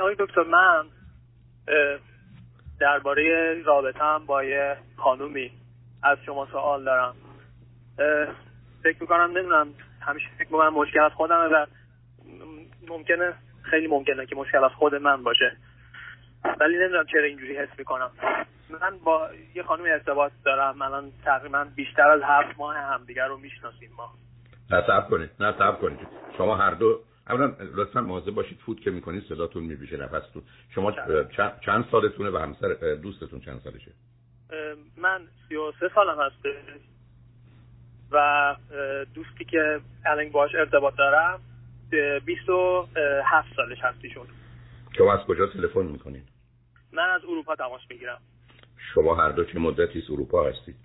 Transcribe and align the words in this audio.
آقای 0.00 0.16
دکتر 0.18 0.42
من 0.42 0.84
درباره 2.80 3.54
رابطم 3.62 4.26
با 4.26 4.44
یه 4.44 4.76
خانومی 4.96 5.52
از 6.02 6.18
شما 6.26 6.46
سوال 6.46 6.84
دارم. 6.84 7.14
فکر 8.82 8.96
می‌کنم 9.00 9.20
نمی‌دونم 9.20 9.68
همیشه 10.00 10.26
فکر 10.38 10.52
می‌کنم 10.52 10.74
مشکل 10.74 11.00
از 11.00 11.12
خودمه 11.12 11.46
و 11.46 11.66
ممکنه 12.88 13.34
خیلی 13.62 13.86
ممکنه 13.86 14.26
که 14.26 14.36
مشکل 14.36 14.64
از 14.64 14.70
خود 14.70 14.94
من 14.94 15.22
باشه. 15.22 15.56
ولی 16.60 16.78
نمی‌دونم 16.78 17.06
چرا 17.06 17.22
اینجوری 17.22 17.56
حس 17.56 17.78
می‌کنم. 17.78 18.10
من 18.70 18.98
با 19.04 19.28
یه 19.54 19.62
خانم 19.62 19.84
ارتباط 19.84 20.32
دارم. 20.44 20.76
من 20.76 21.10
تقریبا 21.24 21.66
بیشتر 21.76 22.10
از 22.10 22.20
هفت 22.24 22.58
ماه 22.58 22.76
همدیگر 22.76 23.26
رو 23.26 23.36
می‌شناسیم 23.38 23.90
ما. 23.96 24.10
نه 24.70 24.82
صبر 24.86 25.08
کنید. 25.10 25.30
نه 25.40 25.52
صبر 25.52 25.76
کنید. 25.76 26.08
شما 26.38 26.56
هر 26.56 26.70
دو 26.70 27.00
اولا 27.30 27.56
لطفا 27.74 28.00
مواظب 28.00 28.30
باشید 28.30 28.58
فوت 28.58 28.80
که 28.80 28.90
می‌کنید 28.90 29.24
صداتون 29.28 29.64
میبیشه 29.64 29.96
نفستون. 29.96 30.42
شما 30.74 30.92
چند 31.64 31.84
سالتونه 31.90 32.30
و 32.30 32.36
همسر 32.36 32.94
دوستتون 33.02 33.40
چند 33.40 33.60
سالشه؟ 33.60 33.92
من 34.96 35.20
33 35.48 35.90
سالم 35.94 36.20
هسته 36.20 36.62
و 38.12 38.56
دوستی 39.14 39.44
که 39.44 39.80
الان 40.06 40.28
باش 40.28 40.54
ارتباط 40.54 40.96
دارم 40.96 41.40
27 42.26 43.56
سالش 43.56 43.78
هستیشون. 43.80 44.26
شما 44.98 45.12
از 45.12 45.20
کجا 45.26 45.46
تلفن 45.46 45.82
می‌کنید؟ 45.82 46.28
من 46.92 47.10
از 47.10 47.24
اروپا 47.24 47.56
تماس 47.56 47.80
می‌گیرم. 47.90 48.20
شما 48.94 49.14
هر 49.14 49.32
دو 49.32 49.44
چه 49.44 49.58
مدتی 49.58 50.02
اروپا 50.10 50.50
هستید؟ 50.50 50.76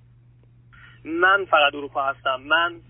من 1.06 1.46
فقط 1.46 1.76
اروپا 1.76 2.04
هستم. 2.04 2.42
من 2.42 2.82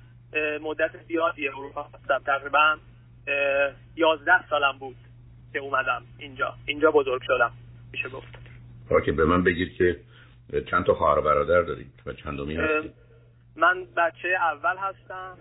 مدت 0.61 0.91
زیادی 1.07 1.47
اروپا 1.47 1.83
هستم 1.83 2.19
تقریبا 2.25 2.77
یازده 3.95 4.47
سالم 4.49 4.77
بود 4.79 4.95
که 5.53 5.59
اومدم 5.59 6.03
اینجا. 6.17 6.53
اینجا 6.65 6.91
بزرگ 6.91 7.21
شدم 7.21 7.51
میشه 7.91 8.09
گفت. 8.09 8.27
که 9.05 9.11
به 9.11 9.25
من 9.25 9.43
بگید 9.43 9.73
که 9.73 9.99
چند 10.71 10.85
تا 10.85 10.93
خواهر 10.93 11.21
برادر 11.21 11.61
دارید 11.61 11.91
و 12.05 12.13
چندمی 12.13 12.55
هستید؟ 12.55 12.93
من 13.55 13.85
بچه 13.97 14.27
اول 14.27 14.77
هستم 14.77 15.37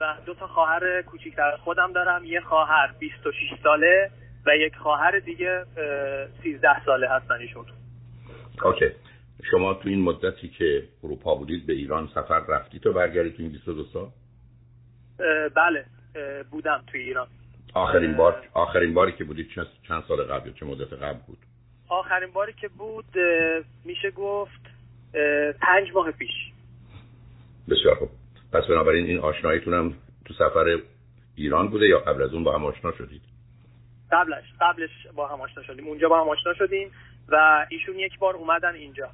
و 0.00 0.14
دو 0.26 0.34
تا 0.34 0.46
خواهر 0.46 1.02
کوچیکتر 1.02 1.56
خودم 1.56 1.92
دارم. 1.92 2.24
یه 2.24 2.40
خواهر 2.40 2.94
26 2.98 3.34
ساله 3.62 4.10
و 4.46 4.56
یک 4.56 4.76
خواهر 4.76 5.18
دیگه 5.18 5.64
13 6.42 6.84
ساله 6.84 7.08
هستن 7.08 7.34
ایشون. 7.34 7.66
اوکی. 8.64 8.90
شما 9.50 9.74
تو 9.74 9.88
این 9.88 10.02
مدتی 10.02 10.48
که 10.48 10.88
اروپا 11.04 11.34
بودید 11.34 11.66
به 11.66 11.72
ایران 11.72 12.08
سفر 12.14 12.40
رفتید 12.48 12.86
و 12.86 12.92
برگردید 12.92 13.36
تو 13.36 13.42
این 13.42 13.52
22 13.52 13.84
سال؟ 13.84 14.08
بله. 15.54 15.84
بودم 16.50 16.84
توی 16.86 17.00
ایران. 17.00 17.28
آخرین 17.74 18.16
بار 18.16 18.48
آخرین 18.54 18.94
باری 18.94 19.12
که 19.12 19.24
بودید 19.24 19.48
چند 19.88 20.04
سال 20.08 20.22
قبل 20.22 20.52
چه 20.52 20.66
مدت 20.66 20.92
قبل 20.92 21.18
بود؟ 21.26 21.38
آخرین 21.88 22.30
باری 22.30 22.52
که 22.52 22.68
بود 22.68 23.16
میشه 23.84 24.10
گفت 24.10 24.60
پنج 25.60 25.92
ماه 25.94 26.10
پیش. 26.10 26.30
بسیار 27.68 27.94
خوب. 27.94 28.08
پس 28.52 28.64
بنابراین 28.64 29.06
این 29.06 29.18
آشناییتون 29.18 29.74
هم 29.74 29.94
تو 30.24 30.34
سفر 30.34 30.78
ایران 31.34 31.68
بوده 31.68 31.86
یا 31.86 31.98
قبل 31.98 32.22
از 32.22 32.34
اون 32.34 32.44
با 32.44 32.54
هم 32.54 32.64
آشنا 32.64 32.92
شدید؟ 32.92 33.22
قبلش 34.12 34.44
قبلش 34.60 34.90
با 35.14 35.28
هم 35.28 35.40
آشنا 35.40 35.62
شدیم. 35.62 35.86
اونجا 35.86 36.08
با 36.08 36.20
هم 36.20 36.28
آشنا 36.28 36.54
شدیم 36.54 36.90
و 37.28 37.66
ایشون 37.70 37.98
یک 37.98 38.18
بار 38.18 38.36
اومدن 38.36 38.74
اینجا. 38.74 39.10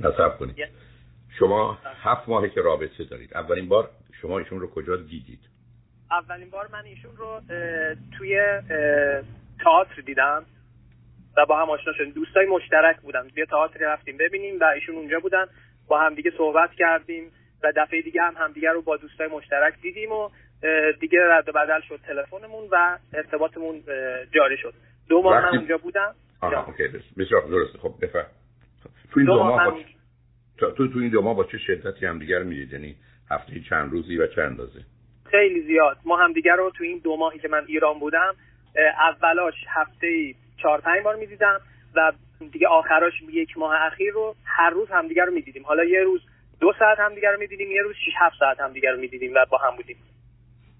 نصب 0.00 0.38
کنید. 0.38 0.56
شما 1.38 1.78
هفت 2.02 2.28
ماهی 2.28 2.50
که 2.50 2.60
رابطه 2.60 3.04
دارید 3.04 3.34
اولین 3.34 3.68
بار 3.68 3.90
شما 4.22 4.38
ایشون 4.38 4.60
رو 4.60 4.70
کجا 4.70 4.96
دیدید؟ 4.96 5.40
اولین 6.10 6.50
بار 6.50 6.68
من 6.72 6.84
ایشون 6.84 7.16
رو 7.16 7.40
توی 8.18 8.40
تئاتر 9.64 10.02
دیدم 10.06 10.44
و 11.36 11.46
با 11.46 11.62
هم 11.62 11.70
آشنا 11.70 11.92
شدیم. 11.92 12.12
دوستای 12.12 12.46
مشترک 12.46 13.00
بودن 13.00 13.28
بیا 13.34 13.44
تئاتر 13.44 13.78
رفتیم 13.80 14.16
ببینیم 14.16 14.60
و 14.60 14.64
ایشون 14.64 14.94
اونجا 14.94 15.20
بودن. 15.20 15.46
با 15.88 16.00
هم 16.00 16.14
دیگه 16.14 16.32
صحبت 16.36 16.70
کردیم 16.72 17.30
و 17.62 17.72
دفعه 17.76 18.02
دیگه 18.02 18.22
هم 18.22 18.34
همدیگه 18.36 18.70
رو 18.70 18.82
با 18.82 18.96
دوستای 18.96 19.28
مشترک 19.28 19.74
دیدیم 19.82 20.12
و 20.12 20.30
دیگه 21.00 21.18
رد 21.22 21.44
بدل 21.44 21.80
شد 21.88 22.00
تلفنمون 22.06 22.68
و 22.72 22.98
ارتباطمون 23.12 23.82
جاری 24.32 24.56
شد. 24.56 24.74
دو 25.08 25.22
ماه 25.22 25.42
من 25.42 25.58
اونجا 25.58 25.78
بودم. 25.78 26.14
آها 26.40 26.66
اوکی 26.66 26.88
بسیار 27.18 27.42
درسته. 27.42 27.78
خب 27.78 27.94
بفرم 28.02 28.26
تو 29.12 29.20
این 29.20 29.26
دو, 29.26 29.44
ماه 29.44 29.70
با... 29.70 29.78
تو 30.58 30.88
تو 30.88 30.98
این 30.98 31.08
دو 31.08 31.22
ماه 31.22 31.36
با 31.36 31.44
چه 31.44 31.58
شدتی 31.58 32.06
هم 32.06 32.18
دیگر 32.18 32.42
می‌دید 32.42 32.72
یعنی 32.72 32.96
هفته 33.30 33.60
چند 33.60 33.92
روزی 33.92 34.16
و 34.16 34.26
چند 34.26 34.44
اندازه؟ 34.44 34.80
خیلی 35.30 35.62
زیاد. 35.62 35.96
ما 36.04 36.16
هم 36.16 36.32
دیگر 36.32 36.56
رو 36.56 36.70
تو 36.70 36.84
این 36.84 37.00
دو 37.04 37.16
ماهی 37.16 37.38
که 37.38 37.48
من 37.48 37.64
ایران 37.66 37.98
بودم 37.98 38.34
اولاش 38.98 39.54
هفته 39.68 40.34
چهار 40.62 40.80
پنج 40.80 41.02
بار 41.04 41.16
می‌دیدم 41.16 41.60
و 41.94 42.12
دیگه 42.52 42.68
آخراش 42.68 43.12
یک 43.32 43.58
ماه 43.58 43.74
اخیر 43.82 44.12
رو 44.12 44.34
هر 44.44 44.70
روز 44.70 44.88
همدیگه 44.90 45.24
رو 45.24 45.32
می‌دیدیم. 45.32 45.62
حالا 45.66 45.84
یه 45.84 46.02
روز 46.02 46.20
دو 46.60 46.72
ساعت 46.78 46.98
همدیگه 47.00 47.30
رو 47.30 47.38
می‌دیدیم 47.38 47.70
یه 47.70 47.82
روز 47.82 47.96
6 47.96 48.12
7 48.18 48.36
ساعت 48.38 48.60
همدیگه 48.60 48.90
رو 48.90 49.00
می‌دیدیم 49.00 49.34
و 49.34 49.46
با 49.50 49.58
هم 49.58 49.76
بودیم. 49.76 49.96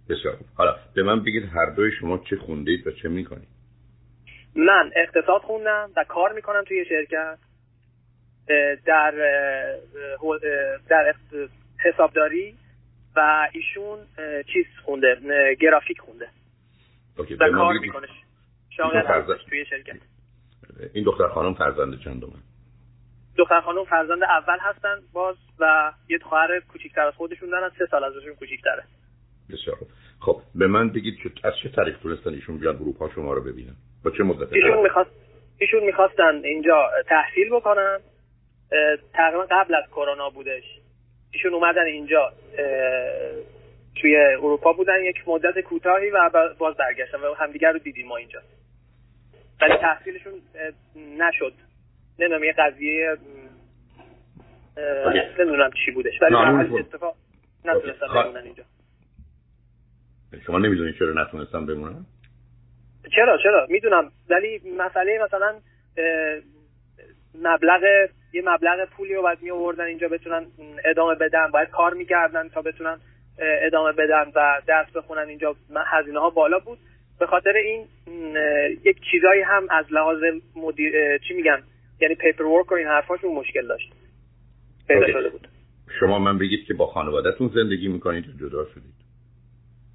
بسیار 0.08 0.36
حالا 0.56 0.76
به 0.94 1.02
من 1.02 1.22
بگید 1.22 1.44
هر 1.54 1.70
دوی 1.70 1.92
شما 2.00 2.18
چه 2.30 2.36
خوندید 2.36 2.86
و 2.86 2.90
چه 2.90 3.08
می‌کنید؟ 3.08 3.48
من 4.56 4.90
اقتصاد 4.96 5.40
خوندم 5.40 5.90
و 5.96 6.04
کار 6.04 6.32
می‌کنم 6.32 6.64
توی 6.64 6.84
شرکت. 6.84 7.38
در 8.86 9.10
در 10.88 11.14
حسابداری 11.84 12.54
و 13.16 13.48
ایشون 13.52 13.98
چیز 14.52 14.66
خونده 14.84 15.16
گرافیک 15.60 16.00
خونده. 16.00 16.28
و 17.18 17.50
کار 17.50 17.78
می‌کنه. 17.78 18.06
شاغل 18.70 19.36
توی 19.48 19.64
شرکت. 19.64 19.96
این 20.94 21.04
دختر 21.04 21.28
خانم 21.28 21.54
فرزند 21.54 22.00
چندمه 22.00 22.32
دختر 23.36 23.60
خانم 23.60 23.84
فرزند 23.84 24.22
اول 24.22 24.58
هستن 24.60 24.98
باز 25.12 25.36
و 25.58 25.92
یه 26.08 26.18
خواهر 26.18 26.60
کوچیکتر 26.60 27.00
از 27.00 27.14
خودشون 27.14 27.50
دارن. 27.50 27.70
سه 27.78 27.86
سال 27.86 28.04
ازشون 28.04 28.34
کوچیکتره. 28.34 28.82
بسیار 29.50 29.76
خب 30.20 30.42
به 30.54 30.66
من 30.66 30.90
بگید 30.90 31.18
که 31.22 31.30
از 31.48 31.52
چه 31.62 31.68
طریق 31.68 31.98
تونستن 31.98 32.30
ایشون 32.30 32.58
بیان 32.58 32.76
اروپا 32.76 33.10
شما 33.14 33.32
رو 33.32 33.42
ببینن؟ 33.42 33.76
با 34.04 34.10
چه 34.10 34.22
مدت 34.22 34.52
ایشون 34.52 34.82
می‌خواست 34.82 35.10
ایشون 35.58 35.84
می‌خواستن 35.84 36.40
اینجا 36.44 36.90
تحصیل 37.06 37.50
بکنن. 37.52 38.00
تقریبا 39.14 39.46
قبل 39.50 39.74
از 39.74 39.84
کرونا 39.90 40.30
بودش. 40.30 40.64
ایشون 41.36 41.54
اومدن 41.54 41.84
اینجا 41.84 42.32
توی 44.00 44.16
اروپا 44.16 44.72
بودن 44.72 45.04
یک 45.04 45.16
مدت 45.26 45.60
کوتاهی 45.60 46.10
و 46.10 46.30
باز 46.58 46.76
برگشتن 46.76 47.18
و 47.18 47.34
همدیگر 47.34 47.72
رو 47.72 47.78
دیدیم 47.78 48.06
ما 48.06 48.16
اینجا. 48.16 48.40
ولی 49.60 49.76
تحصیلشون 49.76 50.32
نشد. 51.18 51.52
نمی‌دونم 52.18 52.44
یه 52.44 52.54
قضیه 52.58 53.16
نمی‌دونم 55.38 55.70
چی 55.84 55.90
بودش 55.90 56.22
ولی 56.22 56.36
اتفاق 56.78 57.16
نتونستن 57.64 58.06
بمونن 58.06 58.44
اینجا. 58.44 58.64
شما 60.46 60.58
نمی‌دونید 60.58 60.94
چرا 60.98 61.22
نتونستن 61.22 61.66
بمونن؟ 61.66 62.06
چرا 63.16 63.38
چرا؟ 63.42 63.66
می‌دونم. 63.70 64.12
ولی 64.30 64.60
مسئله 64.78 65.18
مثلا 65.24 65.54
مبلغ 67.42 67.82
یه 68.32 68.42
مبلغ 68.44 68.88
پولی 68.88 69.14
رو 69.14 69.22
باید 69.22 69.42
می 69.42 69.50
آوردن 69.50 69.84
اینجا 69.84 70.08
بتونن 70.08 70.46
ادامه 70.84 71.14
بدن. 71.14 71.50
باید 71.50 71.68
کار 71.68 71.94
می‌کردن 71.94 72.48
تا 72.48 72.62
بتونن 72.62 72.98
ادامه 73.38 73.92
بدن 73.92 74.32
و 74.34 74.60
درس 74.66 74.90
بخونن 74.90 75.28
اینجا. 75.28 75.56
هزینه 75.86 76.20
ها 76.20 76.30
بالا 76.30 76.58
بود. 76.58 76.78
به 77.20 77.26
خاطر 77.26 77.52
این 77.52 77.86
یک 78.84 78.96
چیزایی 79.10 79.42
هم 79.42 79.66
از 79.70 79.86
لحاظ 79.90 80.18
مدیر 80.56 81.18
چی 81.18 81.34
میگن؟ 81.34 81.62
یعنی 82.00 82.14
پیپر 82.14 82.44
ورک 82.44 82.72
و 82.72 82.74
این 82.74 82.86
حرفاشون 82.86 83.34
مشکل 83.34 83.66
داشت. 83.66 83.92
پیدا 84.88 85.06
شده 85.06 85.28
بود. 85.28 85.48
شما 86.00 86.18
من 86.18 86.38
بگید 86.38 86.66
که 86.66 86.74
با 86.74 86.86
خانوادهتون 86.86 87.48
زندگی 87.48 87.88
می‌کنید 87.88 88.24
جدا 88.40 88.64
شدید؟ 88.64 88.96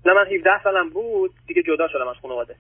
نه 0.06 0.14
من 0.14 0.26
17 0.28 0.64
سالم 0.64 0.90
بود. 0.90 1.32
دیگه 1.48 1.64
جدا 1.64 1.88
شدم 1.88 2.08
از 2.08 2.16
خانواده. 2.22 2.56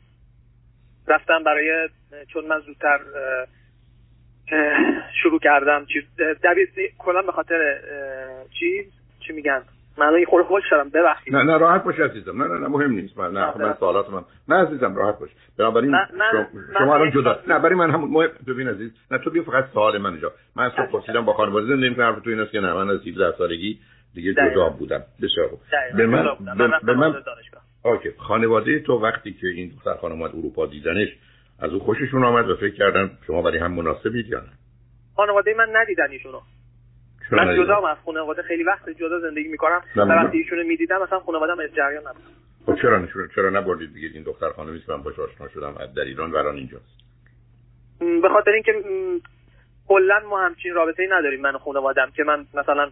رفتم 1.08 1.44
برای 1.44 1.90
چون 2.33 2.45
من 2.45 2.60
زودتر 2.60 3.00
شروع 5.24 5.39
کردم 5.39 5.86
چیز 5.86 6.03
کلا 6.98 7.21
به 7.21 7.31
خاطر 7.31 7.80
چیز 8.59 8.86
چی 9.19 9.33
میگن؟ 9.33 9.62
من 9.98 10.13
این 10.13 10.25
خور 10.25 10.44
خوش 10.44 10.63
شدم 10.69 10.89
ببخشید. 10.89 11.36
نه 11.36 11.44
نه 11.44 11.57
راحت 11.57 11.83
باش 11.83 12.00
عزیزم. 12.00 12.44
نه 12.44 12.48
نه 12.53 12.59
نه 12.59 12.68
مهم 12.68 12.92
نیست. 12.92 13.18
من 13.18 13.31
نه 13.31 13.57
من 13.57 13.74
سوالات 13.80 14.09
من 14.09 14.21
نه 14.50 14.56
عزیزم 14.56 14.95
راحت 14.95 15.19
باش. 15.19 15.30
بنابراین 15.57 15.95
شما 16.80 16.95
الان 16.95 17.12
جدا 17.12 17.39
نه. 17.48 17.59
برای 17.59 17.75
من 17.75 17.92
همون 17.92 18.09
مهم 18.09 18.30
ببین 18.48 18.68
عزیز 18.68 18.92
نه 19.12 19.18
تو 19.18 19.30
بیا 19.30 19.44
فقط 19.44 19.65
سوال 19.74 19.98
من 19.98 20.09
اینجا. 20.09 20.31
من 20.56 20.63
اصلا 20.63 20.86
پرسیدم 20.86 21.25
با 21.25 21.33
خانواده 21.33 21.68
زندگی 21.68 21.89
می‌کنم 21.89 22.06
حرف 22.06 22.21
تو 22.24 22.30
این 22.30 22.39
است 22.39 22.51
که 22.51 22.59
نه. 22.59 22.74
من 22.74 22.89
از 22.89 23.07
17 23.07 23.38
سالگی 23.38 23.80
دیگه 24.15 24.33
جدا 24.33 24.69
بودم. 24.69 25.04
بسیار 25.21 25.47
خوب. 25.47 25.59
به 25.97 26.07
من 26.07 26.25
به 26.83 26.94
من 26.94 27.13
اوکی. 27.83 28.09
خانواده 28.18 28.80
تو 28.80 28.94
وقتی 28.94 29.33
که 29.33 29.47
این 29.47 29.69
دختر 29.75 29.94
خانم 29.94 30.21
اومد 30.21 30.36
اروپا 30.36 30.65
دیدنش 30.65 31.09
از 31.62 31.74
او 31.74 31.80
خوششون 31.80 32.24
آمد 32.24 32.50
و 32.50 32.56
فکر 32.56 32.75
کردن 32.75 33.12
شما 33.28 33.42
برای 33.42 33.58
هم 33.58 33.72
مناسبید 33.72 34.28
یا 34.28 34.40
نه. 34.40 34.50
خانواده 35.16 35.54
من 35.54 35.68
ندیدن 35.75 36.12
ایشونو. 36.12 36.42
من 37.31 37.56
جدا 37.56 37.88
از 37.88 37.98
خانواده 38.06 38.42
خیلی 38.42 38.63
وقت 38.63 38.90
جدا 38.90 39.19
زندگی 39.19 39.48
می‌کنم. 39.48 39.81
و 39.96 40.02
وقتی 40.02 40.38
ایشونو 40.38 40.63
می‌دیدم 40.63 41.02
مثلا 41.02 41.19
خانواده‌ام 41.19 41.60
از 41.60 41.75
جریان 41.75 42.04
نبود. 42.08 42.24
خب 42.66 42.75
چرا 42.81 43.08
چرا 43.36 43.50
نبردید 43.50 43.94
بگید 43.94 44.12
این 44.13 44.24
دختر 44.24 44.50
خانمی 44.50 44.80
که 44.80 44.92
من 44.92 45.04
باش 45.04 45.19
آشنا 45.19 45.48
شدم. 45.48 45.75
در 45.96 46.02
ایران 46.02 46.31
وران 46.31 46.56
اینجاست. 46.56 46.98
به 48.00 48.30
خاطر 48.30 48.52
اینکه 48.52 48.74
کلا 49.88 50.22
ما 50.30 50.46
همچین 50.46 50.74
رابطه 50.74 51.04
ای 51.04 51.10
نداریم 51.12 51.42
من 51.42 51.57
خانوادم 51.57 52.12
که 52.16 52.24
من 52.24 52.46
مثلا 52.54 52.92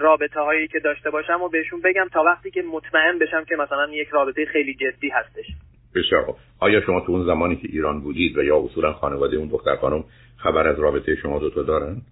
رابطه 0.00 0.40
هایی 0.40 0.68
که 0.68 0.78
داشته 0.78 1.10
باشم 1.10 1.42
و 1.42 1.48
بهشون 1.48 1.80
بگم 1.80 2.08
تا 2.12 2.22
وقتی 2.22 2.50
که 2.50 2.62
مطمئن 2.62 3.18
بشم 3.18 3.44
که 3.44 3.56
مثلا 3.56 3.88
یک 3.92 4.08
رابطه 4.08 4.44
خیلی 4.44 4.74
جدی 4.74 5.08
هستش. 5.08 5.46
بسیار 5.94 6.24
خوب. 6.24 6.36
آیا 6.58 6.80
شما 6.80 7.00
تو 7.00 7.12
اون 7.12 7.26
زمانی 7.26 7.56
که 7.56 7.68
ایران 7.72 8.00
بودید 8.00 8.38
و 8.38 8.42
یا 8.42 8.58
اصولا 8.58 8.92
خانواده 8.92 9.36
اون 9.36 9.48
دختر 9.48 9.76
خانم 9.76 10.04
خبر 10.36 10.68
از 10.68 10.78
رابطه 10.78 11.16
شما 11.16 11.38
دو 11.38 11.50
تا 11.50 11.62
دارن؟ 11.62 12.02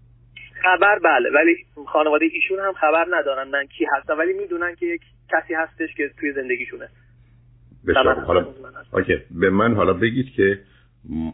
خبر 0.62 0.98
بله 0.98 1.30
ولی 1.34 1.56
خانواده 1.86 2.24
ایشون 2.32 2.58
هم 2.58 2.72
خبر 2.72 3.06
ندارن 3.10 3.48
من 3.48 3.66
کی 3.66 3.86
هستم 3.96 4.18
ولی 4.18 4.32
می‌دونن 4.32 4.74
که 4.74 4.86
یک 4.86 5.00
کسی 5.32 5.54
هستش 5.54 5.94
که 5.94 6.10
توی 6.20 6.32
زندگیشونه. 6.32 6.88
بسیار 7.86 8.14
حالا 8.14 8.46
اوکی. 8.92 9.18
به 9.30 9.50
من 9.50 9.74
حالا 9.74 9.92
بگید 9.92 10.32
که 10.36 10.58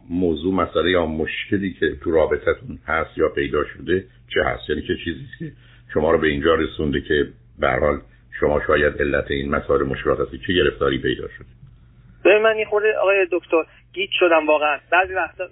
موضوع 0.09 0.53
مسئله 0.53 0.91
یا 0.91 1.05
مشکلی 1.05 1.73
که 1.73 1.95
تو 2.03 2.11
رابطتون 2.11 2.79
هست 2.87 3.17
یا 3.17 3.29
پیدا 3.29 3.65
شده 3.65 4.05
چه 4.33 4.43
هست؟ 4.43 4.69
یعنی 4.69 4.81
که 4.81 4.95
چیزی 5.03 5.25
که 5.39 5.51
شما 5.93 6.11
رو 6.11 6.17
به 6.17 6.27
اینجا 6.27 6.55
رسونده 6.55 7.01
که 7.01 7.27
به 7.59 7.69
حال 7.69 8.01
شما 8.39 8.61
شاید 8.67 9.01
علت 9.01 9.31
این 9.31 9.55
مسائل 9.55 9.83
مشکلات 9.83 10.19
هستی. 10.19 10.37
چه 10.47 10.53
گرفتاری 10.53 10.97
پیدا 11.01 11.27
شده؟ 11.27 11.45
به 12.25 12.39
من 12.39 12.55
این 12.55 12.65
خورده 12.65 12.97
آقای 12.97 13.27
دکتر. 13.31 13.63
گیت 13.93 14.09
شدم 14.19 14.47
واقعا. 14.47 14.79
بعضی 14.91 15.13
وقتا 15.13 15.47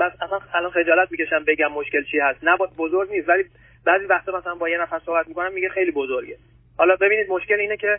بس 0.00 0.12
اصلا 0.20 0.40
الان 0.54 0.70
خجالت 0.70 1.10
می‌کشم 1.10 1.44
بگم 1.44 1.72
مشکل 1.72 2.04
چی 2.04 2.18
هست. 2.18 2.44
نه 2.44 2.56
بزرگ 2.56 3.10
نیست 3.10 3.28
ولی 3.28 3.44
بعضی 3.84 4.04
وقتا 4.04 4.38
مثلا 4.38 4.54
با 4.54 4.68
یه 4.68 4.78
نفر 4.78 4.98
صحبت 4.98 5.28
می‌کنم 5.28 5.52
میگه 5.52 5.68
خیلی 5.68 5.90
بزرگه. 5.90 6.36
حالا 6.78 6.96
ببینید 6.96 7.30
مشکل 7.30 7.54
اینه 7.54 7.76
که 7.76 7.98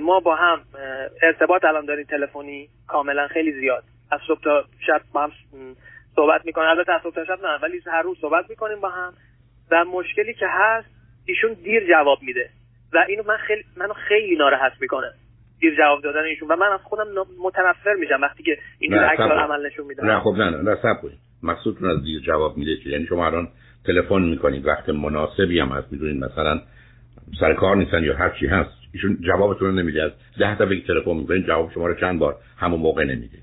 ما 0.00 0.20
با 0.20 0.34
هم 0.34 0.60
ارتباط 1.22 1.64
الان 1.64 1.84
داریم 1.84 2.06
تلفنی 2.06 2.68
کاملا 2.88 3.28
خیلی 3.28 3.52
زیاد. 3.52 3.84
از 4.10 4.20
صبح 4.26 4.40
تا 4.40 4.64
شب 4.86 5.00
با 5.12 5.22
هم 5.22 5.32
صحبت 6.16 6.44
می‌کنیم. 6.44 6.68
البته 6.68 6.92
از 6.92 7.02
صبح 7.02 7.14
تا 7.14 7.24
شب 7.24 7.46
نه 7.46 7.58
ولی 7.62 7.82
هر 7.86 8.02
روز 8.02 8.18
صحبت 8.20 8.50
می‌کنیم 8.50 8.80
با 8.80 8.88
هم. 8.88 9.14
و 9.70 9.84
مشکلی 9.84 10.34
که 10.34 10.46
هست 10.48 10.88
ایشون 11.26 11.52
دیر 11.52 11.88
جواب 11.88 12.18
میده. 12.22 12.50
و 12.92 13.04
اینو 13.08 13.22
من 13.22 13.36
خیلی 13.36 13.64
منو 13.76 13.92
خیلی 13.92 14.36
ناراحت 14.36 14.72
می‌کنه. 14.80 15.12
دیر 15.60 15.76
جواب 15.76 16.02
دادن 16.02 16.24
ایشون 16.24 16.48
و 16.48 16.56
من 16.56 16.66
از 16.66 16.80
خودم 16.80 17.04
متنفر 17.42 17.94
میشم 17.94 18.20
وقتی 18.22 18.42
که 18.42 18.58
این 18.78 18.94
عکس 18.94 19.20
عمل 19.20 19.66
نشون 19.66 19.86
میدم. 19.86 20.06
نه 20.06 20.20
خب 20.20 20.34
نه 20.38 20.50
نه, 20.50 20.62
نه 20.62 20.76
سب 20.82 21.02
کنید 21.02 21.18
مقصودتون 21.42 21.90
از 21.90 22.02
دیر 22.04 22.20
جواب 22.20 22.56
میده 22.56 22.76
که 22.76 22.90
یعنی 22.90 23.06
شما 23.06 23.26
الان 23.26 23.48
تلفن 23.86 24.22
می‌کنید. 24.22 24.66
وقت 24.66 24.88
مناسبی 24.88 25.60
هم 25.60 25.68
هست 25.68 25.92
می‌دونید 25.92 26.24
مثلا 26.24 26.60
سر 27.40 27.54
کار 27.54 27.76
نیستن 27.76 28.04
یا 28.04 28.16
هر 28.16 28.30
چی 28.40 28.46
هست. 28.46 28.70
ایشون 28.94 29.18
جوابتون 29.26 29.68
رو 29.68 29.74
نمیده. 29.74 30.02
از 30.02 30.12
ده 30.38 30.54
دفعه 30.54 30.80
تلفن 30.80 31.16
می‌کنید 31.16 31.46
جواب 31.46 31.72
شما 31.72 31.86
رو 31.86 31.94
چند 31.94 32.18
بار 32.18 32.36
همون 32.58 32.80
موقع 32.80 33.04
نمیده. 33.04 33.38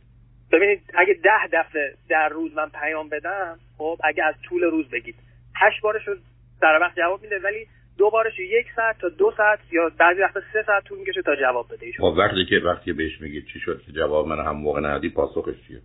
ببینید 0.52 0.82
اگه 0.98 1.14
ده 1.24 1.60
دفعه 1.60 1.94
در 2.10 2.30
روز 2.30 2.54
من 2.56 2.70
پیام 2.82 3.10
بدم 3.10 3.56
خب 3.78 3.98
اگه 4.04 4.24
از 4.24 4.36
طول 4.50 4.64
روز 4.64 4.90
بگید. 4.90 5.16
هشت 5.56 5.82
بارش 5.82 6.08
رو 6.08 6.16
در 6.62 6.80
وقت 6.82 6.96
جواب 6.96 7.22
میده 7.22 7.40
ولی 7.40 7.68
دو 7.98 8.10
بارش 8.10 8.40
یک 8.40 8.66
ساعت 8.76 9.00
تا 9.00 9.10
دو 9.10 9.34
ساعت 9.38 9.60
یا 9.72 9.92
بعضی 10.00 10.22
وقتا 10.22 10.42
سه 10.54 10.64
ساعت 10.64 10.84
طول 10.84 11.00
می‌کشه 11.00 11.22
تا 11.22 11.36
جواب 11.36 11.68
بده 11.72 11.86
ایشون. 11.86 12.12
خب 12.12 12.18
وقتی 12.18 12.46
که 12.46 12.56
وقتی 12.56 12.94
بهش 12.94 13.22
میگید 13.22 13.46
چی 13.54 13.60
شد؟ 13.60 13.82
که 13.86 13.92
جواب 13.92 14.28
من 14.28 14.46
هم 14.46 14.56
موقع 14.56 14.82
ندی 14.82 15.10
پاسخش 15.10 15.56
چیه؟ 15.68 15.82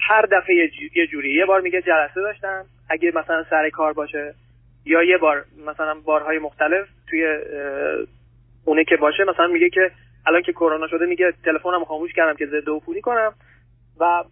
هر 0.00 0.22
دفعه 0.22 0.70
یه 0.96 1.06
جوری. 1.06 1.34
یه 1.34 1.46
بار 1.46 1.60
میگه 1.60 1.82
جلسه 1.82 2.20
داشتم. 2.20 2.64
اگه 2.90 3.12
مثلا 3.14 3.44
سر 3.50 3.70
کار 3.70 3.92
باشه 3.92 4.34
یا 4.84 5.02
یه 5.02 5.18
بار 5.18 5.44
مثلا 5.66 5.94
بارهای 6.04 6.38
مختلف 6.38 6.88
توی 7.10 7.38
اونه 8.64 8.84
که 8.84 8.96
باشه 8.96 9.24
مثلا 9.24 9.46
میگه 9.46 9.70
که 9.70 9.90
الان 10.26 10.42
که 10.42 10.52
کرونا 10.52 10.88
شده 10.88 11.06
میگه 11.06 11.32
تلفنم 11.44 11.84
خاموش 11.84 12.12
کردم 12.12 12.36
که 12.36 12.46
ضد 12.46 12.70
عفونی 12.70 13.00
کنم 13.00 13.32
و 14.00 14.24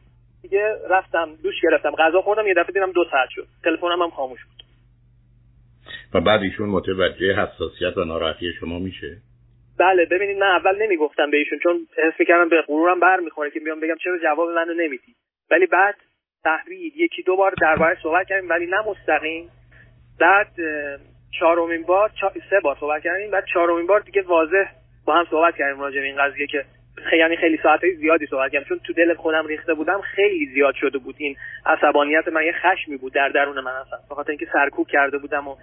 دیگه 0.42 0.74
رفتم 0.90 1.28
دوش 1.42 1.54
گرفتم 1.62 1.90
غذا 1.90 2.20
خوردم 2.20 2.46
یه 2.46 2.54
دفعه 2.54 2.72
دیدم 2.72 2.92
دو 2.92 3.04
ساعت 3.10 3.28
شد. 3.30 3.46
تلفنم 3.64 4.02
هم 4.02 4.10
خاموش 4.10 4.44
بود. 4.44 4.67
و 6.14 6.20
بعد 6.20 6.40
ایشون 6.42 6.68
متوجه 6.68 7.34
حساسیت 7.34 7.96
و 7.96 8.04
ناراحتی 8.04 8.52
شما 8.60 8.78
میشه؟ 8.78 9.16
بله 9.78 10.04
ببینید 10.04 10.38
من 10.38 10.46
اول 10.46 10.82
نمی‌گفتم 10.82 11.30
به 11.30 11.36
ایشون 11.36 11.58
چون 11.62 11.86
حس 12.04 12.14
می‌کردم 12.18 12.48
به 12.48 12.62
غرورم 12.62 13.00
بر 13.00 13.20
می‌خوره 13.20 13.50
که 13.50 13.60
بیام 13.60 13.80
بگم 13.80 13.96
چرا 14.04 14.18
جواب 14.18 14.48
منو 14.48 14.74
نمیدی. 14.74 15.14
ولی 15.50 15.66
بعد 15.66 15.94
تحویل 16.44 16.92
یکی 16.96 17.22
دو 17.22 17.36
بار 17.36 17.54
درباره 17.60 17.98
صحبت 18.02 18.28
کردیم 18.28 18.50
ولی 18.50 18.66
نه 18.66 18.88
مستقیم. 18.88 19.50
بعد 20.20 20.48
چهارمین 21.38 21.82
بار 21.82 22.10
سه 22.50 22.60
بار 22.60 22.76
صحبت 22.80 23.02
کردیم 23.02 23.30
بعد 23.30 23.44
چهارمین 23.54 23.86
بار 23.86 24.00
دیگه 24.00 24.22
واضح 24.22 24.64
با 25.04 25.14
هم 25.14 25.26
صحبت 25.30 25.56
کردیم 25.56 25.80
راجع 25.80 26.00
به 26.00 26.06
این 26.06 26.16
قضیه 26.16 26.46
که 26.46 26.64
یعنی 27.18 27.36
خیلی 27.36 27.58
ساعتهای 27.62 27.94
زیادی 27.94 28.26
صحبت 28.26 28.52
کردم. 28.52 28.64
چون 28.64 28.80
تو 28.86 28.92
دل 28.92 29.14
خودم 29.14 29.46
ریخته 29.46 29.74
بودم 29.74 30.00
خیلی 30.00 30.46
زیاد 30.54 30.74
شده 30.74 30.98
بود 30.98 31.14
این 31.18 31.36
عصبانیت 31.66 32.28
من 32.28 32.44
یه 32.44 32.52
خشمی 32.52 32.96
بود 32.96 33.12
در 33.12 33.28
درون 33.28 33.60
من 33.60 33.72
اصلا. 33.72 33.98
بخاطر 34.10 34.30
اینکه 34.30 34.46
سرکوب 34.52 34.86
کرده 34.88 35.18
بودم 35.18 35.48
و 35.48 35.56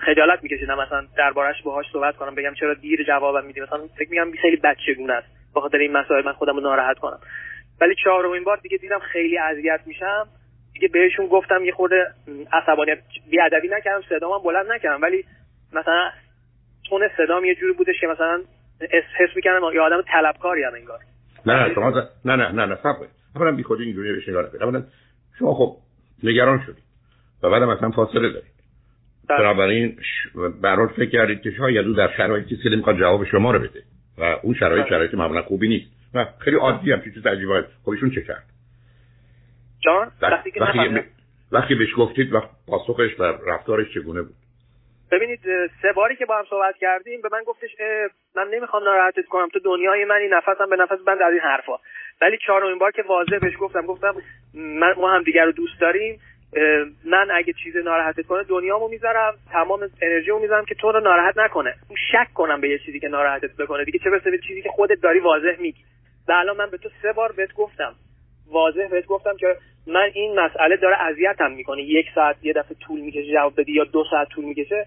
خجالت 0.00 0.42
میکشیدم 0.42 0.78
مثلا 0.78 1.06
دربارش 1.16 1.62
باهاش 1.62 1.86
صحبت 1.92 2.16
کنم 2.16 2.34
بگم 2.34 2.54
چرا 2.54 2.74
دیر 2.74 3.04
جوابم 3.04 3.46
میدی؟ 3.46 3.60
مثلا 3.60 3.86
فکر 3.98 4.10
میگم 4.10 4.30
خیلی 4.42 4.56
بچگونه 4.56 5.12
است. 5.12 5.26
بخاطر 5.54 5.78
این 5.78 5.92
مسائل 5.92 6.24
من 6.24 6.32
خودم 6.32 6.54
رو 6.54 6.60
ناراحت 6.60 6.98
کنم. 6.98 7.18
ولی 7.80 7.94
چهارمین 8.04 8.44
بار 8.44 8.56
دیگه 8.56 8.76
دیدم 8.76 8.98
خیلی 8.98 9.38
اذیت 9.38 9.80
میشم. 9.86 10.28
دیگه 10.72 10.88
بهشون 10.88 11.26
گفتم 11.26 11.64
یه 11.64 11.72
خورده 11.72 12.06
عصبانیت 12.52 12.98
بیادبی 13.30 13.68
نکردم 13.68 14.02
صدامم 14.08 14.42
بلند 14.42 14.72
نکردم. 14.72 15.02
ولی 15.02 15.24
مثلا 15.72 16.10
تون 16.88 17.08
صدام 17.16 17.44
یه 17.44 17.54
جوری 17.54 17.72
بودش 17.72 18.00
که 18.00 18.06
مثلا 18.06 18.42
حس 18.80 19.36
می‌کردم 19.36 19.74
یه 19.74 19.80
آدم 19.80 20.02
طلبکاری 20.12 20.62
هم 20.62 20.74
انگار. 20.74 20.98
نه 21.46 21.74
شما 21.74 21.90
نه 22.24 22.36
نه 22.36 22.52
نه 22.52 22.66
نه 22.66 22.76
صبر. 22.76 23.06
اولا 23.36 23.52
بی 23.52 23.62
خودی 23.62 23.84
اینجوری 23.84 24.12
بشه 24.12 24.32
اولا 24.32 24.82
شما 25.38 25.54
خب 25.54 25.76
نگران 26.22 26.62
شدید 26.66 26.84
و 27.42 27.50
بعد 27.50 27.62
مثلا 27.62 27.90
فاصله 27.90 28.28
دارید 28.28 28.56
بله. 29.28 29.38
بنابراین 29.38 29.98
برات 30.62 30.90
فکر 30.90 31.10
کردید 31.10 31.40
که 31.42 31.50
شاید 31.50 31.86
او 31.86 31.92
در 31.92 32.10
شرایطی 32.16 32.56
که 32.56 32.68
می‌خواد 32.68 32.98
جواب 32.98 33.24
شما 33.24 33.50
رو 33.52 33.58
بده 33.58 33.82
و 34.18 34.22
اون 34.42 34.54
شرایط 34.54 34.82
بله. 34.82 34.90
شرایط 34.90 35.14
معمولا 35.14 35.42
خوبی 35.42 35.68
نیست. 35.68 35.90
و 36.14 36.26
خیلی 36.38 36.56
عادی 36.56 36.92
هم 36.92 37.02
چیز 37.02 37.26
عجیبه 37.26 37.64
خب 37.84 37.90
ایشون 37.90 38.10
چه 38.10 38.22
کرد؟ 38.22 38.44
جان 39.80 40.10
وقتی 40.22 40.50
که 40.50 40.60
وقتی, 40.60 41.00
وقتی 41.52 41.74
بهش 41.74 41.88
گفتید 41.96 42.32
و 42.32 42.42
پاسخش 42.66 43.20
و 43.20 43.22
رفتارش 43.46 43.94
چگونه 43.94 44.22
بود؟ 44.22 44.34
ببینید 45.10 45.40
سه 45.82 45.92
باری 45.92 46.16
که 46.16 46.26
با 46.26 46.38
هم 46.38 46.44
صحبت 46.50 46.76
کردیم 46.76 47.20
به 47.20 47.28
من 47.32 47.42
گفتش 47.42 47.70
من 48.36 48.48
نمی‌خوام 48.48 48.84
ناراحتت 48.84 49.24
کنم 49.24 49.48
تو 49.48 49.58
دنیای 49.58 50.04
منی 50.04 50.28
نفسم 50.28 50.70
به 50.70 50.76
نفس 50.76 50.98
بند 51.06 51.22
از 51.22 51.32
این 51.32 51.40
حرفا. 51.40 51.72
ولی 52.20 52.38
چهارمین 52.46 52.78
بار 52.78 52.90
که 52.90 53.02
واضح 53.02 53.38
بهش 53.38 53.54
گفتم 53.60 53.86
گفتم 53.86 54.14
من 54.54 54.94
ما 54.96 55.10
هم 55.10 55.22
دیگر 55.22 55.44
رو 55.44 55.52
دوست 55.52 55.80
داریم 55.80 56.20
من 57.04 57.30
اگه 57.30 57.52
چیز 57.64 57.76
ناراحتت 57.76 58.26
کنه 58.26 58.42
دنیامو 58.42 58.88
می‌ذارم 58.88 59.34
تمام 59.52 59.90
انرژیمو 60.02 60.38
می‌ذارم 60.38 60.64
که 60.64 60.74
تو 60.74 60.92
رو 60.92 61.00
ناراحت 61.00 61.38
نکنه. 61.38 61.74
شک 62.12 62.34
کنم 62.34 62.60
به 62.60 62.68
یه 62.68 62.78
چیزی 62.78 63.00
که 63.00 63.08
ناراحتت 63.08 63.56
بکنه. 63.56 63.84
دیگه 63.84 63.98
چه 63.98 64.10
برسه 64.10 64.30
به 64.30 64.38
چیزی 64.38 64.62
که 64.62 64.68
خودت 64.68 65.00
داری 65.00 65.18
واضح 65.18 65.56
میگی. 65.60 65.80
و 66.28 66.32
الان 66.32 66.56
من 66.56 66.70
به 66.70 66.76
تو 66.76 66.88
سه 67.02 67.12
بار 67.12 67.32
بهت 67.32 67.52
گفتم. 67.52 67.94
واضح 68.50 68.88
بهت 68.88 69.06
گفتم 69.06 69.36
که 69.36 69.56
من 69.86 70.10
این 70.14 70.40
مسئله 70.40 70.76
داره 70.76 71.02
اذیتم 71.02 71.52
می‌کنه. 71.52 71.82
یک 71.82 72.06
ساعت 72.14 72.36
یه 72.42 72.52
دفعه 72.52 72.76
طول 72.80 73.00
می‌کشه 73.00 73.32
جواب 73.32 73.60
بدی 73.60 73.72
یا 73.72 73.84
دو 73.84 74.04
ساعت 74.10 74.28
طول 74.28 74.44
می‌کشه. 74.44 74.86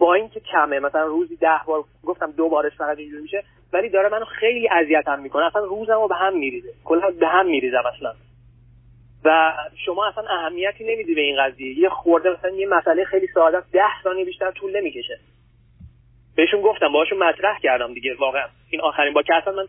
با 0.00 0.14
اینکه 0.14 0.40
کمه. 0.40 0.78
مثلا 0.78 1.04
روزی 1.04 1.36
ده 1.36 1.60
بار 1.66 1.84
گفتم 2.04 2.30
دو 2.30 2.48
بارش 2.48 2.72
فقط 2.72 2.98
اینجوری 2.98 3.22
میشه 3.22 3.44
ولی 3.72 3.88
داره 3.88 4.08
منو 4.08 4.24
خیلی 4.24 4.68
اذیتم 4.68 5.20
می‌کنه. 5.20 5.46
اصلا 5.46 5.64
روزمو 5.64 6.08
به 6.08 6.14
هم 6.14 6.38
میریزه. 6.38 6.68
کلا 6.84 7.10
به 7.20 7.26
هم 7.26 7.46
میریزم 7.46 7.82
اصلا. 7.96 8.12
و 9.24 9.52
شما 9.86 10.06
اصلا 10.06 10.24
اهمیتی 10.30 10.84
نمیدی 10.84 11.14
به 11.14 11.20
این 11.20 11.36
قضیه. 11.42 11.78
یه 11.78 11.88
خورده 11.88 12.30
مثلا 12.30 12.50
یه 12.50 12.66
مسئله 12.66 13.04
خیلی 13.04 13.26
ساده 13.34 13.58
است. 13.58 13.72
ده 13.72 14.02
ثانیه 14.04 14.24
بیشتر 14.24 14.50
طول 14.50 14.76
نمی‌کشه. 14.76 15.18
بهشون 16.36 16.62
گفتم 16.62 16.92
باهاشون 16.92 17.18
مطرح 17.18 17.58
کردم 17.62 17.94
دیگه. 17.94 18.14
واقعا. 18.18 18.46
این 18.70 18.80
آخرین 18.80 19.14
با 19.14 19.22
که 19.22 19.34
اصلا 19.34 19.52
من 19.52 19.66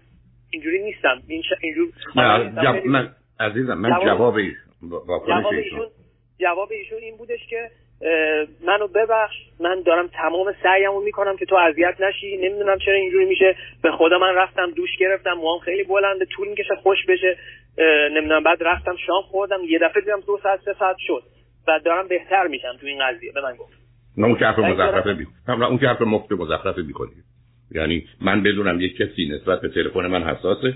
اینجوری 0.51 0.83
نیستم. 0.83 1.21
این 1.27 1.41
ش... 1.41 1.45
اینجور 1.61 1.87
نه 2.15 2.81
من 2.85 3.09
عزیزم 3.39 3.73
من 3.73 3.89
جواب 4.05 4.35
ایشون 4.35 5.87
جواب 6.39 6.71
ایشون 6.71 6.97
این 6.97 7.17
بودش 7.17 7.47
که 7.49 7.71
منو 8.67 8.87
ببخش. 8.87 9.35
من 9.59 9.81
دارم 9.85 10.07
تمام 10.07 10.55
سعیمو 10.63 11.01
می‌کنم 11.01 11.37
که 11.37 11.45
تو 11.45 11.55
اذیت 11.55 11.95
نشی. 12.01 12.37
نمی‌دونم 12.37 12.77
چرا 12.77 12.93
اینجوری 12.93 13.25
میشه. 13.25 13.55
به 13.83 13.91
خدا 13.91 14.17
من 14.19 14.35
رفتم 14.35 14.71
دوش 14.71 14.89
گرفتم. 14.99 15.33
موام 15.33 15.59
خیلی 15.59 15.83
بلنده. 15.83 16.25
طول 16.25 16.47
می‌کشه 16.47 16.75
خوش 16.83 16.97
بشه. 17.07 17.37
نمی‌دونم. 18.11 18.43
بعد 18.43 18.57
رفتم 18.61 18.95
شام 19.07 19.21
خوردم. 19.21 19.59
یه 19.69 19.79
دفعه 19.79 20.01
دیدم 20.01 20.19
دو 20.27 20.39
ساعت 20.43 20.59
سه 20.65 20.75
ساعت 20.79 20.95
شد. 20.99 21.23
و 21.67 21.79
دارم 21.85 22.07
بهتر 22.07 22.47
میشم 22.47 22.77
تو 22.81 22.87
این 22.87 22.99
قضیه. 23.07 23.31
به 23.31 23.41
من 23.41 23.55
گفت. 23.55 23.73
نه 24.17 24.25
اون 24.25 24.35
که 24.35 24.45
حرف 24.45 24.59
مزخرفه 24.59 25.13
بی 25.13 25.27
اون 25.47 25.77
که 25.77 25.87
حرف 25.87 26.01
مفت 26.01 26.31
مزخرفه 26.31 26.81
بیکنی 26.81 27.11
یعنی 27.71 28.05
من 28.21 28.43
بدونم 28.43 28.81
یک 28.81 28.97
کسی 28.97 29.29
نسبت 29.35 29.61
به 29.61 29.69
تلفن 29.69 30.07
من 30.07 30.23
حساسه. 30.23 30.73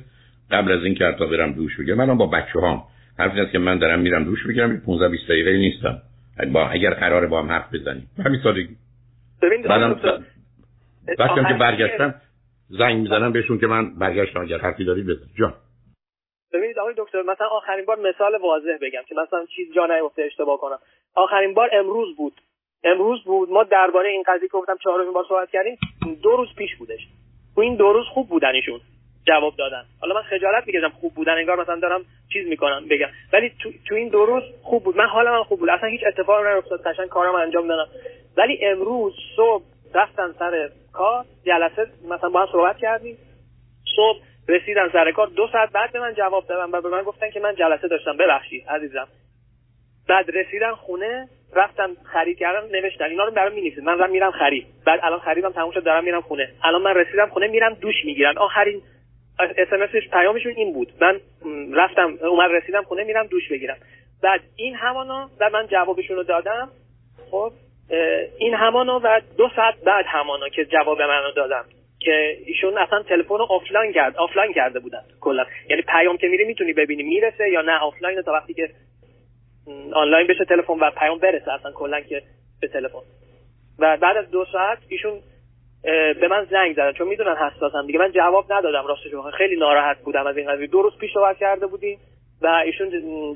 قبل 0.51 0.71
از 0.71 0.83
این 0.83 0.95
که 0.95 1.15
تا 1.19 1.25
برم 1.25 1.53
دوش 1.53 1.77
بگیرم 1.79 1.97
منم 1.97 2.17
با 2.17 2.25
بچه 2.25 2.59
هام 2.59 2.83
حرف 3.19 3.51
که 3.51 3.59
من 3.59 3.79
دارم 3.79 3.99
میرم 3.99 4.23
دوش 4.23 4.47
بگیرم. 4.47 4.81
15 4.85 5.09
20 5.09 5.27
دقیقه 5.29 5.57
نیستم. 5.57 6.01
با 6.45 6.69
اگر 6.69 6.93
قراره 6.93 7.27
با 7.27 7.41
هم 7.41 7.51
حرف 7.51 7.73
بزنیم. 7.73 8.09
همین 8.25 8.39
سادگی. 8.43 8.75
بعدم 11.17 11.47
که 11.47 11.53
برگشتم 11.53 12.15
زنگ 12.69 13.01
می‌زنم 13.01 13.31
بهشون 13.31 13.59
که 13.59 13.67
من 13.67 13.95
برگشتم 13.95 14.41
اگر 14.41 14.57
حرفی 14.57 14.85
دارید 14.85 15.07
بزن 15.07 15.25
جان. 15.39 15.53
ببینید 16.53 16.79
آقای 16.79 16.93
دکتر 16.97 17.21
مثلا 17.21 17.47
آخرین 17.47 17.85
بار 17.85 17.99
مثال 17.99 18.37
واضح 18.41 18.77
بگم 18.81 19.01
که 19.07 19.15
مثلا 19.15 19.45
چیز 19.55 19.73
جا 19.75 19.85
نیفته 19.85 20.21
اشتباه 20.21 20.57
کنم. 20.57 20.79
آخرین 21.15 21.53
بار 21.53 21.69
امروز 21.73 22.15
بود. 22.17 22.33
امروز 22.83 23.23
بود. 23.23 23.49
ما 23.49 23.63
درباره 23.63 24.09
این 24.09 24.23
قضیه 24.27 24.47
که 24.47 24.57
گفتم 24.57 24.77
چهارمین 24.83 25.13
بار 25.13 25.25
صحبت 25.29 25.49
کردیم. 25.51 25.77
دو 26.23 26.29
روز 26.29 26.55
پیش 26.57 26.75
بودش. 26.75 27.07
تو 27.55 27.61
این 27.61 27.75
دو 27.75 27.93
روز 27.93 28.05
خوب 28.05 28.29
بودن 28.29 28.51
ایشون 28.55 28.79
جواب 29.27 29.55
دادن. 29.55 29.83
حالا 30.01 30.15
من 30.15 30.21
خجالت 30.21 30.67
می‌کشم 30.67 30.89
خوب 30.89 31.13
بودن 31.13 31.33
انگار 31.33 31.61
مثلا 31.61 31.75
دارم 31.75 32.01
چیز 32.33 32.47
می‌کنم 32.47 32.87
بگم. 32.89 33.07
ولی 33.33 33.51
تو, 33.59 33.69
تو 33.87 33.95
این 33.95 34.09
دو 34.09 34.25
روز 34.25 34.43
خوب 34.63 34.83
بود. 34.83 34.97
من 34.97 35.05
حالم 35.05 35.31
من 35.31 35.43
خوب 35.43 35.59
بود. 35.59 35.69
اصلا 35.69 35.89
هیچ 35.89 36.01
اتفاقی 36.07 36.53
نیفتاد. 36.53 36.87
قشنگ 36.87 37.07
کارم 37.07 37.35
انجام 37.35 37.67
دادم. 37.67 37.91
ولی 38.37 38.65
امروز 38.65 39.13
صبح 39.35 39.63
رفتن 39.93 40.35
سر 40.39 40.69
کار 40.93 41.25
جلسه 41.45 41.87
مثلا 42.09 42.29
با 42.29 42.41
هم 42.41 42.47
صحبت 42.51 42.77
کردیم. 42.77 43.17
صبح 43.95 44.19
رسیدن 44.47 44.89
سر 44.93 45.11
کار. 45.11 45.27
دو 45.27 45.47
ساعت 45.51 45.71
بعد 45.71 45.91
به 45.91 45.99
من 45.99 46.13
جواب 46.13 46.47
دادن 46.47 46.71
و 46.71 46.81
به 46.81 46.89
من 46.89 47.03
گفتن 47.03 47.29
که 47.29 47.39
من 47.39 47.55
جلسه 47.55 47.87
داشتم. 47.87 48.17
ببخشید 48.17 48.63
عزیزم. 48.69 49.07
بعد 50.07 50.29
رسیدن 50.29 50.71
خونه 50.71 51.27
رفتم 51.55 51.89
خرید 52.03 52.37
کردن 52.37 52.67
نوشتن. 52.71 53.05
اینا 53.05 53.23
رو 53.23 53.31
برام 53.31 53.53
می‌نویسید. 53.53 53.83
من 53.83 54.09
میرم 54.09 54.31
خرید. 54.31 54.67
بعد 54.85 54.99
الان 55.03 55.19
خریدم 55.19 55.51
تموم 55.51 55.71
شد 55.71 55.83
دارم 55.83 56.03
میرم 56.03 56.21
خونه. 56.21 56.49
الان 56.63 56.81
من 56.81 56.93
رسیدم 56.93 57.29
خونه 57.29 57.47
میرم 57.47 57.73
دوش 57.73 58.05
می‌گیرن. 58.05 58.37
آخرین 58.37 58.81
اس 59.39 60.09
پیامشون 60.11 60.53
این 60.55 60.73
بود. 60.73 60.91
من 61.01 61.19
رفتم 61.73 62.17
اومد 62.21 62.51
رسیدم 62.51 62.83
خونه 62.83 63.03
میرم 63.03 63.27
دوش 63.27 63.51
بگیرم. 63.51 63.77
بعد 64.23 64.41
این 64.55 64.75
همانا 64.75 65.29
و 65.39 65.49
من 65.49 65.67
جوابشون 65.67 66.15
رو 66.15 66.23
دادم. 66.23 66.69
خب 67.31 67.51
این 68.37 68.53
همانا 68.53 69.01
و 69.03 69.21
دو 69.37 69.49
ساعت 69.55 69.75
بعد 69.85 70.05
همانا 70.07 70.49
که 70.49 70.65
جواب 70.65 71.01
منو 71.01 71.31
دادم 71.35 71.65
که 71.99 72.37
ایشون 72.45 72.77
اصلا 72.77 73.03
تلفن 73.03 73.37
رو 73.37 73.47
آفلاین 73.49 73.93
کرد 73.93 74.17
آفلاین 74.17 74.53
کرده 74.53 74.79
بودن 74.79 75.01
کلا. 75.21 75.45
یعنی 75.69 75.81
پیام 75.81 76.17
که 76.17 76.27
میری 76.27 76.45
می‌تونی 76.45 76.73
ببینی 76.73 77.03
می‌رسه 77.03 77.49
یا 77.49 77.61
نه 77.61 77.77
آفلاین 77.77 78.21
تا 78.21 78.31
وقتی 78.31 78.53
که 78.53 78.69
آنلاین 79.93 80.27
بشه 80.27 80.45
تلفن 80.45 80.73
و 80.73 80.91
پیام 80.91 81.19
برسه 81.19 81.51
اصلا 81.51 81.71
کلا 81.71 82.01
که 82.01 82.21
به 82.61 82.67
تلفن. 82.67 82.99
و 83.79 83.97
بعد 83.97 84.17
از 84.17 84.31
دو 84.31 84.45
ساعت 84.51 84.77
ایشون 84.89 85.19
به 85.83 86.27
من 86.29 86.47
زنگ 86.51 86.73
زدن 86.73 86.91
چون 86.91 87.07
می‌دونن 87.07 87.35
حساسم 87.35 87.87
دیگه. 87.87 87.99
من 87.99 88.11
جواب 88.11 88.53
ندادم 88.53 88.87
راستش 88.87 89.11
خیلی 89.37 89.55
ناراحت 89.55 89.97
بودم 89.99 90.27
از 90.27 90.37
این 90.37 90.51
قضیه. 90.51 90.67
دو 90.67 90.81
روز 90.81 90.97
پیش 90.97 91.13
صحبت 91.13 91.37
کرده 91.37 91.67
بودیم 91.67 91.99
و 92.41 92.47
ایشون 92.47 92.89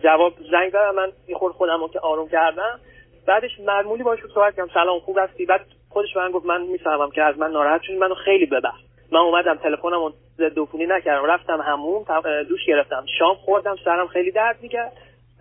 جواب 0.04 0.34
زنگ 0.52 0.70
زدن 0.70 0.92
من 0.96 1.12
یه 1.28 1.36
خورد 1.36 1.54
خودم 1.54 1.88
که 1.94 2.00
آروم 2.00 2.30
کردم. 2.30 2.80
بعدش 3.28 3.60
معمولی 3.60 4.04
باهاش 4.04 4.20
صحبت 4.36 4.56
کردم 4.56 4.70
سلام 4.74 5.00
خوب 5.00 5.18
هستی؟ 5.18 5.46
بعد 5.46 5.66
خودش 5.90 6.18
من 6.18 6.32
گفت 6.32 6.46
من 6.46 6.62
می‌فهمم 6.62 7.12
که 7.12 7.24
از 7.24 7.38
من 7.38 7.52
ناراحت 7.52 7.82
شدی 7.82 7.98
منو 7.98 8.16
خیلی 8.16 8.46
ببخش. 8.46 8.82
من 9.12 9.20
اومدم 9.20 9.56
تلفنمو 9.56 10.12
ضد 10.38 10.60
عفونی 10.60 10.86
نکردم. 10.86 11.26
رفتم 11.26 11.62
همون 11.62 12.06
دوش 12.50 12.66
گرفتم. 12.68 13.06
شام 13.20 13.36
خوردم 13.36 13.76
سرم 13.86 14.08
خیلی 14.08 14.32
درد 14.32 14.58
می‌کرد. 14.62 14.92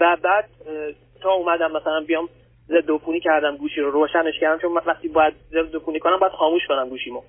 و 0.00 0.16
بعد 0.23 0.49
تا 1.23 1.30
اومدم 1.32 1.73
مثلا 1.73 2.00
بیام 2.00 2.28
ضد 2.73 2.91
عفونی 2.91 3.21
کردم 3.21 3.57
گوشی 3.57 3.81
رو 3.81 3.91
روشنش 3.91 4.35
کردم 4.41 4.59
چون 4.62 4.73
وقتی 4.87 5.09
باید 5.09 5.35
ضد 5.50 5.76
عفونی 5.76 5.99
کنم 5.99 6.17
باید 6.17 6.33
خاموش 6.33 6.62
کنم 6.69 6.88
گوشیمو. 6.88 7.23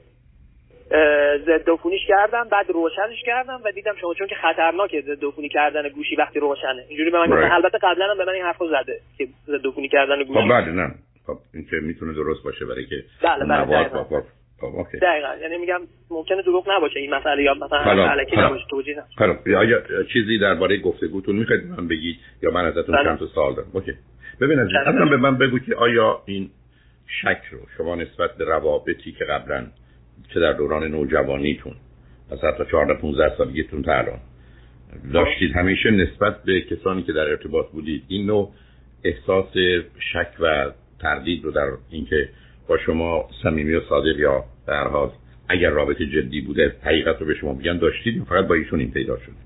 ضد 1.46 1.70
عفونیش 1.70 2.02
کردم 2.08 2.48
بعد 2.52 2.70
روشنش 2.70 3.22
کردم 3.26 3.62
و 3.66 3.72
دیدم 3.72 3.96
شما 4.02 4.14
چون 4.14 4.28
که 4.28 4.36
خطرناکه 4.36 5.02
ضد 5.02 5.26
عفونی 5.26 5.50
کردن 5.50 5.90
گوشی 5.90 6.16
وقتی 6.16 6.40
روشنه. 6.40 6.86
اینجوری 6.88 7.12
به 7.12 7.18
من 7.18 7.52
البته 7.52 7.78
قبلا 7.78 8.12
هم 8.12 8.18
به 8.18 8.26
من 8.26 8.34
این 8.34 8.44
حرفو 8.44 8.68
زده 8.68 9.00
که 9.18 9.28
ضد 9.48 9.68
عفونی 9.68 9.90
کردن 9.90 10.24
گوشی. 10.24 10.40
خب 10.40 10.50
بله 10.50 10.72
نه. 10.72 10.96
خب 11.28 11.38
این 11.54 11.66
که 11.70 11.76
می‌تونه 11.76 12.14
درست 12.14 12.44
باشه 12.44 12.66
برای 12.66 12.86
که 12.86 13.04
بله 13.24 13.46
بله 13.46 13.90
خب 13.90 14.24
دقیقا. 15.02 15.36
یعنی 15.42 15.58
میگم 15.58 15.82
ممکنه 16.10 16.42
دروغ 16.42 16.70
نباشه 16.70 17.00
این 17.00 17.14
مسئله 17.14 17.44
یا 17.44 17.54
مثلا 17.54 18.12
علکی 18.12 18.38
نباشه. 18.38 18.66
توجیه 18.70 19.04
خب 19.18 19.50
آیا 19.50 20.04
چیزی 20.14 20.40
درباره 20.40 20.78
گفتگوتون 20.78 21.36
می‌خواید 21.36 21.64
من 21.66 21.88
بگید 21.88 22.18
یا 22.44 22.52
من 22.52 22.66
ازتون 22.66 22.96
بله. 22.96 23.04
چند 23.04 23.20
تا 23.20 23.26
سوال 23.26 23.56
دارم. 23.56 23.68
اوکی. 23.74 23.92
ببین 24.42 24.60
اصلا 24.60 25.06
به 25.06 25.18
من 25.18 25.38
بگو 25.38 25.60
که 25.60 25.76
آیا 25.76 26.22
این 26.26 26.50
شک 27.08 27.42
رو 27.52 27.60
شما 27.78 27.96
نسبت 27.96 28.38
به 28.38 28.46
روابطی 28.46 29.12
که 29.12 29.26
قبلا 29.26 29.66
چه 30.34 30.40
در 30.40 30.54
دوران 30.54 30.84
نوجوانیتون 30.84 31.74
از 32.32 32.40
حتی 32.40 32.64
14 32.72 32.94
15 32.94 33.38
سالگیتون 33.38 33.82
تا 33.82 33.94
الان 33.94 34.20
داشتید 35.14 35.56
همیشه 35.56 35.92
نسبت 35.92 36.44
به 36.44 36.62
کسانی 36.62 37.04
که 37.04 37.14
در 37.14 37.30
ارتباط 37.30 37.72
بودید 37.72 38.04
این 38.08 38.26
نوع 38.26 38.52
احساس 39.04 39.54
شک 40.14 40.32
و 40.40 40.72
تردید 41.00 41.44
رو 41.44 41.52
در 41.52 41.68
اینکه 41.90 42.30
با 42.68 42.78
شما 42.78 43.30
صمیمی 43.44 43.74
و 43.74 43.82
صادق 43.90 44.20
یا 44.20 44.44
در 44.68 44.88
حال 44.88 45.12
اگر 45.50 45.70
رابطه 45.70 46.06
جدی 46.06 46.42
بوده 46.42 46.76
حقیقت 46.82 47.20
رو 47.20 47.26
به 47.26 47.34
شما 47.34 47.54
بگن 47.54 47.78
داشتید 47.78 48.24
فقط 48.24 48.48
با 48.48 48.56
ایشون 48.56 48.80
این 48.80 48.92
پیدا 48.92 49.18
شده؟ 49.18 49.43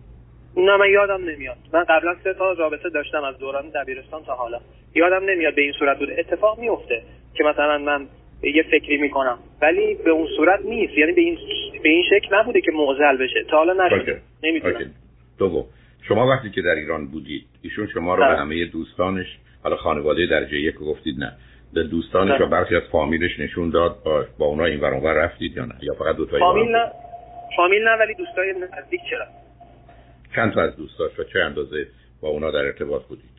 نه 0.57 0.77
من 0.77 0.89
یادم 0.89 1.29
نمیاد. 1.29 1.57
من 1.73 1.83
قبلا 1.83 2.15
سه 2.23 2.33
تا 2.33 2.51
رابطه 2.53 2.89
داشتم 2.89 3.23
از 3.23 3.37
دوران 3.37 3.69
دبیرستان 3.69 4.23
تا 4.23 4.33
حالا. 4.33 4.59
یادم 4.95 5.29
نمیاد 5.29 5.55
به 5.55 5.61
این 5.61 5.71
صورت 5.79 5.99
بود. 5.99 6.09
اتفاق 6.17 6.59
میفته 6.59 7.01
که 7.33 7.43
مثلا 7.43 7.77
من 7.77 8.07
یه 8.43 8.63
فکری 8.63 8.97
می‌کنم. 8.97 9.37
ولی 9.61 9.95
به 9.95 10.09
اون 10.09 10.27
صورت 10.37 10.59
نیست. 10.65 10.97
یعنی 10.97 11.11
به 11.11 11.21
این 11.21 11.37
به 11.83 11.89
این 11.89 12.03
شکل 12.09 12.35
نبوده 12.35 12.61
که 12.61 12.71
معضل 12.71 13.17
بشه. 13.17 13.43
تا 13.49 13.57
حالا 13.57 13.85
نشده 13.85 14.21
نمی‌دونم. 14.43 14.91
دوم. 15.39 15.65
شما 16.07 16.27
وقتی 16.27 16.49
که 16.49 16.61
در 16.61 16.75
ایران 16.75 17.07
بودید 17.07 17.45
ایشون 17.61 17.87
شما 17.87 18.15
رو 18.15 18.23
به. 18.23 18.37
همه 18.37 18.65
دوستانش 18.65 19.27
حالا 19.63 19.75
خانواده 19.75 20.25
درجه 20.25 20.57
یک 20.57 20.75
گفتید 20.75 21.19
نه. 21.19 21.31
به 21.73 21.83
دوستانش 21.83 22.41
و 22.41 22.45
برخی 22.45 22.75
از 22.75 22.83
فامیلش 22.91 23.39
نشون 23.39 23.69
داد 23.69 23.95
با, 24.05 24.25
با 24.39 24.45
اونا 24.45 24.65
این 24.65 24.79
ور 24.79 25.13
رفتید 25.13 25.57
یا 25.57 25.65
نه؟ 25.65 25.75
یا 25.81 25.93
فقط 25.93 26.15
دو 26.15 26.25
تا 26.25 26.39
فامیل 26.39 26.71
نه. 26.71 26.91
فامیل 27.57 27.83
نه 27.83 27.95
ولی 27.99 28.13
دوستای 28.13 28.53
نزدیک 28.53 29.01
چرا؟ 29.09 29.25
چند 30.35 30.53
تا 30.53 30.61
از 30.61 30.75
دوستاش 30.75 31.19
و 31.19 31.23
چه 31.23 31.39
اندازه 31.39 31.87
با 32.21 32.29
اونا 32.29 32.51
در 32.51 32.65
ارتباط 32.65 33.03
بودید؟ 33.03 33.37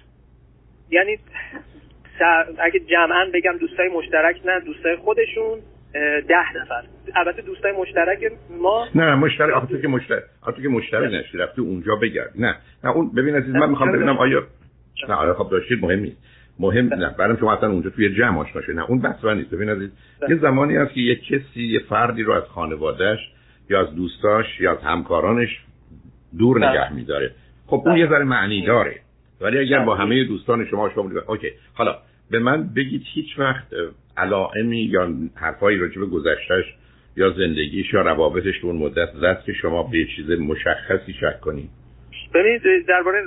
یعنی 0.91 1.19
اگه 2.59 2.81
جمعا 2.81 3.27
بگم 3.35 3.59
دوستای 3.61 3.89
مشترک 3.89 4.37
نه 4.45 4.61
دوستای 4.61 4.97
خودشون 4.97 5.59
ده 6.29 6.57
نفر. 6.57 6.83
البته 7.15 7.43
دوستای 7.43 7.73
مشترک 7.73 8.33
ما 8.51 8.89
نه 8.95 9.15
مشترک 9.15 9.55
آخه 9.55 9.81
که 9.83 9.89
مشترک 9.89 10.23
آخه 10.43 10.63
که 10.63 10.69
مشترک 10.69 11.13
نشی 11.13 11.39
رفتی 11.39 11.61
اونجا 11.61 11.97
بگرد. 11.97 12.33
نه. 12.39 12.57
نه 12.85 12.91
اون 12.91 13.15
ببین 13.15 13.35
عزیز 13.35 13.55
من 13.55 13.71
می‌خوام 13.71 13.93
ببینم 13.93 14.19
آیا 14.19 14.47
نه 15.09 15.15
آیا 15.15 15.35
خب 15.35 15.51
داشتید؟ 15.51 15.83
مهم 15.83 15.99
نیست. 15.99 16.17
مهم 16.59 16.95
نه 16.95 17.15
برام 17.19 17.37
شما 17.37 17.57
اصلا 17.57 17.71
اونجا 17.71 17.91
توی 17.91 18.15
جمع 18.15 18.41
آشنا 18.41 18.75
نه 18.75 18.91
اون 18.91 19.01
بحث 19.01 19.25
نیست. 19.25 19.51
ببین 19.51 19.69
عزیز 19.69 19.91
یه 20.29 20.37
زمانی 20.37 20.77
هست 20.77 20.93
که 20.93 21.01
یه 21.01 21.15
کسی 21.15 21.63
یه 21.63 21.79
فردی 21.79 22.23
رو 22.23 22.33
از 22.33 22.45
خانوادهش 22.45 23.19
یا 23.71 23.81
از 23.81 23.95
دوستاش 23.95 24.61
یا 24.61 24.73
از 24.73 24.79
همکارانش 24.79 25.61
دور 26.39 26.69
نگه 26.69 26.93
میداره. 26.93 27.31
خب 27.67 27.83
اون 27.87 27.97
یه 27.97 28.07
ذره 28.07 28.25
معنی 28.25 28.67
داره. 28.67 29.01
ولی 29.41 29.59
اگر 29.59 29.79
با 29.79 29.95
همه 29.95 30.25
دوستان 30.25 30.67
شما 30.67 30.91
شما 30.95 31.11
اوکی. 31.27 31.51
حالا 31.75 31.99
به 32.31 32.39
من 32.39 32.69
بگید 32.77 33.03
هیچ 33.15 33.39
وقت 33.39 33.67
علائمی 34.17 34.81
یا 34.81 35.09
حرفایی 35.35 35.79
راجع 35.79 36.01
به 36.01 36.07
گذشتهش 36.07 36.65
یا 37.17 37.31
زندگیش 37.31 37.95
یا 37.95 38.03
روابطش 38.03 38.65
اون 38.65 38.77
مدت 38.77 39.09
زد 39.21 39.43
که 39.47 39.53
شما 39.53 39.83
به 39.83 40.07
چیز 40.17 40.31
مشخصی 40.31 41.13
شک 41.13 41.41
کنید؟ 41.41 41.71
ببینید 42.35 42.87
درباره 42.89 43.23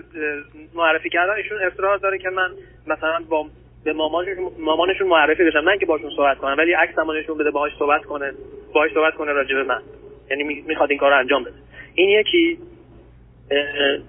معرفی 0.76 1.10
کردن 1.10 1.34
ایشون 1.34 1.58
اصرار 1.58 1.98
داره 1.98 2.18
که 2.18 2.30
من 2.30 2.50
مثلا 2.88 3.20
با 3.30 3.46
به 3.84 3.94
مامانشون 3.94 4.52
مامانشون 4.60 5.08
معرفی 5.08 5.44
بشم 5.44 5.60
من 5.60 5.78
که 5.78 5.86
باشون 5.86 6.10
صحبت 6.16 6.38
کنم 6.38 6.56
ولی 6.58 6.74
عکس 6.74 6.94
نشون 7.20 7.38
بده 7.38 7.52
باهاش 7.52 7.72
صحبت 7.80 8.06
کنه 8.06 8.32
باهاش 8.74 8.92
صحبت 8.94 9.14
کنه 9.14 9.32
راجع 9.32 9.56
به 9.56 9.64
من. 9.64 9.82
یعنی 10.30 10.64
می‌خواد 10.68 10.90
این 10.90 11.00
کار 11.00 11.12
رو 11.12 11.20
انجام 11.20 11.44
بده. 11.44 11.54
این 11.96 12.10
یکی 12.10 12.58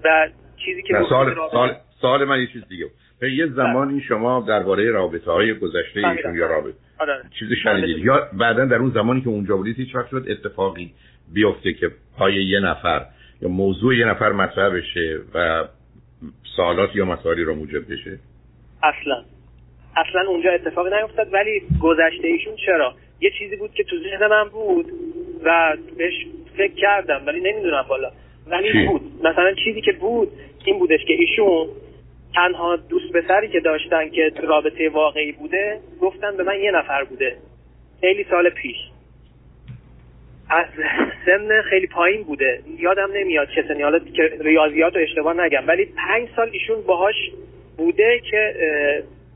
و 0.03 0.29
چیزی 0.65 0.81
که 0.81 0.93
سال 1.09 1.35
سال 1.51 1.75
سال 2.01 2.25
من 2.25 2.39
یه 2.39 2.47
چیز 2.47 2.67
دیگه. 2.69 2.85
به 3.19 3.31
یه 3.31 3.47
زمانی 3.47 4.01
شما 4.01 4.45
درباره 4.47 4.91
رابطه 4.91 5.31
های 5.31 5.53
گذشته 5.53 6.01
بله. 6.01 6.07
ایشون 6.07 6.35
یا 6.35 6.47
رابطه 6.47 6.77
آره. 6.99 7.21
چیزی 7.39 7.55
شنیدید 7.55 7.97
یا 7.97 8.27
بعدا 8.33 8.65
در 8.65 8.75
اون 8.75 8.91
زمانی 8.91 9.21
که 9.21 9.27
اونجا 9.27 9.57
بودید 9.57 9.77
هیچ 9.77 9.95
وقت 9.95 10.09
شد 10.09 10.25
اتفاقی 10.29 10.93
بیفته 11.33 11.73
که 11.73 11.91
پای 12.17 12.33
یه 12.45 12.59
نفر 12.59 13.05
یا 13.41 13.49
موضوع 13.49 13.95
یه 13.95 14.05
نفر 14.05 14.31
مطرح 14.31 14.69
بشه 14.69 15.19
و 15.33 15.67
سوالات 16.55 16.95
یا 16.95 17.05
مسائلی 17.05 17.43
رو 17.43 17.55
موجب 17.55 17.91
بشه؟ 17.91 18.19
اصلا. 18.83 19.23
اصلا 19.95 20.21
اونجا 20.27 20.51
اتفاقی 20.51 20.89
نیفتاد 21.01 21.33
ولی 21.33 21.61
گذشته 21.81 22.27
ایشون 22.27 22.55
چرا؟ 22.65 22.93
یه 23.19 23.31
چیزی 23.39 23.55
بود 23.55 23.73
که 23.73 23.83
تو 23.83 23.95
ذهن 23.99 24.27
من 24.27 24.49
بود 24.49 24.85
و 25.43 25.77
بهش 25.97 26.13
فکر 26.57 26.73
کردم 26.73 27.21
ولی 27.27 27.39
نمی‌دونم 27.39 27.85
بالا. 27.89 28.11
ولی 28.47 28.87
بود. 28.87 29.01
مثلا 29.23 29.53
چیزی 29.53 29.81
که 29.81 29.91
بود 29.91 30.31
این 30.65 30.79
بودش 30.79 31.05
که 31.07 31.13
ایشون 31.13 31.67
تنها 32.35 32.75
دوست 32.75 33.11
پسری 33.13 33.47
که 33.47 33.59
داشتن 33.59 34.09
که 34.09 34.31
رابطه 34.43 34.89
واقعی 34.89 35.31
بوده 35.31 35.79
گفتن 36.01 36.37
به 36.37 36.43
من 36.43 36.59
یه 36.59 36.71
نفر 36.71 37.03
بوده. 37.03 37.35
خیلی 38.01 38.25
سال 38.29 38.49
پیش. 38.49 38.77
از 40.49 40.65
سن 41.25 41.61
خیلی 41.61 41.87
پایین 41.87 42.23
بوده. 42.23 42.59
یادم 42.79 43.09
نمیاد 43.13 43.47
چه 43.55 43.65
سنی. 43.67 43.81
حالا 43.81 43.99
که 43.99 44.37
ریاضیات 44.39 44.95
رو 44.95 45.01
اشتباه 45.01 45.45
نگم. 45.45 45.67
ولی 45.67 45.85
پنج 45.85 46.27
سال 46.35 46.49
ایشون 46.53 46.81
باهاش 46.81 47.15
بوده 47.77 48.21
که 48.31 48.55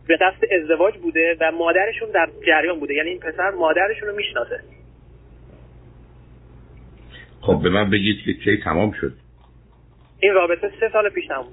به 0.08 0.18
دست 0.22 0.44
ازدواج 0.52 0.96
بوده 0.98 1.38
و 1.40 1.52
مادرشون 1.52 2.12
در 2.12 2.30
جریان 2.48 2.80
بوده. 2.80 2.94
یعنی 2.94 3.10
این 3.10 3.20
پسر 3.20 3.50
مادرشون 3.50 4.10
رو 4.10 4.16
می‌شناسه. 4.16 4.60
خب 7.42 7.60
به 7.64 7.70
من 7.70 7.90
بگید 7.90 8.18
که 8.26 8.34
کی 8.34 8.58
تمام 8.64 8.92
شد. 8.92 9.14
این 10.20 10.34
رابطه 10.34 10.72
سه 10.80 10.90
سال 10.94 11.10
پیش 11.10 11.28
تمام 11.28 11.46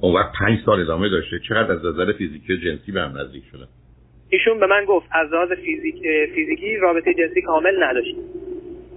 اون 0.00 0.14
وقت 0.14 0.32
پنج 0.38 0.58
سال 0.66 0.80
ادامه 0.80 1.08
داشته. 1.08 1.40
چقدر 1.48 1.72
از 1.72 1.84
نظر 1.84 2.12
فیزیکی 2.12 2.52
و 2.52 2.56
جنسی 2.56 2.92
به 2.92 3.00
هم 3.00 3.18
نزدیک 3.18 3.44
شدن 3.52 3.68
ایشون 4.30 4.60
به 4.60 4.66
من 4.66 4.84
گفت 4.84 5.06
از 5.10 5.32
لحاظ 5.32 5.48
فیزیک 5.52 6.02
فیزیکی 6.34 6.76
رابطه 6.76 7.14
جنسی 7.14 7.42
کامل 7.42 7.82
نداشت. 7.82 8.16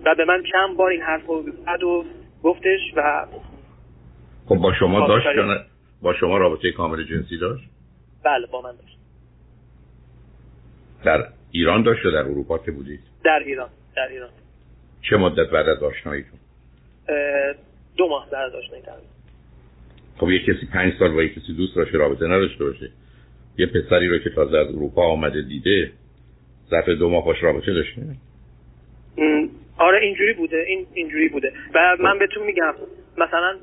و 0.06 0.16
به 0.16 0.26
من 0.26 0.44
چند 0.52 0.78
بار 0.78 0.90
این 0.90 1.02
حرف 1.02 1.26
رو 1.26 2.06
گفتش 2.44 2.80
و 2.96 3.26
خب 4.46 4.56
با 4.56 4.74
شما 4.74 5.08
داشت 5.08 5.26
یا 5.36 5.66
با 6.02 6.14
شما 6.14 6.38
رابطه 6.38 6.72
کامل 6.72 7.04
جنسی 7.04 7.38
داشت؟ 7.38 7.64
بله 8.24 8.48
با 8.52 8.62
من 8.62 8.72
داشت. 8.72 8.98
در 11.06 11.28
ایران 11.56 11.84
داشت 11.84 12.06
یا 12.06 12.12
در 12.12 12.18
اروپا 12.18 12.58
که 12.58 12.72
بودید؟ 12.72 13.00
در 13.24 13.40
ایران 13.46 13.70
در 13.96 14.08
ایران. 14.08 14.30
چه 15.10 15.18
مدت 15.18 15.50
بعد 15.50 15.70
از 15.70 15.84
آشناییتون؟ 15.84 16.40
دو 17.98 18.08
ماه 18.08 18.30
بعد 18.32 18.46
از 18.46 18.56
آشنایی 18.56 18.84
خب 20.18 20.30
یه 20.30 20.40
کسی 20.40 20.66
پنج 20.74 20.94
سال 21.00 21.12
با 21.12 21.24
یه 21.24 21.30
کسی 21.30 21.54
دوست 21.58 21.76
داشته 21.76 21.98
رابطه 21.98 22.26
نداشته 22.26 22.64
باشه. 22.64 22.92
یه 23.58 23.66
پسری 23.66 24.08
رو 24.08 24.18
که 24.18 24.30
تازه 24.30 24.58
از 24.58 24.68
اروپا 24.68 25.12
آمده 25.12 25.42
دیده 25.42 25.92
ظرف 26.70 26.90
دو 26.90 27.10
ماه 27.10 27.26
باش 27.26 27.44
رابطه 27.44 27.74
داشته؟ 27.74 28.02
آره 29.78 30.02
اینجوری 30.02 30.34
بوده 30.34 30.66
این 30.68 30.86
اینجوری 30.94 31.30
بوده. 31.30 31.54
و 31.74 31.98
من 32.00 32.20
بهتون 32.20 32.46
میگم 32.46 32.74
مثلا 33.18 33.56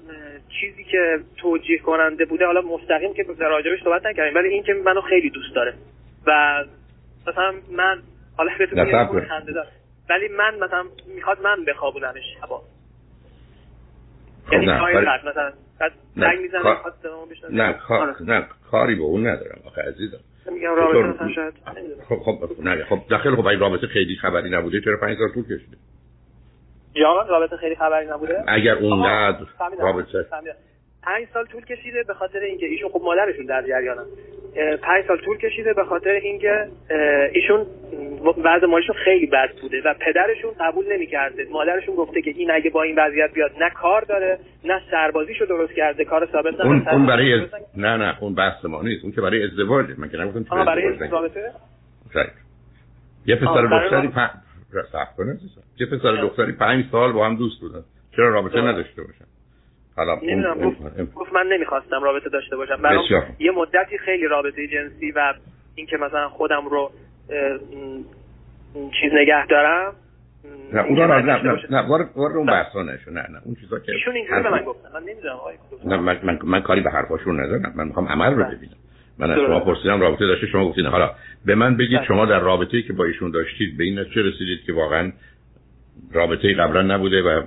چیزی 0.61 0.85
که 0.85 1.19
توجیه 1.37 1.79
کننده 1.79 2.25
بوده 2.25 2.47
حالا 2.47 2.61
مستقیم 2.61 3.15
که 3.15 3.27
راجبش 3.39 3.83
صحبت 3.85 4.07
نکردیم 4.07 4.35
ولی 4.35 4.49
این 4.49 4.63
که 4.63 4.73
منو 4.73 5.01
خیلی 5.01 5.31
دوست 5.31 5.55
داره 5.55 5.75
و 6.27 6.65
مثلا 7.27 7.55
من 7.71 8.03
حالا 8.37 8.51
بهتون 8.59 8.85
میگم 8.85 9.09
ولی 10.11 10.29
من 10.29 10.55
مثلا 10.55 10.85
می‌خواد 11.15 11.41
من 11.43 11.65
بخوابونمش 11.65 12.23
شبا 12.41 12.63
خب 14.47 14.53
یعنی 14.53 14.67
مثلا 14.67 15.53
نه 16.17 16.27
نه 17.51 17.77
آره. 17.89 18.15
نه 18.21 18.47
کاری 18.71 18.95
به 18.95 19.03
اون 19.03 19.27
ندارم 19.27 19.61
آخه 19.67 19.83
عزیزم. 19.83 20.19
میگم 20.53 20.75
رابطه 20.75 21.35
شاید 21.35 21.55
خب 22.09 22.17
خب 22.17 22.39
نه 22.63 22.85
خب 22.85 22.99
داخل 23.11 23.37
خب 23.37 23.47
این 23.47 23.61
رابطه 23.61 23.87
خیلی 23.87 24.17
خبری 24.17 24.51
نبوده 24.51 24.81
چرا 24.81 24.97
5 25.01 25.19
سال 25.19 25.29
طول 25.35 25.45
کشیده؟ 25.45 25.77
یا 26.95 27.27
رابطه 27.29 27.57
خیلی 27.57 27.77
خبری 27.77 28.07
نبوده؟ 28.07 28.45
اگر 28.49 28.75
اونقدر 28.75 29.47
رابطه 29.79 30.27
پنج 31.03 31.27
سال 31.35 31.45
طول 31.47 31.65
کشیده 31.65 32.03
به 32.03 32.15
خاطر 32.15 32.39
اینکه 32.39 32.67
ایشون 32.67 32.91
خب 32.91 33.01
مادرشون 33.05 33.47
در 33.47 33.63
جریانن 33.63 34.05
پنج 34.83 35.05
سال 35.09 35.19
طول 35.19 35.39
کشیده 35.39 35.73
به 35.73 35.85
خاطر 35.85 36.11
اینکه 36.11 36.69
ایشون 37.33 37.67
وضع 38.45 38.67
مالیشون 38.67 38.97
خیلی 39.05 39.27
بد 39.27 39.51
بوده 39.63 39.83
و 39.85 39.95
پدرشون 39.95 40.51
قبول 40.61 40.93
نمی‌کرده. 40.93 41.47
مادرشون 41.51 41.95
گفته 41.95 42.23
که 42.23 42.31
این 42.31 42.51
اگه 42.51 42.71
با 42.71 42.83
این 42.83 42.99
وضعیت 42.99 43.33
بیاد 43.35 43.51
نه 43.61 43.71
کار 43.71 44.03
داره 44.03 44.39
نه 44.65 44.81
سربازیشو 44.91 45.45
درست 45.45 45.73
کرده 45.73 46.05
کار 46.05 46.29
ثابت 46.33 46.61
اون, 46.61 46.89
اون 46.89 47.07
برای 47.07 47.33
از... 47.35 47.41
نه 47.77 47.97
نه 47.97 48.23
اون 48.23 48.35
بحث 48.35 48.65
ما 48.65 48.83
نیست. 48.83 49.05
اون 49.05 49.13
که 49.13 49.21
برای 49.21 49.45
ازدواجه 49.45 49.95
من 49.99 50.09
که 50.09 50.17
نگفتم 50.17 50.65
برای 50.65 51.09
رابطه 51.11 51.53
یه 53.27 53.37
پسر 53.37 53.63
دختری 53.63 54.11
یه 55.81 55.87
پسر 55.87 56.17
دختری 56.23 56.53
پنج 56.53 56.85
سال 56.93 57.13
با 57.13 57.27
هم 57.27 57.37
دوست 57.37 57.61
بودن. 57.61 57.83
چرا 58.17 58.29
رابطه 58.29 58.61
نداشته 58.61 59.03
باشن؟ 59.03 59.25
حالا 59.97 60.17
گفت 61.15 61.33
من 61.33 61.47
نمی‌خواستم 61.47 62.03
رابطه 62.03 62.29
داشته 62.29 62.57
باشم. 62.57 62.77
برام 62.83 63.05
یه 63.39 63.51
مدتی 63.51 63.99
خیلی 63.99 64.27
رابطه 64.27 64.67
جنسی 64.67 65.11
و 65.11 65.35
اینکه 65.75 65.97
مثلا 65.97 66.29
خودم 66.29 66.69
رو 66.69 66.93
چیز 69.01 69.13
نگه 69.13 69.47
دارم 69.47 69.95
نه 70.73 70.85
اون 70.85 70.99
نه 70.99 71.23
نه 71.23 71.59
نه 71.71 71.89
وارد 71.89 72.09
وارد 72.17 72.37
اون 72.37 72.47
بحثا 72.47 72.83
نشو. 72.83 73.11
نه 73.11 73.21
نه 73.21 73.41
اون 73.45 73.55
چیزا 73.55 73.79
که 73.79 73.93
ایشون 73.93 74.15
اینجوری 74.15 74.43
به 74.43 74.51
من 74.51 74.63
گفتن. 74.65 74.89
من 74.95 75.01
نمی‌دونم 75.01 75.35
آقای 75.35 75.55
نه 75.85 75.97
من, 75.97 76.19
من, 76.23 76.39
من 76.45 76.61
کاری 76.61 76.81
به 76.81 76.91
حرفاشون 76.91 77.41
ندارم. 77.41 77.73
من 77.77 77.87
می‌خوام 77.87 78.07
عمل 78.07 78.35
رو 78.35 78.45
ببینم. 78.45 78.77
من 79.19 79.31
از 79.31 79.39
شما 79.47 79.61
پرسیدم 79.61 80.01
رابطه 80.01 80.27
داشته 80.27 80.47
شما 80.47 80.69
گفتید 80.69 80.87
حالا 80.87 81.11
به 81.47 81.55
من 81.55 81.77
بگید 81.77 81.99
بله. 81.99 82.07
شما 82.07 82.27
در 82.27 82.41
رابطه‌ای 82.41 82.83
که 82.83 82.93
با 82.93 83.05
ایشون 83.05 83.31
داشتید 83.31 83.77
به 83.77 83.85
این 83.85 84.05
چه 84.15 84.23
رسیدید 84.23 84.65
که 84.67 84.73
واقعا 84.73 85.13
رابطه 86.13 86.55
قبلا 86.55 86.83
نبوده 86.83 87.23
و 87.23 87.43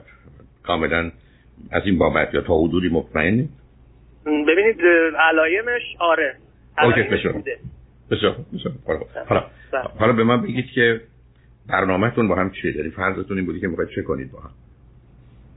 کاملا 0.64 1.12
از 1.72 1.84
این 1.86 1.98
بابت 1.98 2.34
یا 2.34 2.42
تا 2.42 2.58
حدودی 2.58 2.90
مطمئنی؟ 2.90 3.50
ببینید 4.26 4.82
علایمش 5.20 5.82
آره. 6.00 6.36
اوکی 6.84 7.04
بسیار 7.04 7.44
بسیار 8.12 8.36
بسیار 8.54 8.74
حالا 9.28 9.44
حالا 10.00 10.14
به 10.14 10.24
من 10.24 10.42
بگید 10.42 10.66
که 10.76 11.02
برنامهتون 11.68 12.28
با 12.28 12.36
هم 12.36 12.52
چیه؟ 12.52 12.78
یعنی 12.78 12.90
فرضتون 12.90 13.38
این 13.38 13.46
بودی 13.46 13.60
که 13.60 13.68
می‌خواید 13.68 13.90
چه 13.96 14.02
کنید 14.02 14.32
با 14.32 14.40
هم؟ 14.40 14.50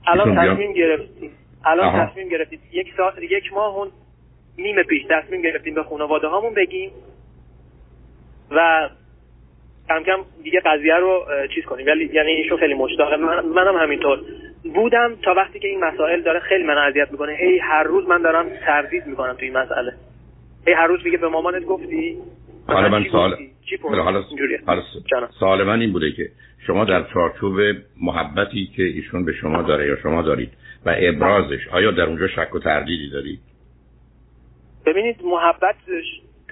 الان 0.07 0.37
تصمیم 0.37 0.73
گرفتیم. 0.73 1.31
الان 1.65 2.07
تصمیم 2.07 2.29
گرفتید 2.29 2.61
یک 2.73 2.87
سال 2.97 3.23
یک 3.23 3.53
ماه 3.53 3.77
اون 3.77 3.89
نیمه 4.59 4.83
پیش 4.83 5.03
تصمیم 5.11 5.43
گرفتیم 5.43 5.75
به 5.75 5.83
خانواده 5.83 6.27
هامون 6.27 6.55
بگیم 6.55 6.91
و 8.51 8.89
کم 9.89 10.03
کم 10.03 10.19
دیگه 10.43 10.61
قضیه 10.61 10.95
رو 10.95 11.25
چیز 11.55 11.65
کنیم. 11.65 11.87
ولی 11.87 12.11
یعنی 12.13 12.31
ایشون 12.31 12.59
خیلی 12.59 12.75
مشتاقه. 12.75 13.17
من 13.17 13.45
منم 13.47 13.77
همینطور. 13.77 14.19
بودم 14.75 15.17
تا 15.23 15.35
وقتی 15.35 15.59
که 15.59 15.69
این 15.69 15.85
مسائل 15.85 16.23
داره 16.23 16.41
خیلی 16.41 16.65
من 16.65 16.79
اذیت 16.79 17.13
می‌کنه. 17.13 17.33
هی 17.33 17.59
هر 17.59 17.83
روز 17.83 18.09
من 18.09 18.23
دارم 18.23 18.47
تردید 18.67 19.07
می‌کنم 19.07 19.33
تو 19.33 19.43
این 19.43 19.57
مسئله. 19.57 19.93
هی 20.67 20.73
هر 20.73 20.87
روز 20.87 21.01
میگه 21.05 21.19
به 21.19 21.29
مامانت 21.29 21.65
گفتی؟ 21.65 22.17
حالا 22.67 22.89
من 22.89 23.05
سوال 23.11 23.37
حالا 24.67 24.83
سوال 25.39 25.63
من 25.63 25.81
این 25.81 25.93
بوده 25.93 26.13
که 26.13 26.29
شما 26.67 26.85
در 26.85 27.03
چارچوب 27.15 27.61
محبتی 28.03 28.67
که 28.77 28.83
ایشون 28.83 29.25
به 29.25 29.33
شما 29.33 29.63
داره 29.63 29.87
یا 29.87 29.97
شما 29.97 30.23
دارید 30.23 30.51
و 30.87 30.95
ابرازش 30.99 31.69
آیا 31.73 31.91
در 31.91 32.03
اونجا 32.03 32.29
شک 32.29 32.55
و 32.55 32.59
تردیدی 32.59 33.11
دارید؟ 33.11 33.41
ببینید 34.87 35.17
محبت 35.25 35.77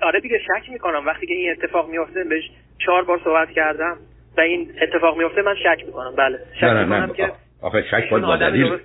آره 0.03 0.21
دیگه 0.21 0.39
شک 0.39 0.71
می‌کنم. 0.71 1.07
وقتی 1.07 1.27
که 1.27 1.35
این 1.35 1.51
اتفاق 1.51 1.91
میفته 1.91 2.25
بهش 2.25 2.51
چهار 2.79 3.05
بار 3.05 3.21
صحبت 3.25 3.51
کردم 3.51 3.97
و 4.39 4.41
این 4.41 4.73
اتفاق 4.83 5.19
میفته 5.19 5.43
من 5.43 5.55
شک 5.55 5.87
می‌کنم. 5.87 6.15
بله. 6.19 6.39
شک 6.57 6.65
نه 6.65 6.85
می‌کنم 6.85 7.13
که 7.13 7.33
آخه 7.63 7.85
شک 7.91 8.11
باید 8.11 8.25
با 8.25 8.37
دلیل. 8.37 8.79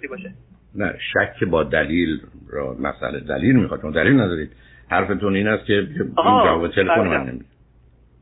نه 0.76 0.94
شک 1.14 1.44
با 1.44 1.64
دلیل 1.64 2.20
را 2.50 2.76
مسئله 2.80 3.20
دلیل 3.20 3.56
می‌خواد. 3.56 3.82
چون 3.82 3.92
دلیل 3.92 4.14
ندارید. 4.14 4.52
حرفتون 4.90 5.36
این 5.36 5.48
است 5.48 5.66
که 5.66 5.74
این 5.74 6.14
جواب 6.18 6.68
تلفن 6.68 7.08
من 7.08 7.24
نمیده. 7.24 7.46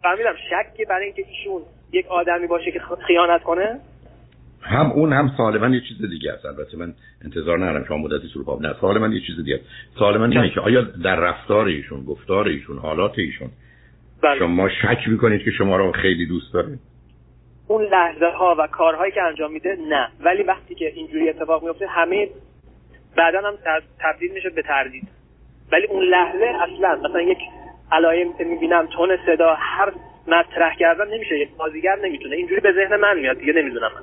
فهمیدم 0.03 0.33
شک 0.49 0.87
برای 0.87 1.05
اینکه 1.05 1.25
ایشون 1.27 1.61
یک 1.91 2.07
آدمی 2.07 2.47
باشه 2.47 2.71
که 2.71 2.81
خیانت 3.07 3.43
کنه. 3.43 3.79
هم 4.61 4.91
اون 4.91 5.13
هم 5.13 5.31
سوال 5.37 5.57
من 5.57 5.73
یه 5.73 5.81
چیز 5.81 6.09
دیگه 6.09 6.31
است. 6.31 6.45
البته 6.45 6.77
من 6.77 6.93
انتظار 7.25 7.57
ندارم 7.57 7.85
شما 7.87 7.97
مدتی 7.97 8.27
سرپاب 8.33 8.61
نه 8.61 8.73
سوال 8.81 8.97
من 8.97 9.11
یه 9.11 9.21
چیز 9.27 9.35
دیگه 9.35 9.55
است. 9.55 9.65
سوال 9.99 10.17
من 10.17 10.31
اینه 10.31 10.49
که 10.49 10.61
آیا 10.61 10.81
در 10.81 11.15
رفتار 11.15 11.65
ایشون 11.65 12.03
گفتار 12.03 12.47
ایشون 12.47 12.77
حالات 12.77 13.19
ایشون 13.19 13.49
بله. 14.21 14.39
شما 14.39 14.69
شک 14.69 15.07
می‌کنید 15.07 15.43
که 15.43 15.51
شما 15.51 15.77
رو 15.77 15.91
خیلی 15.91 16.25
دوست 16.25 16.53
داره؟ 16.53 16.79
اون 17.67 17.83
لحظه 17.83 18.25
ها 18.25 18.55
و 18.59 18.67
کارهایی 18.67 19.11
که 19.11 19.21
انجام 19.21 19.51
میده 19.51 19.77
نه. 19.89 20.09
ولی 20.19 20.43
وقتی 20.43 20.75
که 20.75 20.93
اینجوری 20.95 21.29
اتفاق 21.29 21.63
میفته 21.63 21.87
همه 21.87 22.29
بعدا 23.17 23.39
هم 23.39 23.53
تبدیل 23.99 24.31
میشه 24.31 24.49
به 24.49 24.61
تردید. 24.61 25.07
ولی 25.71 25.87
اون 25.87 26.03
لحظه 26.03 26.45
اصلا 26.45 27.09
مثلا 27.09 27.21
یک 27.21 27.37
علایم 27.91 28.37
که 28.37 28.43
می‌بینم 28.43 28.87
تون 28.87 29.17
صدا 29.25 29.55
هر 29.59 29.91
مطرح 30.27 30.75
کردن 30.75 31.07
نمیشه. 31.13 31.39
یک 31.39 31.49
بازیگر 31.57 31.95
نمی‌تونه. 32.03 32.35
اینجوری 32.35 32.61
به 32.61 32.71
ذهن 32.71 32.95
من 32.95 33.19
میاد 33.19 33.37
دیگه 33.37 33.53
نمی‌دونم 33.53 33.91
من. 33.95 34.01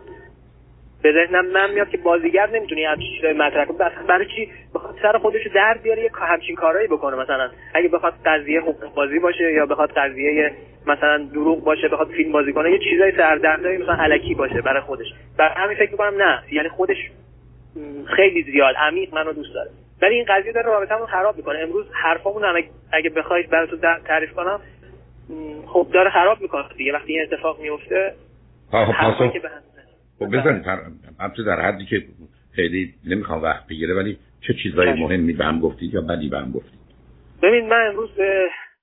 به 1.07 1.13
ذهنم 1.13 1.47
من 1.47 1.71
میاد 1.71 1.89
که 1.89 1.97
بازیگر 1.97 2.51
نمی‌تونه 2.51 2.89
همچین 2.89 3.17
چیزای 3.17 3.33
مطرح 3.33 3.65
کنه. 3.65 3.91
برای 4.09 4.27
چی؟ 4.27 4.51
بخواد 4.75 4.99
سر 5.03 5.19
خودش 5.19 5.41
در 5.55 5.79
بیاره 5.83 6.03
یه 6.03 6.11
همچین 6.15 6.57
کارهایی 6.57 6.89
بکنه 6.89 7.17
مثلا. 7.17 7.51
اگه 7.75 7.89
بخواد 7.89 8.15
قضیه 8.27 8.61
حقوق 8.61 8.95
بازی 8.95 9.19
باشه 9.19 9.53
یا 9.53 9.67
بخواد 9.67 9.91
قضیه 9.91 10.53
مثلا 10.87 11.19
دروغ 11.33 11.65
باشه 11.65 11.89
بخواد 11.89 12.09
فیلم 12.09 12.33
بازی 12.33 12.53
کنه 12.53 12.71
یه 12.71 12.79
چیزای 12.79 13.13
سردردایی 13.13 13.79
مثلا 13.79 13.95
علکی 13.95 14.35
باشه 14.35 14.61
برای 14.61 14.81
خودش. 14.81 15.07
برای 15.39 15.55
همین 15.57 15.77
فکر 15.77 15.91
می‌کنم 15.91 16.23
نه. 16.23 16.43
یعنی 16.53 16.69
خودش 16.69 16.97
خیلی 18.17 18.43
زیاد. 18.43 18.75
عمیق 18.79 19.15
منو 19.15 19.33
دوست 19.33 19.55
داره. 19.55 19.71
ولی 20.03 20.15
این 20.15 20.25
قضیه 20.29 20.53
داره 20.53 20.67
رابطمون 20.67 21.07
خراب 21.07 21.37
می‌کنه. 21.37 21.59
امروز 21.59 21.87
حرفامون 21.93 22.45
هم 22.45 22.55
اگه 22.93 23.11
بخواید 23.11 23.51
براتون 23.51 23.79
تعریف 24.05 24.33
کنم 24.33 24.61
خب 25.67 25.87
داره 25.93 26.11
خراب 26.11 26.41
می‌کنه 26.41 26.65
دیگه. 26.77 26.93
وقتی 26.93 27.13
این 27.13 27.23
اتفاق 27.23 27.61
میفته 27.61 28.13
خب 28.71 29.37
خب 30.19 30.27
بزنید 30.27 30.65
البته 31.21 31.43
در 31.43 31.61
حدی 31.61 31.85
که 31.85 32.03
خیلی 32.55 32.95
نمی‌خوام 33.07 33.43
وقت 33.43 33.67
بگیره 33.67 33.95
ولی 33.95 34.19
چه 34.41 34.55
چیزهای 34.63 34.93
مهمی 34.93 35.33
به 35.33 35.45
هم 35.45 35.61
گفتید 35.61 35.95
یا 35.95 36.01
بدی 36.01 36.29
به 36.29 36.39
هم 36.39 36.53
گفتید؟ 36.53 36.81
ببین 37.43 37.69
من 37.69 37.87
امروز 37.87 38.11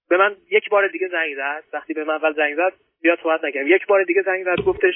به 0.09 0.17
من 0.17 0.31
یک 0.51 0.69
بار 0.69 0.87
دیگه 0.87 1.07
زنگ 1.07 1.35
زد. 1.35 1.63
وقتی 1.73 1.93
به 1.93 2.03
من 2.03 2.13
اول 2.13 2.33
زنگ 2.33 2.55
زد 2.55 2.73
بیاد 3.01 3.17
صحبت 3.23 3.43
نکردم. 3.43 3.67
یک 3.67 3.87
بار 3.87 4.03
دیگه 4.03 4.21
زنگ 4.25 4.43
زد 4.43 4.63
گفتش 4.63 4.93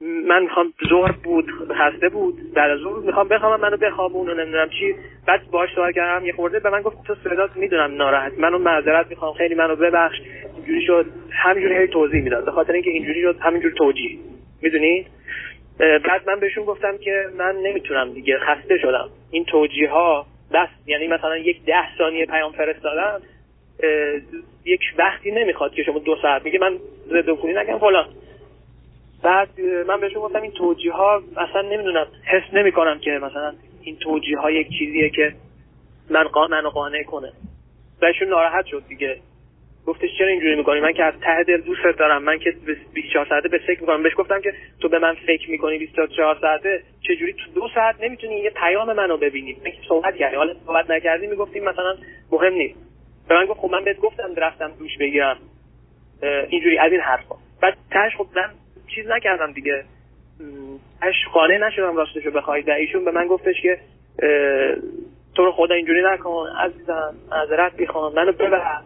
من 0.00 0.42
می‌خوام 0.42 0.72
ظهر 0.88 1.12
بود 1.12 1.50
خسته 1.78 2.08
بود 2.08 2.54
بعد 2.54 2.70
از 2.70 2.78
ظهر 2.78 3.06
می‌خوام 3.06 3.28
بخوام 3.28 3.60
منو 3.60 3.76
بخوابون 3.76 4.28
و 4.28 4.34
نمی‌دونم 4.34 4.68
چی. 4.68 4.94
بعد 5.26 5.50
باهاش 5.50 5.68
صحبت 5.74 5.94
کردم 5.94 6.26
یه 6.26 6.32
خورده 6.32 6.60
به 6.60 6.70
من 6.70 6.82
گفت 6.82 7.06
تو 7.06 7.14
صدات 7.14 7.56
می‌دونم 7.56 7.94
ناراحت. 7.94 8.38
منو 8.38 8.58
معذرت 8.58 9.06
می‌خوام 9.10 9.34
خیلی 9.34 9.54
منو 9.54 9.76
ببخش. 9.76 10.16
اینجوری 10.56 10.86
شد. 10.86 11.06
همینجوری 11.30 11.76
هی 11.76 11.86
توضیح 11.86 12.22
می‌داد. 12.22 12.44
به 12.44 12.50
خاطر 12.50 12.72
اینکه 12.72 12.90
اینجوری 12.90 13.22
شد 13.22 13.36
همینجوری 13.40 13.74
توجیه. 13.74 14.18
می‌دونید 14.62 15.06
بعد 15.78 16.30
من 16.30 16.40
بهشون 16.40 16.64
گفتم 16.64 16.98
که 16.98 17.24
من 17.38 17.56
نمی‌تونم 17.56 18.12
دیگه 18.12 18.38
خسته 18.38 18.78
شدم. 18.78 19.08
این 19.30 19.44
توجیه 19.44 19.90
ها 19.90 20.26
بس 20.52 20.68
یعنی 20.86 21.06
مثلا 21.08 21.36
یک 21.36 21.64
ده 21.64 21.96
ثانیه 21.98 22.26
پیام 22.26 22.52
فرستادن 22.52 23.18
یک 24.64 24.80
وقتی 24.98 25.30
نمی‌خواد 25.30 25.74
که 25.74 25.82
شما 25.82 25.98
دو 25.98 26.16
ساعت 26.22 26.44
میگه 26.44 26.58
من 26.58 26.78
ضد 27.08 27.30
عفونی 27.30 27.54
نگم 27.54 27.78
فلان. 27.78 28.08
بعد 29.22 29.60
من 29.88 30.00
بهشون 30.00 30.22
گفتم 30.22 30.42
این 30.42 30.52
توجیه 30.52 30.92
ها 30.92 31.22
اصلا 31.36 31.62
نمی‌دونم 31.62 32.06
حس 32.24 32.54
نمی‌کنم 32.54 32.98
که 32.98 33.10
مثلا 33.10 33.54
این 33.82 33.96
توجیه 33.96 34.38
ها 34.38 34.50
یک 34.50 34.68
چیزیه 34.78 35.10
که 35.10 35.34
من 36.10 36.24
منو 36.50 36.70
قانع 36.70 37.02
کنه. 37.02 37.32
بهشون 38.00 38.28
ناراحت 38.28 38.66
شد 38.66 38.82
دیگه. 38.88 39.16
گفتش 39.86 40.08
چرا 40.18 40.28
اینجوری 40.28 40.56
می‌کنی؟ 40.56 40.80
من 40.80 40.92
که 40.92 41.04
از 41.04 41.14
ته 41.20 41.42
دل 41.42 41.60
دوست 41.60 41.82
دارم. 41.98 42.22
من 42.22 42.38
که 42.38 42.54
24 42.94 43.26
ساعته 43.26 43.48
به 43.48 43.58
فکر 43.58 43.80
می‌کنم. 43.80 44.02
بهش 44.02 44.12
گفتم 44.16 44.40
که 44.40 44.52
تو 44.80 44.88
به 44.88 44.98
من 44.98 45.14
فکر 45.26 45.50
می‌کنی 45.50 45.78
24 45.78 46.38
ساعته؟ 46.40 46.82
چجوری 47.00 47.32
تو 47.32 47.50
دو 47.54 47.68
ساعت 47.74 47.96
نمی‌تونی 48.00 48.34
یه 48.34 48.50
پیام 48.50 48.92
منو 48.92 49.16
ببینی؟ 49.16 49.56
من 49.64 49.70
که 49.70 49.78
صحبت 49.88 50.16
کردی 50.16 50.36
حالا 50.36 50.54
صحبت 50.66 50.90
نکردی 50.90 51.26
می‌گفتیم 51.26 51.64
مثلا 51.64 51.96
مهم 52.32 52.52
نیست. 52.52 52.78
به 53.28 53.34
من 53.34 53.46
گفت 53.46 53.60
خب 53.60 53.70
من 53.70 53.84
بهت 53.84 53.96
گفتم 53.96 54.34
رفتم 54.36 54.72
دوش 54.78 54.98
بگیرم. 55.00 55.36
اینجوری 56.48 56.78
از 56.78 56.92
این 56.92 57.00
حرفا. 57.00 57.34
بعد 57.62 57.76
تاش 57.92 58.16
خب 58.16 58.26
من 58.36 58.50
چیز 58.94 59.06
نکردم 59.08 59.52
دیگه. 59.52 59.84
اش 61.02 61.14
قانع 61.32 61.58
نشدم 61.58 61.96
راستشو 61.96 62.30
بخوای. 62.30 62.62
و 62.62 62.70
ایشون 62.70 63.04
به 63.04 63.10
من 63.10 63.26
گفتش 63.26 63.54
که 63.62 63.78
تو 65.34 65.44
رو 65.44 65.52
خدا 65.52 65.74
اینجوری 65.74 66.02
نکن 66.02 66.46
عزیزم 66.58 67.14
معذرت 67.30 67.80
می‌خوام. 67.80 68.14
منو 68.14 68.32
ببر. 68.32 68.80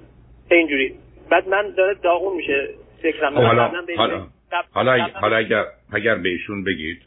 اینجوری. 0.56 0.94
بعد 1.30 1.48
من 1.48 1.74
داره 1.76 1.96
داغون 2.02 2.36
میشه. 2.36 2.68
فکرم 3.02 3.34
خب 3.34 3.42
حالا 3.42 3.70
حالا 3.96 4.26
حالا, 4.72 5.06
حالا 5.20 5.36
اگر 5.36 5.64
اگر 5.92 6.14
بهشون 6.14 6.64
بگید 6.64 6.98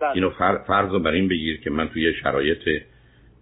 بله. 0.00 0.10
اینو 0.14 0.30
فر... 0.30 0.58
فرض 0.58 0.90
رو 0.90 0.98
بر 0.98 1.10
این 1.10 1.28
بگیر 1.28 1.60
که 1.60 1.70
من 1.70 1.88
توی 1.88 2.14
شرایط 2.14 2.82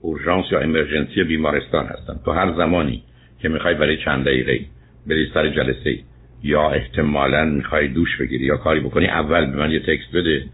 اورژانس 0.01 0.45
یا 0.53 0.61
امرجنسی 0.61 1.25
بیمارستان 1.25 1.87
هستم. 1.87 2.21
تو 2.25 2.33
هر 2.33 2.53
زمانی 2.53 3.03
که 3.43 3.49
می‌خوای 3.49 3.75
برای 3.75 3.97
چند 4.05 4.25
دقیقه 4.25 4.61
بری 5.07 5.31
سر 5.35 5.49
جلسه 5.49 5.99
یا 6.43 6.71
احتمالا 6.71 7.45
می‌خوای 7.45 7.89
دوش 7.89 8.17
بگیری 8.21 8.45
یا 8.45 8.57
کاری 8.57 8.81
بکنی 8.81 9.07
اول 9.07 9.47
به 9.47 9.57
من 9.57 9.71
یه 9.71 9.81
تکست 9.81 10.17
بده 10.17 10.45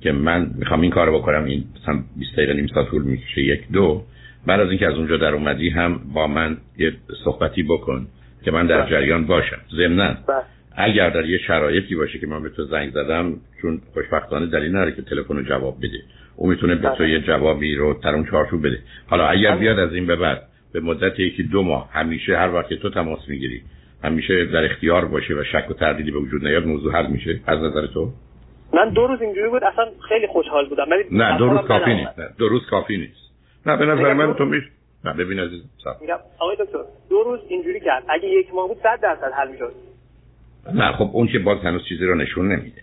که 0.00 0.12
من 0.12 0.50
می‌خوام 0.58 0.80
این 0.80 0.90
کارو 0.90 1.18
بکنم. 1.18 1.44
این 1.44 1.64
مثلا 1.82 2.02
20 2.16 2.32
دقیقه 2.32 2.52
نیم 2.52 2.66
ساعت 2.66 2.90
طول 2.90 3.02
می‌کشه. 3.02 3.42
یک 3.42 3.68
دو. 3.72 4.02
بعد 4.46 4.60
از 4.60 4.68
اینکه 4.68 4.86
از 4.86 4.94
اونجا 4.94 5.16
در 5.16 5.34
اومدی 5.34 5.68
هم 5.68 6.00
با 6.14 6.26
من 6.26 6.56
یه 6.78 6.92
صحبتی 7.24 7.62
بکن. 7.62 8.06
که 8.44 8.50
من 8.50 8.66
در 8.66 8.80
بله. 8.80 8.90
جریان 8.90 9.26
باشم. 9.26 9.60
ضمن 9.76 10.18
بله. 10.28 10.42
اگر 10.76 11.10
در 11.10 11.24
یه 11.24 11.38
شرایطی 11.38 11.94
باشه 11.96 12.18
که 12.18 12.26
من 12.26 12.42
به 12.42 12.48
تو 12.48 12.64
زنگ 12.64 12.90
زدم 12.90 13.32
چون 13.62 13.80
خوشبختانه 13.94 14.46
دلیل 14.46 14.70
نداره 14.70 14.92
که 14.92 15.02
تلفن 15.02 15.36
رو 15.36 15.42
جواب 15.42 15.78
بده. 15.78 15.98
او 16.36 16.48
می‌تونه 16.48 16.74
به 16.74 16.88
تو 16.88 16.94
بله. 16.94 17.10
یه 17.10 17.20
جوابی 17.20 17.74
رو 17.74 18.00
در 18.02 18.14
اون 18.14 18.26
چارچوب 18.30 18.66
بده. 18.66 18.78
حالا 19.06 19.26
اگر 19.26 19.56
بیاد 19.56 19.78
از 19.78 19.94
این 19.94 20.06
به 20.06 20.16
بعد 20.16 20.42
به 20.72 20.80
مدت 20.80 21.20
یکی 21.20 21.42
دو 21.42 21.62
ماه 21.62 21.90
همیشه 21.92 22.36
هر 22.36 22.54
وقت 22.54 22.74
تو 22.74 22.90
تماس 22.90 23.28
می‌گیری 23.28 23.62
همیشه 24.04 24.44
در 24.44 24.64
اختیار 24.64 25.04
باشه 25.04 25.34
و 25.34 25.44
شک 25.44 25.70
و 25.70 25.74
تردیدی 25.74 26.10
به 26.10 26.18
وجود 26.18 26.46
نیاد 26.46 26.66
موضوع 26.66 26.92
حل 26.92 27.06
میشه. 27.06 27.40
از 27.46 27.58
نظر 27.58 27.86
تو؟ 27.86 28.12
من 28.72 28.90
دو 28.90 29.06
روز 29.06 29.22
اینجوری 29.22 29.48
بود 29.48 29.64
اصلا 29.64 29.84
خیلی 30.08 30.26
خوشحال 30.26 30.68
بودم. 30.68 30.84
نه 31.12 31.38
دو 31.38 31.48
روز 31.48 31.60
کافی 31.60 31.94
نیست. 31.94 32.18
نه 32.18 32.28
دو 32.38 32.48
روز 32.48 32.66
کافی 32.70 32.96
نیست. 32.96 33.30
نه 33.66 33.76
به 33.76 33.86
نظر 33.86 34.12
من 34.12 34.34
تو 34.34 34.44
میش 34.44 34.62
نه 35.04 35.12
ببین 35.12 35.40
عزیز 35.40 35.62
میگم 36.00 36.18
آقای 36.38 36.56
دکتر 36.60 36.78
دو 37.10 37.22
روز 37.22 37.40
اینجوری 37.48 37.80
کرد. 37.80 38.04
اگه 38.08 38.28
یک 38.28 38.54
ماه 38.54 38.68
بود 38.68 38.76
100 38.82 39.00
درصد 39.02 39.32
حل 39.32 39.50
می‌شد. 39.52 39.72
نه 40.74 40.92
خب 40.92 41.10
اون 41.12 41.26
که 41.26 41.38
باز 41.38 41.58
هنوز 41.58 41.84
چیزی 41.88 42.04
رو 42.04 42.14
نشون 42.14 42.52
نمیده. 42.52 42.82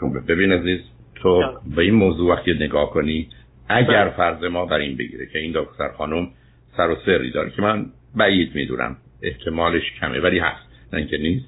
چون 0.00 0.12
ببین 0.12 0.52
عزیز 0.52 0.80
تو 1.14 1.42
به 1.76 1.82
این 1.82 1.94
موضوع 1.94 2.34
وقتی 2.34 2.54
نگاه 2.54 2.90
کنی 2.90 3.28
اگر 3.68 4.04
بله. 4.04 4.16
فرض 4.16 4.44
ما 4.44 4.66
بر 4.66 4.78
این 4.78 4.96
بگیره 4.96 5.26
که 5.26 5.38
این 5.38 5.52
دکتر 5.54 5.88
خانم 5.88 6.30
سر 6.76 6.90
و 6.90 6.96
سری 7.06 7.30
داره 7.30 7.50
که 7.50 7.62
من 7.62 7.86
بعید 8.16 8.54
می‌دونم 8.54 8.96
احتمالش 9.22 9.82
کمه 10.00 10.20
ولی 10.20 10.38
هست. 10.38 10.68
نه 10.92 10.98
اینکه 10.98 11.18
نیست. 11.18 11.46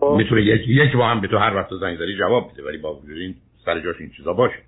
خب. 0.00 0.14
می‌تونه 0.18 0.42
یک 0.42 0.68
یک 0.68 0.96
با 0.96 1.06
هم 1.06 1.20
به 1.20 1.28
تو 1.28 1.38
هر 1.38 1.56
وقت 1.56 1.68
زنگ 1.80 1.96
زدی 1.96 2.16
جواب 2.18 2.52
بده 2.52 2.62
ولی 2.62 2.78
با 2.78 2.94
وجود 2.94 3.18
این 3.18 3.34
سر 3.64 3.80
جاش 3.80 3.96
این 4.00 4.10
چیزا 4.16 4.32
باشه. 4.32 4.58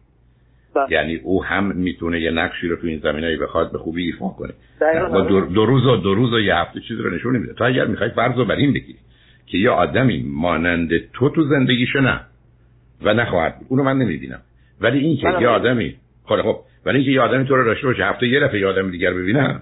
بله. 0.75 0.87
یعنی 0.91 1.17
او 1.17 1.45
هم 1.45 1.77
می‌تونه 1.77 2.21
یه 2.21 2.31
نقشی 2.31 2.69
رو 2.69 2.77
تو 2.77 2.87
این 2.87 2.99
زمینه 2.99 3.37
بخواد 3.37 3.73
به 3.73 3.79
خوبی 3.79 4.03
ایفا 4.03 4.29
کنه. 4.29 4.53
با 5.13 5.21
دو, 5.21 5.41
دو 5.41 5.67
روز 5.67 5.87
و 5.87 5.97
دو 5.97 6.15
روز 6.15 6.33
و 6.33 6.41
یه 6.41 6.57
هفته 6.57 6.81
چیزی 6.81 7.03
رو 7.03 7.11
نشون 7.11 7.37
نمیده. 7.37 7.55
تو 7.55 7.65
اگر 7.65 7.85
می‌خوای 7.85 8.11
فرض 8.11 8.37
رو 8.37 8.45
بر 8.45 8.57
این 8.57 8.73
بگیری 8.73 8.99
که 9.47 9.59
یه 9.59 9.71
آدمی 9.71 10.23
مانند 10.27 10.91
تو 11.13 11.29
تو 11.29 11.45
زندگیش 11.45 11.97
نه 11.97 12.21
و 13.03 13.15
نخواهد 13.15 13.55
اونو 13.69 13.83
من 13.83 13.99
نمی‌بینم. 13.99 14.41
ولی 14.81 14.99
این 14.99 15.17
که 15.17 15.41
یه 15.41 15.49
آدمی 15.49 15.95
خب 16.25 16.43
خب. 16.43 16.61
ولی 16.87 16.97
اینکه 16.97 17.11
یه 17.11 17.21
آدمی 17.21 17.45
تو 17.45 17.57
رو 17.57 17.65
داشته 17.65 17.87
باشه 17.87 18.05
هفته 18.05 18.29
یه 18.29 18.41
دفعه 18.41 18.61
یه 18.61 18.67
آدم 18.67 18.91
دیگر 18.91 19.15
ببینه 19.15 19.61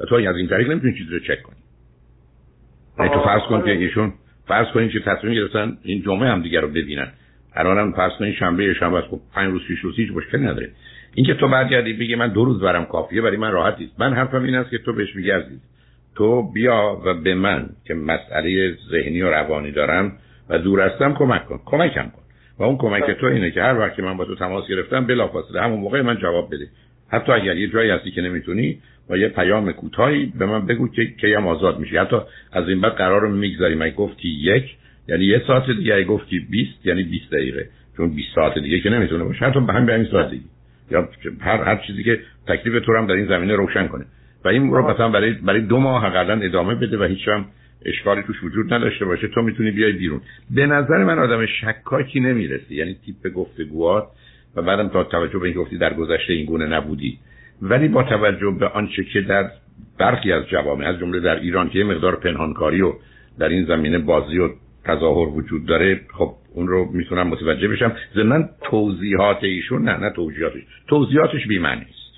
و 0.00 0.04
تو 0.08 0.14
از 0.14 0.36
این 0.36 0.48
طریق 0.48 0.70
نمی‌تونی 0.70 0.98
چیزی 0.98 1.10
رو 1.10 1.18
چک 1.18 1.42
کنی. 1.42 1.56
یعنی 2.98 3.10
تو 3.10 3.20
فرض 3.20 3.42
کن 3.42 3.62
که 3.64 3.70
ایشون 3.70 4.12
فرض 4.46 4.66
کنید 4.74 4.90
که 4.90 5.00
تصمیم 5.00 5.34
گرفتن 5.34 5.78
این 5.82 6.02
جمعه 6.02 6.28
هم 6.28 6.42
دیگر 6.42 6.60
رو 6.60 6.68
ببینن. 6.68 7.08
الان 7.54 7.78
هم 7.78 7.92
فرض 7.92 8.12
کنید 8.18 8.34
شنبه 8.34 8.74
شنبه 8.74 9.00
خب 9.00 9.20
پنج 9.34 9.52
روز 9.52 9.62
پیش 9.68 9.80
روز 9.80 9.96
هیچ 9.96 10.10
مشکلی 10.12 10.42
نداره. 10.42 10.70
اینکه 11.14 11.34
تو 11.34 11.48
برگردی 11.48 11.92
بگی 11.92 12.14
من 12.14 12.28
دو 12.28 12.44
روز 12.44 12.60
برم 12.60 12.84
کافیه 12.84 13.22
برای 13.22 13.36
من 13.36 13.52
راحت 13.52 13.78
نیست 13.78 14.00
من 14.00 14.14
حرفم 14.14 14.42
این 14.42 14.54
است 14.54 14.70
که 14.70 14.78
تو 14.78 14.92
بهش 14.92 15.16
میگی 15.16 15.30
تو 16.16 16.52
بیا 16.52 17.00
و 17.04 17.14
به 17.14 17.34
من 17.34 17.68
که 17.84 17.94
مسئله 17.94 18.76
ذهنی 18.90 19.22
و 19.22 19.30
روانی 19.30 19.72
دارم 19.72 20.12
و 20.48 20.58
دور 20.58 20.80
هستم 20.80 21.14
کمک 21.14 21.46
کن. 21.46 21.60
کمکم 21.66 22.02
کن. 22.02 22.22
و 22.58 22.62
اون 22.62 22.76
کمک 22.76 23.10
تو 23.10 23.26
اینه 23.26 23.50
که 23.50 23.62
هر 23.62 23.78
وقت 23.78 23.96
که 23.96 24.02
من 24.02 24.16
با 24.16 24.24
تو 24.24 24.34
تماس 24.34 24.68
گرفتم 24.68 25.06
بلافاصله 25.06 25.62
همون 25.62 25.80
موقع 25.80 26.02
من 26.02 26.16
جواب 26.16 26.54
بده. 26.54 26.68
حتی 27.08 27.32
اگر 27.32 27.56
یه 27.56 27.68
جایی 27.68 27.90
هستی 27.90 28.10
که 28.10 28.20
نمی‌تونی 28.20 28.78
با 29.08 29.16
یه 29.16 29.28
پیام 29.28 29.72
کوتاهی 29.72 30.32
به 30.38 30.46
من 30.46 30.66
بگو 30.66 30.88
که 30.88 31.06
کیم 31.20 31.46
آزاد 31.46 31.78
میشی 31.78 31.96
حتی 31.96 32.16
از 32.52 32.68
این 32.68 32.80
بعد 32.80 32.92
قرار 32.92 33.20
رو 33.20 33.28
می‌گذاری 33.28 33.74
من 33.74 33.90
گفتی 33.90 34.28
یک 34.28 34.76
یعنی 35.08 35.24
یه 35.24 35.42
ساعت 35.46 35.70
دیگه 35.70 36.04
گفتی 36.04 36.38
20 36.38 36.86
یعنی 36.86 37.02
20 37.02 37.30
دقیقه. 37.32 37.68
چون 37.96 38.14
20 38.14 38.28
ساعت 38.34 38.58
دیگه 38.58 38.80
که 38.80 38.90
نمی‌تونه 38.90 39.24
باشه. 39.24 39.44
حتی 39.44 39.60
به 39.60 39.72
همین 39.72 40.04
ساعت 40.04 40.30
دیگه. 40.30 40.44
یا 40.90 41.08
هر 41.40 41.62
هر 41.62 41.76
چیزی 41.86 42.04
که 42.04 42.20
تکلیف 42.46 42.84
تو 42.84 42.96
هم 42.96 43.06
در 43.06 43.14
این 43.14 43.26
زمینه 43.26 43.56
روشن 43.56 43.86
کنه. 43.86 44.04
و 44.44 44.48
این 44.48 44.70
رو 44.70 44.90
مثلا 44.90 45.08
برای 45.08 45.32
برای 45.32 45.60
دو 45.60 45.78
ماه 45.78 46.06
حداقل 46.06 46.42
ادامه 46.42 46.74
بده 46.74 46.98
و 46.98 47.04
هیچ 47.04 47.28
هم 47.28 47.44
اشکالی 47.86 48.22
توش 48.22 48.44
وجود 48.44 48.74
نداشته 48.74 49.04
باشه. 49.04 49.28
تو 49.28 49.42
می‌تونی 49.42 49.70
بیای 49.70 49.92
بیرون. 49.92 50.20
به 50.50 50.66
نظر 50.66 51.04
من 51.04 51.18
آدم 51.18 51.46
شکاکی 51.46 52.20
نمی‌رسی. 52.20 52.74
یعنی 52.74 52.96
تیپ 53.06 53.32
گفتگوات 53.32 54.04
و 54.56 54.62
بعدم 54.62 54.88
تا 54.88 55.04
توجه 55.04 55.38
به 55.38 55.44
اینکه 55.44 55.60
گفتی 55.60 55.78
در 55.78 55.94
گذشته 55.94 56.32
این 56.32 56.46
گونه 56.46 56.66
نبودی. 56.66 57.18
ولی 57.62 57.88
با 57.88 58.02
توجه 58.02 58.56
به 58.60 58.68
آنچه 58.68 59.04
که 59.04 59.20
در 59.20 59.50
برخی 59.98 60.32
از 60.32 60.46
جوامع 60.46 60.86
از 60.86 60.98
جمله 60.98 61.20
در 61.20 61.36
ایران 61.40 61.70
که 61.70 61.78
یه 61.78 61.84
مقدار 61.84 62.16
پنهانکاری 62.16 62.82
و 62.82 62.92
در 63.38 63.48
این 63.48 63.64
زمینه 63.64 63.98
بازی 63.98 64.38
و 64.38 64.48
تظاهر 64.88 65.28
وجود 65.28 65.66
داره 65.66 66.00
خب 66.18 66.34
اون 66.54 66.68
رو 66.68 66.90
می‌تونم 66.92 67.26
متوجه 67.26 67.68
بشم. 67.68 67.92
ضمن 68.14 68.48
توضیحات 68.70 69.44
ایشون 69.44 69.82
نه 69.82 69.96
نه 69.96 70.10
توضیحاتش. 70.10 70.60
توضیحاتش 70.88 71.46
بی 71.46 71.58
است. 71.58 72.08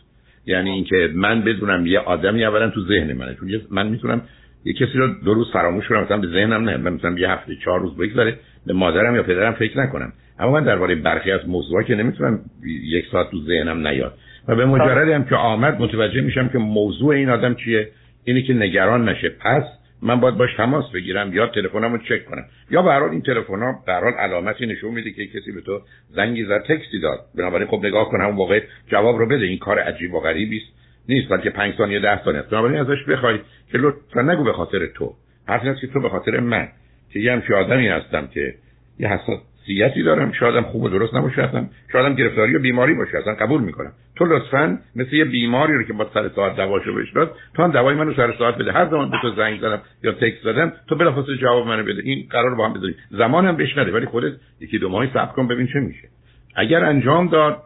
یعنی 0.46 0.70
اینکه 0.70 1.10
من 1.14 1.40
بدونم 1.40 1.86
یه 1.86 1.98
آدمی 1.98 2.44
اولا 2.44 2.70
تو 2.70 2.80
ذهن 2.80 3.12
منه. 3.12 3.34
چون 3.34 3.50
من 3.70 3.86
می‌تونم 3.86 4.22
یه 4.64 4.72
کسی 4.72 4.98
رو 4.98 5.08
دو 5.24 5.34
روز 5.34 5.52
فراموش 5.52 5.88
کنم 5.88 6.02
مثلا 6.02 6.18
به 6.18 6.26
ذهنم 6.26 6.68
نه 6.68 6.76
من 6.76 6.92
مثلا 6.92 7.18
یه 7.18 7.30
هفته 7.30 7.56
چهار 7.64 7.80
روز 7.80 7.96
بگذره 7.96 8.38
به 8.66 8.72
مادرم 8.72 9.16
یا 9.16 9.22
پدرم 9.22 9.52
فکر 9.52 9.80
نکنم. 9.80 10.12
اما 10.38 10.50
من 10.52 10.64
درباره 10.64 10.94
برخی 10.94 11.30
از 11.30 11.48
موضوعا 11.48 11.82
که 11.82 11.94
نمی‌تونم 11.94 12.38
یک 12.84 13.04
ساعت 13.12 13.30
تو 13.30 13.40
ذهنم 13.46 13.86
نیاد. 13.86 14.14
و 14.48 14.56
به 14.56 14.66
مجردی 14.66 15.12
هم 15.12 15.24
که 15.24 15.36
آمد 15.36 15.80
متوجه 15.80 16.20
میشم 16.20 16.48
که 16.48 16.58
موضوع 16.58 17.14
این 17.14 17.30
آدم 17.30 17.54
چیه 17.54 17.88
اینه 18.24 18.42
که 18.42 18.54
نگران 18.54 19.08
نشه. 19.08 19.28
پس 19.28 19.62
من 20.02 20.20
باید 20.20 20.34
باش 20.34 20.50
تماس 20.56 20.84
بگیرم 20.94 21.32
یا 21.32 21.46
تلفنمو 21.46 21.98
چک 21.98 22.24
کنم. 22.24 22.44
یا 22.70 22.82
به 22.82 23.02
این 23.02 23.22
تلفن 23.22 23.62
ها 23.62 23.82
به 23.86 23.92
علامتی 23.92 24.66
نشون 24.66 24.94
میده 24.94 25.10
که 25.10 25.26
کسی 25.26 25.52
به 25.52 25.60
تو 25.60 25.80
زنگی 26.08 26.44
زد 26.44 26.62
تکستی 26.62 27.00
داد. 27.00 27.18
بنابراین 27.34 27.68
خب 27.68 27.86
نگاه 27.86 28.08
کن 28.08 28.20
اون 28.20 28.34
موقع 28.34 28.62
جواب 28.86 29.18
رو 29.18 29.26
بده. 29.26 29.44
این 29.44 29.58
کار 29.58 29.78
عجیب 29.78 30.14
و 30.14 30.20
غریبی 30.20 30.56
است. 30.56 30.80
نیست 31.08 31.28
بلکه 31.28 31.50
5 31.50 31.74
ثانیه 31.74 32.00
10 32.00 32.24
ثانیه 32.24 32.42
بنابراین 32.42 32.80
ازش 32.80 33.04
بخوای 33.08 33.38
که 33.72 33.78
لطفا 33.78 34.22
نگو 34.22 34.44
به 34.44 34.52
خاطر 34.52 34.86
تو. 34.86 35.14
حرف 35.48 35.80
که 35.80 35.86
تو 35.86 36.00
به 36.00 36.08
خاطر 36.08 36.40
من. 36.40 36.68
که 37.12 37.20
یه 37.20 37.32
همچین 37.32 37.56
آدمی 37.56 37.88
هستم 37.88 38.26
که 38.26 38.54
یه 38.98 39.08
حساس 39.08 39.40
حساسیتی 39.70 40.02
دارم. 40.02 40.32
شایدم 40.32 40.62
خوب 40.62 40.82
و 40.82 40.88
درست 40.88 41.14
نباشه 41.14 41.42
اصلا. 41.42 41.66
شایدم 41.92 42.14
گرفتاری 42.14 42.56
و 42.56 42.58
بیماری 42.58 42.94
باشه. 42.94 43.18
اصلا 43.18 43.34
قبول 43.34 43.60
می‌کنم. 43.60 43.92
تو 44.16 44.24
لطفا 44.24 44.78
مثل 44.96 45.14
یه 45.14 45.24
بیماری 45.24 45.74
رو 45.74 45.82
که 45.82 45.92
با 45.92 46.10
سر 46.14 46.28
ساعت 46.28 46.56
دواشو 46.56 46.94
بهش 46.94 47.12
داد 47.12 47.34
تو 47.54 47.62
هم 47.62 47.70
دوای 47.70 47.94
منو 47.94 48.14
سر 48.14 48.34
ساعت 48.38 48.54
بده. 48.54 48.72
هر 48.72 48.90
زمان 48.90 49.10
به 49.10 49.16
تو 49.22 49.30
زنگ 49.36 49.60
زدم 49.60 49.80
یا 50.02 50.12
تکست 50.12 50.42
زدم 50.44 50.72
تو 50.88 50.96
بلافاصله 50.96 51.36
جواب 51.36 51.66
منو 51.66 51.84
بده. 51.84 52.02
این 52.04 52.26
قرار 52.30 52.54
با 52.54 52.68
هم 52.68 52.74
بذاری 52.74 52.94
زمانم 53.10 53.56
بهش 53.56 53.78
نده 53.78 53.92
ولی 53.92 54.06
خودت 54.06 54.32
یکی 54.60 54.78
دو 54.78 54.88
ماهی 54.88 55.08
صبر 55.14 55.32
کن 55.32 55.48
ببین 55.48 55.66
چه 55.66 55.80
میشه. 55.80 56.08
اگر 56.56 56.84
انجام 56.84 57.28
داد 57.28 57.56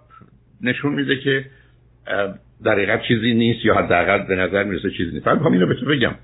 نشون 0.63 0.95
میده 0.95 1.17
که 1.17 1.45
در 2.65 2.73
حقیقت 2.73 3.03
چیزی 3.03 3.35
نیست 3.35 3.65
یا 3.65 3.75
حداقل 3.75 4.27
به 4.29 4.37
نظر 4.37 4.65
می‌رسه 4.65 4.91
چیزی 4.91 5.11
نیست. 5.11 5.25
فقط 5.25 5.47
اینو 5.47 5.67
به 5.67 5.75
تو 5.75 5.87
بگم. 5.87 6.15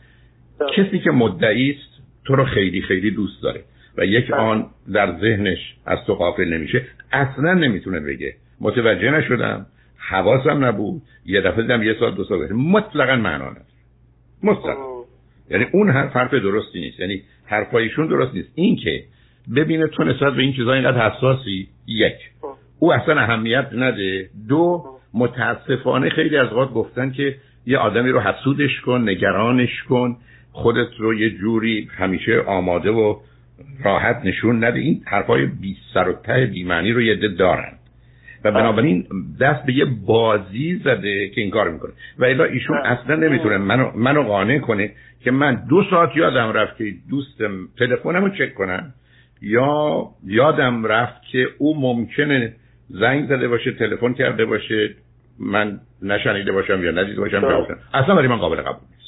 کسی 0.76 0.98
که 0.98 1.10
مدعی 1.10 1.70
است 1.70 2.00
تو 2.24 2.36
رو 2.36 2.44
خیلی 2.44 2.82
خیلی 2.82 3.10
دوست 3.10 3.42
داره. 3.42 3.60
و 4.00 4.04
یک 4.04 4.30
آن 4.30 4.66
در 4.92 5.18
ذهنش 5.20 5.58
از 5.86 5.98
تو 6.06 6.14
قافل 6.14 6.44
نمیشه. 6.44 6.82
اصلا 7.12 7.54
نمی‌تونه 7.54 8.00
بگه. 8.00 8.34
متوجه 8.60 9.10
نشدم. 9.10 9.66
حواسم 9.96 10.64
نبود. 10.64 11.02
یه 11.26 11.40
دفعه 11.40 11.62
دیدم 11.62 11.82
یه 11.82 11.96
سال 12.00 12.14
دو 12.14 12.24
سال 12.24 12.52
مطلقا 12.52 13.16
معنا 13.16 13.50
نداره. 13.50 13.64
مطلقا. 14.42 15.04
یعنی 15.50 15.66
اون 15.72 15.90
حرف 15.90 16.16
حرف 16.16 16.34
درستی 16.34 16.80
نیست. 16.80 17.00
یعنی 17.00 17.22
حرفایشون 17.46 18.06
درست 18.06 18.34
نیست. 18.34 18.48
این 18.54 18.76
که 18.76 19.04
ببینه 19.56 19.86
تو 19.86 20.04
نسبت 20.04 20.34
به 20.34 20.42
این 20.42 20.52
چیزا 20.52 20.72
اینقدر 20.72 21.10
حساسی 21.10 21.68
یک. 21.86 22.16
او 22.78 22.92
اصلا 22.92 23.20
اهمیت 23.20 23.68
نده. 23.72 24.30
دو 24.48 24.84
متاسفانه 25.14 26.08
خیلی 26.08 26.36
از 26.36 26.48
اوقات 26.48 26.72
گفتن 26.72 27.10
که 27.10 27.36
یه 27.66 27.78
آدمی 27.78 28.10
رو 28.10 28.20
حسودش 28.20 28.80
کن 28.80 29.08
نگرانش 29.08 29.82
کن. 29.82 30.16
خودت 30.52 30.88
رو 30.98 31.14
یه 31.14 31.30
جوری 31.30 31.88
همیشه 31.96 32.40
آماده 32.40 32.90
و 32.90 33.16
راحت 33.84 34.20
نشون 34.24 34.64
نده. 34.64 34.78
این 34.78 35.02
حرفای 35.06 35.46
بی 35.46 35.76
سر 35.94 36.08
و 36.08 36.12
ته 36.12 36.46
بی 36.46 36.64
معنی 36.64 36.92
رو 36.92 37.02
یه 37.02 37.14
ده 37.14 37.28
دارن. 37.28 37.72
و 38.44 38.52
بنابراین 38.52 39.06
دست 39.40 39.66
به 39.66 39.72
یه 39.72 39.84
بازی 40.06 40.80
زده 40.84 41.28
که 41.28 41.40
این 41.40 41.50
کار 41.50 41.70
می‌کنه. 41.70 41.92
و 42.18 42.24
الا 42.24 42.44
ایشون 42.44 42.76
اصلا 42.76 43.16
نمی‌تونه 43.16 43.58
منو, 43.58 43.90
منو 43.96 44.22
قانع 44.22 44.58
کنه 44.58 44.92
که 45.20 45.30
من 45.30 45.54
دو 45.68 45.84
ساعت 45.90 46.16
یادم 46.16 46.52
رفت 46.52 46.76
که 46.76 46.94
دوستم 47.10 47.68
تلفنمو 47.78 48.28
چک 48.28 48.54
کنم 48.54 48.94
یا 49.42 50.04
یادم 50.26 50.84
رفت 50.86 51.22
که 51.32 51.48
او 51.58 51.80
ممکنه 51.80 52.52
زنگ 52.88 53.26
زده 53.28 53.48
باشه 53.48 53.72
تلفن 53.72 54.12
کرده 54.12 54.44
باشه 54.44 54.94
من 55.38 55.80
نشنیده 56.02 56.52
باشم 56.52 56.84
یا 56.84 56.90
ندیده 56.90 57.20
باشم 57.20 57.44
اصلا 57.94 58.14
برای 58.14 58.28
من 58.28 58.36
قابل 58.36 58.56
قبول 58.56 58.88
نیست. 58.90 58.99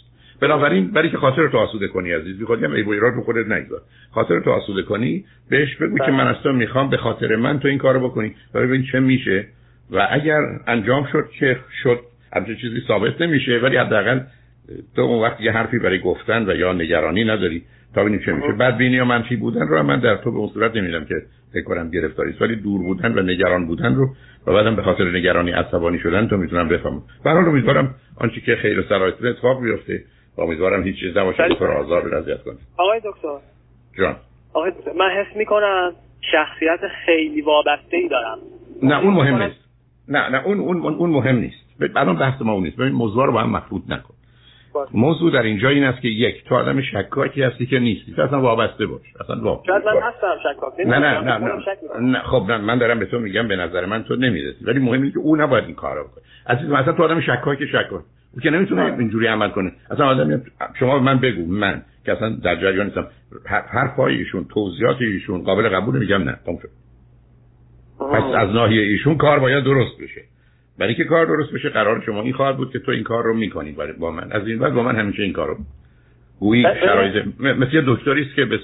بنابراین 0.42 0.90
برای 0.90 1.10
که 1.10 1.16
خاطر 1.16 1.48
تو 1.48 1.58
آسوده 1.58 1.88
کنی 1.88 2.12
عزیز 2.12 2.38
بی 2.38 2.44
خودی 2.44 2.64
هم 2.64 2.72
ای 2.72 2.82
رو 2.82 3.22
خودت 3.22 3.46
نگذار. 3.46 3.80
خاطر 4.10 4.40
تو 4.40 4.50
آسوده 4.50 4.82
کنی 4.82 5.24
بهش 5.50 5.76
بگو 5.76 5.98
که 5.98 6.12
من 6.12 6.26
اصلا 6.26 6.52
می‌خوام 6.52 6.90
به 6.90 6.96
خاطر 6.96 7.36
من 7.36 7.58
تو 7.58 7.68
این 7.68 7.78
کارو 7.78 8.08
بکنی. 8.08 8.34
و 8.54 8.60
ببین 8.60 8.84
چه 8.92 9.00
میشه. 9.00 9.46
و 9.90 10.08
اگر 10.10 10.40
انجام 10.66 11.06
شد 11.12 11.28
که 11.38 11.56
شد 11.82 12.00
همچه 12.32 12.56
چیزی 12.56 12.80
ثابت 12.88 13.20
نمیشه 13.20 13.58
ولی 13.62 13.76
حداقل 13.76 14.20
تو 14.96 15.02
اون 15.02 15.22
وقت 15.22 15.40
یه 15.40 15.52
حرفی 15.52 15.78
برای 15.78 15.98
گفتن 15.98 16.50
و 16.50 16.56
یا 16.56 16.72
نگرانی 16.72 17.24
نداری 17.24 17.62
تا 17.94 18.02
ببینیم 18.02 18.20
چه 18.26 18.32
میشه. 18.32 18.52
بعد 18.52 18.76
بینی 18.76 18.96
یا 18.96 19.04
منفی 19.04 19.36
بودن 19.36 19.68
رو 19.68 19.82
من 19.82 20.00
در 20.00 20.16
تو 20.16 20.30
به 20.32 20.38
اون 20.38 20.48
صورت 20.48 20.76
نمیدم 20.76 21.04
که 21.04 21.14
فکر 21.52 21.64
کنم 21.64 21.90
گرفتاری. 21.90 22.34
ولی 22.40 22.56
دور 22.56 22.82
بودن 22.82 23.18
و 23.18 23.22
نگران 23.22 23.66
بودن 23.66 23.94
رو 23.94 24.14
و 24.46 24.52
بعدم 24.52 24.76
به 24.76 24.82
خاطر 24.82 25.16
نگرانی 25.16 25.50
عصبانی 25.50 25.98
شدن 25.98 26.28
تو 26.28 26.36
می‌تونم 26.36 26.68
بفهمم. 26.68 27.02
به 27.24 27.30
هر 27.30 27.36
حال 27.36 27.48
امیدوارم 27.48 27.94
آنچه 28.16 28.40
که 28.40 28.56
خیر 28.56 28.80
و 28.80 28.82
سرایت 28.82 29.24
اتفاق 29.24 29.62
بیفته 29.62 30.04
امیدوارم 30.38 30.82
هیچ 30.82 31.00
چیز 31.00 31.16
نباشه. 31.16 31.48
که 31.48 31.54
تو 31.54 31.64
آزار 31.64 32.14
اذیت 32.14 32.42
کنه 32.42 32.56
آقای 32.76 33.00
دکتر. 33.04 33.28
جان. 33.98 34.16
آقای 34.52 34.70
دکتر 34.70 34.92
من 34.92 35.10
حس 35.10 35.36
می‌کنم 35.36 35.92
شخصیت 36.32 36.80
خیلی 37.06 37.40
وابسته 37.40 37.96
ای 37.96 38.08
دارم. 38.08 38.38
نه 38.82 39.00
اون 39.00 39.14
مهم 39.14 39.42
نیست. 39.42 39.60
نه 40.08 40.28
نه 40.28 40.42
اون 40.46 40.60
اون 40.60 40.94
اون 40.94 41.10
مهم 41.10 41.36
نیست. 41.36 41.56
الان 41.96 42.18
بحث 42.18 42.42
ما 42.42 42.52
اون 42.52 42.62
نیست. 42.62 42.76
ببین 42.76 42.92
موضوع 42.92 43.26
رو 43.26 43.32
با 43.32 43.40
هم 43.40 43.50
مخلوط 43.50 43.82
نکن. 43.88 44.14
موضوع 44.94 45.32
در 45.32 45.42
اینجا 45.42 45.68
این 45.68 45.84
است 45.84 46.02
که 46.02 46.08
یک 46.08 46.44
تو 46.44 46.54
آدم 46.54 46.80
شکاکی 46.80 47.42
هستی 47.42 47.66
که 47.66 47.78
نیستی. 47.78 48.12
تو 48.12 48.22
اصلا 48.22 48.40
وابسته 48.40 48.86
باش. 48.86 49.00
اصلا 49.20 49.40
وابسته 49.40 49.72
من 49.72 50.02
هستم 50.02 50.36
شکاک. 50.54 50.72
نه 50.86 50.98
نه 50.98 51.20
نه 51.20 51.38
نه, 51.38 51.60
نه. 52.00 52.18
خب 52.18 52.44
نه 52.48 52.58
من 52.58 52.78
دارم 52.78 52.98
به 52.98 53.06
تو 53.06 53.18
میگم 53.18 53.48
به 53.48 53.56
نظر 53.56 53.86
من 53.86 54.04
تو 54.04 54.16
نمی‌رسی. 54.16 54.64
ولی 54.64 54.78
مهم 54.78 55.02
اینه 55.02 55.10
که 55.10 55.18
او 55.18 55.36
نباید 55.36 55.64
این 55.64 55.74
کارو 55.74 56.04
بکنه. 56.04 56.24
عزیز 56.46 56.72
اصلا 56.72 56.92
تو 56.92 57.02
آدم 57.02 57.20
شکاک 57.20 57.64
شکاک. 57.64 58.02
او 58.34 58.40
که 58.40 58.50
نمی‌تونه 58.50 58.82
اینجوری 58.98 59.26
عمل 59.26 59.48
کنه. 59.48 59.72
اصلا 59.90 60.06
آدم 60.06 60.42
شما 60.78 60.98
من 60.98 61.18
بگو 61.18 61.46
من 61.46 61.82
که 62.04 62.12
اصلا 62.12 62.28
در 62.28 62.56
جریان 62.56 62.86
نیستم. 62.86 63.06
هر 63.46 63.88
پای 63.96 64.16
ایشون 64.16 64.44
توضیحات 64.44 64.96
ایشون 65.00 65.42
قابل 65.42 65.68
قبول 65.68 65.98
میگم 65.98 66.22
نه. 66.22 66.38
تمام 66.46 66.58
پس 68.12 68.34
از 68.34 68.48
ناحیه 68.48 68.82
ایشون 68.82 69.16
کار 69.16 69.38
باید 69.38 69.64
درست 69.64 69.98
بشه. 70.00 70.20
برای 70.78 70.94
که 70.94 71.04
کار 71.04 71.26
درست 71.26 71.52
بشه 71.52 71.68
قرار 71.68 72.02
شما 72.06 72.22
این 72.22 72.32
خواهد 72.32 72.56
بود 72.56 72.72
که 72.72 72.78
تو 72.78 72.92
این 72.92 73.02
کار 73.02 73.24
رو 73.24 73.34
می‌کنی 73.34 73.72
برای 73.72 73.92
با 73.92 74.10
من. 74.10 74.32
از 74.32 74.46
این 74.46 74.58
بعد 74.58 74.74
با 74.74 74.82
من 74.82 74.96
همیشه 74.96 75.22
این 75.22 75.32
کارو 75.32 75.56
گویی 76.40 76.62
شرایط 76.62 77.26
مثل 77.40 77.82
دکتری 77.86 78.22
است 78.22 78.34
که 78.34 78.44
به 78.44 78.58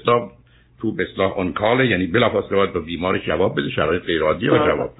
تو 0.81 0.91
به 0.95 1.03
اصطلاح 1.03 1.37
اون 1.37 1.53
کاله 1.53 1.87
یعنی 1.87 2.07
بلافاصله 2.07 2.57
باید 2.57 2.73
به 2.73 2.79
بیمار 2.79 3.17
جواب 3.17 3.59
بده 3.59 3.69
شرایط 3.69 4.03
غیر 4.03 4.21
عادی 4.21 4.49
و 4.49 4.57
جواب 4.57 4.93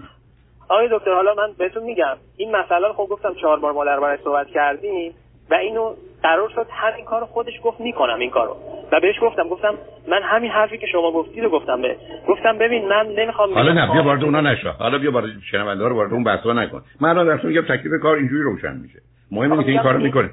آقای 0.69 0.89
دکتر 0.91 1.13
حالا 1.13 1.33
من 1.33 1.53
بهتون 1.57 1.83
میگم 1.83 2.17
این 2.37 2.55
مسئله 2.55 2.87
رو 2.87 2.93
خب 2.93 3.07
گفتم 3.09 3.33
چهار 3.41 3.59
بار 3.59 3.73
ما 3.73 3.85
در 3.85 4.17
صحبت 4.23 4.47
کردیم 4.47 5.13
و 5.49 5.53
اینو 5.53 5.93
قرار 6.23 6.49
شد 6.49 6.67
همین 6.69 7.05
کارو 7.05 7.25
خودش 7.25 7.53
گفت 7.63 7.79
می‌کنم 7.79 8.19
این 8.19 8.29
کارو. 8.29 8.57
و 8.91 8.99
بهش 8.99 9.15
گفتم 9.21 9.49
گفتم 9.49 9.73
من 10.07 10.21
همین 10.23 10.51
حرفی 10.51 10.77
که 10.77 10.87
شما 10.87 11.11
گفتی 11.11 11.41
رو 11.41 11.49
گفتم 11.49 11.81
به 11.81 11.97
گفتم 12.27 12.57
ببین 12.57 12.87
من 12.87 13.07
نمی‌خوام 13.07 13.53
حالا 13.53 13.73
نه 13.73 13.91
بیا 13.91 14.03
وارد 14.03 14.23
اونا 14.23 14.41
نشو. 14.41 14.69
حالا 14.69 14.97
بیا 14.97 15.11
وارد 15.11 15.29
شنونده 15.51 15.87
رو 15.87 15.95
وارد 15.95 16.13
اون 16.13 16.23
بحثا 16.23 16.53
نکن. 16.53 16.81
من 17.01 17.09
الان 17.09 17.27
درس 17.27 17.45
میگم 17.45 17.61
تکلیف 17.61 18.01
کار 18.01 18.15
اینجوری 18.15 18.43
روشن 18.43 18.77
میشه. 18.77 18.99
مهم 19.31 19.51
اینه 19.51 19.63
که 19.63 19.71
این 19.71 19.83
کارو 19.83 19.99
می‌کنه. 19.99 20.29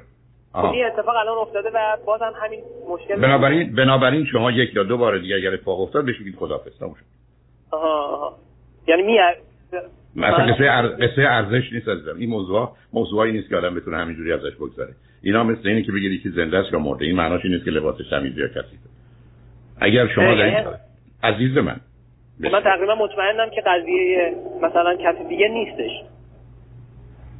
خب 0.53 0.65
این 0.65 0.85
اتفاق 0.85 1.15
الان 1.15 1.37
افتاده 1.37 1.69
و 1.69 1.97
بازم 2.05 2.33
همین 2.41 2.59
مشکل 2.89 3.15
بنابراین 3.15 3.75
بنابراین 3.75 4.25
شما 4.25 4.51
یک 4.51 4.75
یا 4.75 4.83
دو 4.83 4.97
بار 4.97 5.17
دیگه 5.17 5.35
اگر 5.35 5.53
اتفاق 5.53 5.81
افتاد 5.81 6.05
بهش 6.05 6.19
بگید 6.21 6.35
خدافظ 6.35 6.79
تموم 6.79 6.95
آها. 7.71 8.33
یعنی 8.87 9.03
می 9.03 9.19
مثلا 10.17 10.53
قصه, 10.53 10.67
قصه 11.07 11.21
ارزش 11.21 11.73
نیست 11.73 11.87
عزیزم. 11.87 12.17
این 12.17 12.29
موضوع 12.29 12.71
موضوعی 12.93 13.31
نیست 13.31 13.49
که 13.49 13.57
آدم 13.57 13.75
بتونه 13.75 13.97
همینجوری 13.97 14.33
ازش 14.33 14.55
بگذره. 14.55 14.93
اینا 15.21 15.43
مثل 15.43 15.67
اینه 15.67 15.81
که 15.81 15.91
بگید 15.91 16.23
که 16.23 16.29
زنده 16.29 16.57
است 16.57 16.73
یا 16.73 16.79
مرده. 16.79 17.05
این 17.05 17.15
معناش 17.15 17.45
نیست 17.45 17.65
که 17.65 17.71
لباسش 17.71 18.09
تمیز 18.09 18.37
یا 18.37 18.47
کسی 18.47 18.79
اگر 19.81 20.07
شما 20.07 20.35
در 20.35 20.65
عزیز 21.23 21.57
من. 21.57 21.79
خب 22.43 22.45
من 22.45 22.63
تقریبا 22.63 22.95
مطمئنم 22.95 23.49
که 23.55 23.61
قضیه 23.65 24.35
مثلا 24.61 24.95
کسی 24.95 25.23
دیگه 25.29 25.47
نیستش. 25.47 25.91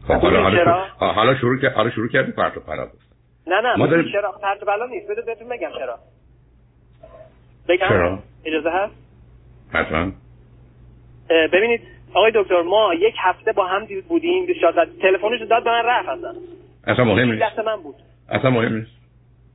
خب 0.08 0.14
حالا 0.14 0.44
حالا, 0.44 0.84
حالا 0.98 1.36
شروع 1.36 1.62
کرد 1.62 1.74
حالا 1.74 1.90
شروع 1.90 2.08
کردی 2.08 2.32
پرت 2.32 2.58
و 2.58 2.60
پلا 2.60 2.88
نه 3.48 3.62
نه 3.62 3.76
ما 3.78 3.88
داریم... 3.88 4.12
چرا؟ 4.12 4.32
پرت 4.32 4.64
و 4.64 4.66
پلا 4.66 4.86
نیست. 4.86 5.12
بده 5.12 5.22
بهتون 5.22 5.50
بگم 5.50 5.70
چرا. 5.80 6.00
بگم؟ 7.68 7.90
چرا؟ 7.90 8.20
اجازه 8.46 8.70
هست؟ 8.70 8.94
حتما. 9.74 10.12
ببینید 11.54 11.82
آقای 12.14 12.32
دکتر 12.36 12.62
ما 12.62 12.94
یک 12.94 13.16
هفته 13.20 13.52
با 13.52 13.68
هم 13.68 13.88
بودیم 14.08 14.46
شاید 14.62 14.90
تلفنش 15.02 15.42
داد 15.50 15.64
به 15.64 15.70
من 15.70 15.84
رفت 15.86 16.10
اصلا. 16.10 16.34
اصلا 16.88 17.06
مهم 17.06 17.32
نیست. 17.32 17.60
من 17.60 17.76
بود. 17.84 17.96
اصلا 18.30 18.50
مهم 18.50 18.76
نیست. 18.76 18.98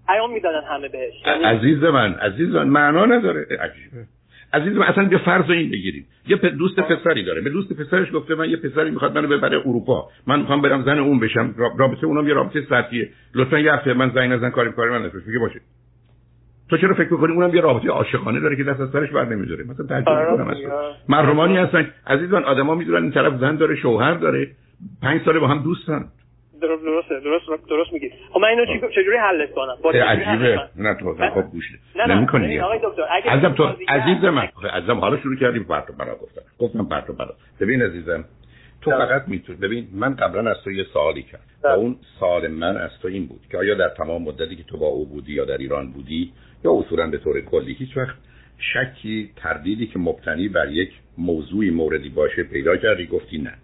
پیام 0.07 0.33
می‌دادن 0.33 0.67
همه 0.69 0.89
بهش. 0.89 1.27
عزیز 1.45 1.83
من 1.83 2.15
عزیز 2.15 2.49
من 2.49 2.69
معنا 2.69 3.07
نداره. 3.07 3.41
عجیبه 3.41 4.07
عزیز 4.53 4.73
من 4.73 4.87
اصلا 4.87 5.05
به 5.05 5.19
فرض 5.19 5.51
این 5.51 5.71
بگیریم 5.71 6.07
یه 6.29 6.37
دوست 6.37 6.81
پسری 6.81 7.25
داره. 7.25 7.41
به 7.41 7.51
دوست 7.51 7.73
پسرش 7.73 8.09
گفته 8.15 8.35
من 8.35 8.51
یه 8.51 8.57
پسری 8.57 8.91
می‌خواد 8.91 9.19
منو 9.19 9.29
ببره 9.29 9.59
اروپا. 9.59 10.09
من 10.27 10.41
می‌خوام 10.41 10.63
برم 10.63 10.83
زن 10.83 10.99
اون 10.99 11.21
بشم. 11.21 11.55
رابطه 11.79 12.07
اونم 12.07 12.29
یه 12.29 12.35
رابطه 12.35 12.63
سطحیه. 12.71 13.09
لطفا 13.35 13.59
یه 13.59 13.73
هفته 13.73 13.93
من 13.93 14.11
زنگ 14.11 14.33
نزن 14.33 14.51
کاری 14.51 14.73
کاری 14.73 14.91
من 14.91 15.07
نفرش 15.07 15.23
میگه 15.27 15.39
باشه. 15.39 15.61
تو 16.73 16.79
چرا 16.79 16.95
فکر 16.95 17.13
می‌کنی 17.13 17.33
اونم 17.33 17.55
یه 17.55 17.61
رابطه 17.61 17.89
عاشقانه 17.89 18.41
داره 18.41 18.57
که 18.57 18.65
دست 18.65 18.81
از 18.81 18.91
سرش 18.93 19.11
بر 19.11 19.25
نمی‌ذاره؟ 19.25 19.65
مثلا 19.65 19.87
تعجب 19.87 20.09
می‌کنم 20.09 20.49
اصلا 20.49 20.93
مرحومانی 21.09 21.57
هستن. 21.57 21.91
عزیزان 22.07 22.45
آدما 22.45 22.75
می‌دونن 22.75 23.03
این 23.03 23.13
طرف 23.13 23.41
زن 23.41 23.57
داره 23.57 23.77
شوهر 23.77 24.15
داره. 24.15 24.49
پنج 25.03 25.21
ساله 25.25 25.39
با 25.39 25.47
هم 25.47 25.63
دوستن. 25.63 26.05
درسته 26.63 27.21
درست 27.25 27.47
درست 27.69 27.93
میگی. 27.93 28.11
خب 28.31 28.41
من 28.41 28.49
اینو 28.49 28.65
چجوری 28.89 29.17
حلش 29.17 29.49
کنم؟ 29.55 29.77
با 29.83 29.91
عجیبه. 29.91 30.61
نه 30.77 30.95
تو 30.95 31.15
خب 31.15 31.43
گوش 31.43 31.65
نمی‌کنی 32.09 32.61
آقای 32.61 32.79
دکتر 32.79 33.03
عزیزم 33.03 33.53
تو 33.53 33.65
عزیز 33.89 34.25
من. 34.25 34.49
عزیزم 34.73 34.99
حالا 34.99 35.17
شروع 35.17 35.37
کردیم 35.37 35.65
پرتو 35.65 35.93
برا 35.93 36.15
گفتم 36.15 36.43
گفتم 36.59 36.85
پرتو 36.85 37.13
برا. 37.13 37.35
ببین 37.61 37.83
عزیزم 37.83 38.25
تو 38.81 38.91
فقط 38.91 39.29
می‌تونی 39.29 39.59
ببین 39.59 39.89
من 39.95 40.15
قبلا 40.15 40.51
از 40.51 40.57
تو 40.65 40.71
یه 40.71 40.85
سوالی 40.93 41.23
کردم. 41.23 41.45
و 41.65 41.67
اون 41.67 41.97
سوال 42.21 42.49
من 42.49 42.77
از 42.77 42.91
تو 43.03 43.09
این 43.09 43.27
بود 43.27 43.41
که 43.51 43.59
آیا 43.59 43.75
در 43.75 43.89
تمام 43.89 44.23
مدتی 44.23 44.57
که 44.57 44.63
تو 44.63 44.79
با 44.79 44.87
او 44.87 45.07
بودی 45.07 45.33
یا 45.33 45.45
در 45.45 45.57
ایران 45.57 45.93
بودی 45.93 46.33
یا 46.65 46.73
اصولا 46.73 47.11
به 47.11 47.19
طور 47.19 47.41
کلی 47.41 47.73
هیچ 47.73 47.97
وقت 47.97 48.17
شکی 48.59 49.31
تردیدی 49.37 49.87
که 49.87 49.99
مبتنی 49.99 50.49
بر 50.49 50.71
یک 50.71 50.91
موضوعی 51.19 51.71
موردی 51.71 52.09
باشه 52.09 52.43
پیدا 52.43 52.77
کردی 52.77 53.07
گفتی 53.07 53.39
نه, 53.39 53.55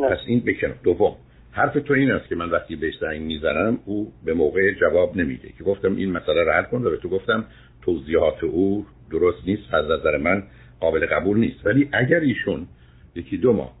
نه. 0.00 0.08
پس 0.08 0.18
این 0.26 0.40
بکن 0.40 0.74
دوم 0.84 1.16
حرف 1.52 1.72
تو 1.72 1.94
این 1.94 2.10
است 2.10 2.28
که 2.28 2.34
من 2.34 2.50
وقتی 2.50 2.76
بهش 2.76 2.94
زنگ 3.00 3.22
می‌زنم 3.22 3.78
او 3.84 4.12
به 4.24 4.34
موقع 4.34 4.74
جواب 4.74 5.16
نمیده. 5.16 5.48
که 5.58 5.64
گفتم 5.64 5.96
این 5.96 6.12
مسئله 6.12 6.44
رد 6.46 6.70
کن 6.70 6.82
و 6.82 6.90
به 6.90 6.96
تو 6.96 7.08
گفتم 7.08 7.44
توضیحات 7.82 8.44
او 8.44 8.86
درست 9.10 9.38
نیست 9.46 9.74
از 9.74 9.84
نظر 9.84 10.16
من 10.16 10.42
قابل 10.80 11.06
قبول 11.06 11.38
نیست. 11.38 11.66
ولی 11.66 11.88
اگر 11.92 12.20
ایشون 12.20 12.66
یکی 13.14 13.36
دو 13.36 13.52
ماه 13.52 13.72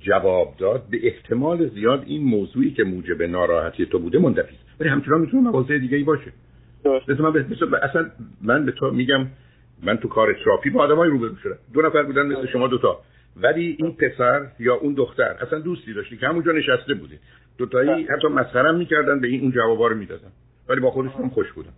جواب 0.00 0.54
داد 0.58 0.86
به 0.90 1.06
احتمال 1.06 1.68
زیاد 1.68 2.04
این 2.06 2.22
موضوعی 2.24 2.70
که 2.70 2.84
موجب 2.84 3.22
ناراحتی 3.22 3.86
تو 3.86 3.98
بوده 3.98 4.18
منتفی 4.18 4.54
ولی 4.80 4.88
همچنان 4.88 5.20
می‌تونه 5.20 5.42
مواضع 5.42 5.78
دیگه 5.78 5.96
ای 5.96 6.04
باشه. 6.04 6.32
درست 7.06 7.20
من 7.20 7.32
به 7.32 7.84
اصلا 7.84 8.10
من 8.42 8.64
به 8.64 8.72
تو 8.72 8.90
میگم 8.90 9.26
من 9.82 9.96
تو 9.96 10.08
کار 10.08 10.36
تراپی 10.44 10.70
با 10.70 10.82
آدمای 10.82 11.08
روبرو 11.08 11.36
شدم 11.36 11.58
دو 11.74 11.82
نفر 11.82 12.02
بودن 12.02 12.26
مثل 12.26 12.46
شما 12.46 12.68
دوتا. 12.68 13.00
ولی 13.36 13.76
این 13.78 13.96
پسر 13.96 14.46
یا 14.58 14.74
اون 14.74 14.94
دختر 14.94 15.36
اصلا 15.40 15.58
دوستی 15.58 15.94
داشتی 15.94 16.16
که 16.16 16.26
همونجا 16.26 16.52
نشسته 16.52 16.94
بوده 16.94 17.18
دوتایی 17.58 18.04
حتی 18.04 18.28
مسخرم 18.28 18.74
می‌کردن 18.74 19.20
به 19.20 19.26
این 19.28 19.40
اون 19.40 19.52
جوابا 19.52 19.86
رو 19.86 19.96
می‌دادن. 19.96 20.32
ولی 20.68 20.80
با 20.80 20.90
خودشون 20.90 21.28
خوش 21.28 21.52
بودن. 21.52 21.72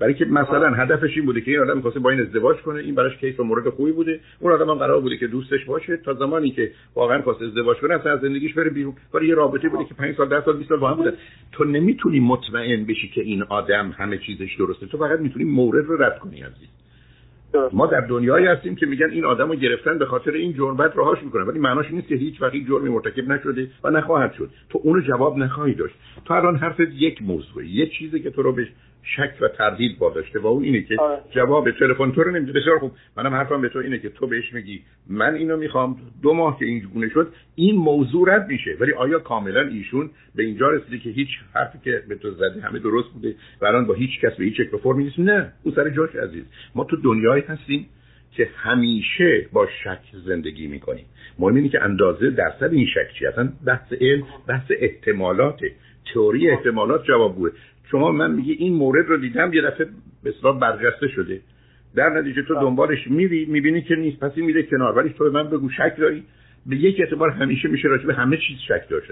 برای 0.00 0.14
که 0.14 0.24
مثلا 0.24 0.70
هدفش 0.70 1.16
این 1.16 1.26
بوده 1.26 1.40
که 1.40 1.50
این 1.50 1.60
آدم 1.60 1.76
می‌خواسته 1.76 2.00
با 2.00 2.10
این 2.10 2.20
ازدواج 2.20 2.56
کنه 2.56 2.80
این 2.80 2.94
براش 2.94 3.16
کیس 3.16 3.40
و 3.40 3.44
مورد 3.44 3.68
خوبی 3.68 3.92
بوده. 3.92 4.20
اون 4.40 4.52
آدم 4.52 4.70
هم 4.70 4.74
قرار 4.74 5.00
بوده 5.00 5.16
که 5.16 5.26
دوستش 5.26 5.64
باشه 5.64 5.96
تا 5.96 6.14
زمانی 6.14 6.50
که 6.50 6.70
واقعا 6.94 7.22
خواست 7.22 7.42
ازدواج 7.42 7.76
کنه 7.76 7.94
اصلا 7.94 8.12
از 8.12 8.20
زندگیش 8.20 8.54
بره 8.54 8.70
بیرون. 8.70 8.94
ولی 9.14 9.28
یه 9.28 9.34
رابطه 9.34 9.68
بوده 9.68 9.84
که 9.84 9.94
5 9.94 10.16
سال 10.16 10.28
10 10.28 10.44
سال 10.44 10.56
20 10.56 10.68
سال 10.68 10.78
با 10.78 10.90
هم 10.90 10.96
بوده. 10.96 11.12
تو 11.52 11.64
نمی‌تونی 11.64 12.20
مطمئن 12.20 12.84
بشی 12.84 13.08
که 13.08 13.20
این 13.20 13.42
آدم 13.42 13.94
همه 13.98 14.18
چیزش 14.18 14.56
درسته. 14.58 14.86
تو 14.86 14.98
فقط 14.98 15.20
می‌تونی 15.20 15.44
مورد 15.44 15.84
رو 15.84 16.02
رد 16.02 16.18
کنی 16.18 16.40
عزیز. 16.40 16.68
ما 17.72 17.86
در 17.86 18.00
دنیایی 18.00 18.46
هستیم 18.46 18.76
که 18.76 18.86
میگن 18.86 19.10
این 19.10 19.24
آدمو 19.24 19.54
گرفتن 19.54 19.98
به 19.98 20.06
خاطر 20.06 20.30
این 20.30 20.52
جرم 20.52 20.76
بعد 20.76 20.92
رهاش 20.96 21.22
می‌کنن 21.22 21.42
ولی 21.42 21.58
معناش 21.58 21.90
نیست 21.90 22.08
که 22.08 22.14
هیچ 22.14 22.42
وقت 22.42 22.52
جرمی 22.68 22.88
مرتکب 22.88 23.28
نشده 23.28 23.70
و 23.84 23.90
نخواهد 23.90 24.32
شد. 24.32 24.50
تو 24.70 24.80
اونو 24.82 25.00
جواب 25.00 25.38
نخواهی 25.38 25.74
داشت. 25.74 25.94
تو 26.24 26.34
الان 26.34 26.56
حرفت 26.56 26.80
یک 26.80 27.22
موضوع 27.22 27.66
یه 27.66 27.86
چیزی 27.86 28.20
که 28.20 28.30
تو 28.30 28.42
رو 28.42 28.52
به 28.52 28.68
شک 29.06 29.32
و 29.40 29.48
تردید 29.48 29.98
با 29.98 30.10
داشته 30.10 30.38
و 30.38 30.46
اون 30.46 30.64
اینه 30.64 30.82
که 30.82 30.96
آره. 31.00 31.18
جواب 31.30 31.70
تلفن 31.70 32.12
تو 32.12 32.22
رو 32.22 32.30
نمیده. 32.30 32.52
بسیار 32.52 32.78
خوب. 32.78 32.92
منم 33.16 33.34
حرفم 33.34 33.60
به 33.60 33.68
تو 33.68 33.78
اینه 33.78 33.98
که 33.98 34.08
تو 34.08 34.26
بهش 34.26 34.52
میگی 34.52 34.82
من 35.10 35.34
اینو 35.34 35.56
می‌خوام. 35.56 35.96
دو 36.22 36.32
ماه 36.32 36.58
که 36.58 36.64
این 36.64 36.78
گونه 36.94 37.08
شد 37.08 37.32
این 37.54 37.76
موضوع 37.76 38.34
رد 38.34 38.48
میشه. 38.48 38.76
ولی 38.80 38.92
آیا 38.92 39.18
کاملا 39.18 39.60
ایشون 39.60 40.10
به 40.34 40.42
اینجا 40.42 40.70
رسیده 40.70 40.98
که 40.98 41.10
هیچ 41.10 41.28
حرفی 41.54 41.78
که 41.84 42.02
به 42.08 42.14
تو 42.14 42.30
زده 42.30 42.60
همه 42.60 42.78
درست 42.78 43.08
بوده 43.08 43.34
و 43.60 43.66
الان 43.66 43.86
با 43.86 43.94
هیچ 43.94 44.20
کس 44.20 44.36
به 44.36 44.44
هیچ 44.44 44.60
یک 44.60 44.76
فرمی 44.82 45.04
نیست؟ 45.04 45.18
نه. 45.18 45.52
اون 45.62 45.74
سر 45.74 45.90
جاش 45.90 46.14
عزیز. 46.14 46.44
ما 46.74 46.84
تو 46.84 46.96
دنیایی 46.96 47.42
هستیم 47.48 47.86
که 48.32 48.48
همیشه 48.56 49.46
با 49.52 49.66
شک 49.84 50.16
زندگی 50.26 50.66
می‌کنیم. 50.66 51.04
مهم 51.38 51.54
اینه 51.54 51.68
که 51.68 51.82
اندازه 51.82 52.30
درصد 52.30 52.72
این 52.72 52.86
شک 52.86 53.18
چی 53.18 53.26
اصلا 53.26 53.52
بحث 53.66 53.92
علم 53.92 54.24
بحث 54.48 54.70
احتمالات 54.70 55.60
تئوری 56.14 56.50
احتمالات 56.50 57.04
جواب 57.04 57.36
شما 57.90 58.12
من 58.12 58.30
میگی 58.30 58.52
این 58.52 58.74
مورد 58.74 59.06
رو 59.06 59.16
دیدم 59.16 59.52
یه 59.52 59.62
دفعه 59.62 59.86
به 60.24 60.30
اصطلاح 60.30 60.60
برجسته 60.60 61.08
شده. 61.08 61.40
در 61.94 62.10
نتیجه 62.10 62.42
تو 62.42 62.54
دنبالش 62.54 63.06
میری 63.06 63.44
می‌بینی 63.44 63.82
که 63.82 63.96
نیست 63.96 64.20
پس 64.20 64.36
میره 64.36 64.62
کنار. 64.62 64.98
ولی 64.98 65.14
تو 65.18 65.24
به 65.24 65.30
من 65.30 65.50
بگو 65.50 65.70
شک 65.70 65.94
داری؟ 65.98 66.22
به 66.66 66.76
یک 66.76 67.00
اعتبار 67.00 67.30
همیشه 67.30 67.68
میشه 67.68 67.88
راجع 67.88 68.06
به 68.06 68.14
همه 68.14 68.36
چیز 68.36 68.56
شک 68.68 68.88
داشت 68.88 69.10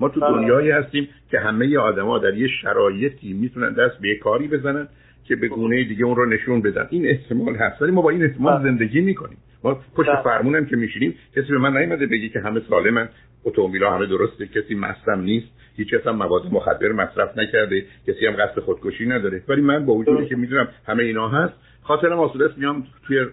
ما 0.00 0.08
تو. 0.08 0.20
دنیایی 0.20 0.70
هستیم 0.70 1.08
که 1.30 1.38
همه 1.38 1.78
آدما 1.78 2.18
در 2.18 2.34
یه 2.34 2.48
شرایطی 2.48 3.32
می‌تونن 3.32 3.72
دست 3.72 4.00
به 4.00 4.14
کاری 4.14 4.48
بزنن 4.48 4.88
که 5.24 5.36
به 5.36 5.48
گونه 5.48 5.84
دیگه 5.84 6.04
اون 6.04 6.16
رو 6.16 6.26
نشون 6.26 6.62
بدن. 6.62 6.86
این 6.90 7.06
احتمال 7.06 7.54
هست. 7.54 7.82
ولی 7.82 7.92
ما 7.92 8.02
با 8.02 8.10
این 8.10 8.22
احتمال. 8.22 8.62
زندگی 8.62 9.00
می‌کنیم. 9.00 9.38
ما 9.64 9.80
پشت. 9.96 10.08
فرمونم 10.24 10.66
که 10.66 10.76
میشینیم 10.76 11.14
کسی 11.36 11.48
به 11.48 11.58
من 11.58 11.76
نیومده 11.76 12.06
بگی 12.06 12.28
که 12.28 12.40
همه 12.40 12.60
سالمن. 12.60 13.08
اتومبیلا 13.44 13.90
همه 13.90 14.06
درسته. 14.06 14.46
کسی 14.46 14.74
مستم 14.74 15.20
نیست. 15.20 15.46
هیچ 15.76 15.88
کس 15.94 16.06
هم 16.06 16.16
مواد 16.16 16.52
مخدر 16.52 16.92
مصرف 16.92 17.38
نکرده. 17.38 17.84
کسی 18.06 18.26
هم 18.26 18.32
قصد 18.32 18.60
خودکشی 18.60 19.06
نداره. 19.06 19.42
ولی 19.48 19.60
من 19.60 19.86
با 19.86 19.94
وجودی 19.94 20.26
که 20.26 20.36
می‌دونم 20.36 20.68
همه 20.86 21.02
اینا 21.02 21.28
هست 21.28 21.54
خاطرم 21.82 22.18
آسوده 22.18 22.44
است 22.44 22.58
میام 22.58 22.86
توی 23.06 23.26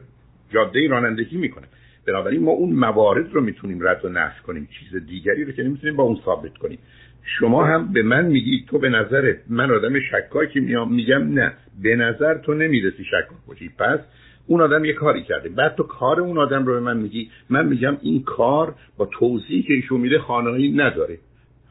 جاده 0.50 0.88
رانندگی 0.88 1.38
می‌کنه 1.38 1.67
بنابراین 2.08 2.43
ما 2.43 2.52
اون 2.52 2.74
موارد 2.74 3.34
رو 3.34 3.41
می‌تونیم 3.41 3.88
رد 3.88 4.06
و 4.06 4.10
نفی 4.10 4.41
کنیم. 4.43 4.67
چیز 4.80 5.06
دیگری 5.06 5.45
رو 5.45 5.52
که 5.52 5.63
نمی‌تونیم 5.63 5.95
با 5.95 6.04
اون 6.04 6.19
ثابت 6.26 6.58
کنیم. 6.58 6.80
شما 7.24 7.65
هم 7.65 7.93
به 7.93 8.04
من 8.04 8.26
میگی 8.26 8.65
تو 8.69 8.80
به 8.80 8.89
نظر 8.89 9.34
من 9.50 9.71
آدم 9.71 10.00
شکاکی 10.00 10.60
میام 10.60 10.93
میگم 10.93 11.34
نه. 11.34 11.54
به 11.84 11.95
نظر 11.95 12.38
تو 12.38 12.54
نمی‌رسی 12.54 13.04
شکاک 13.04 13.38
باشی. 13.47 13.69
پس 13.69 14.00
اون 14.47 14.62
آدم 14.62 14.86
یه 14.86 14.93
کاری 14.93 15.23
کرده. 15.23 15.49
بعد 15.49 15.75
تو 15.75 15.84
کار 15.84 16.19
اون 16.19 16.38
آدم 16.38 16.65
رو 16.65 16.73
به 16.73 16.80
من 16.80 16.97
میگی 16.97 17.30
من 17.49 17.65
میگم 17.65 17.97
این 18.01 18.23
کار 18.23 18.75
با 18.97 19.06
توضیحی 19.06 19.62
که 19.62 19.73
ایشون 19.73 20.01
میده 20.01 20.19
خانهایی 20.19 20.71
نداره. 20.71 21.17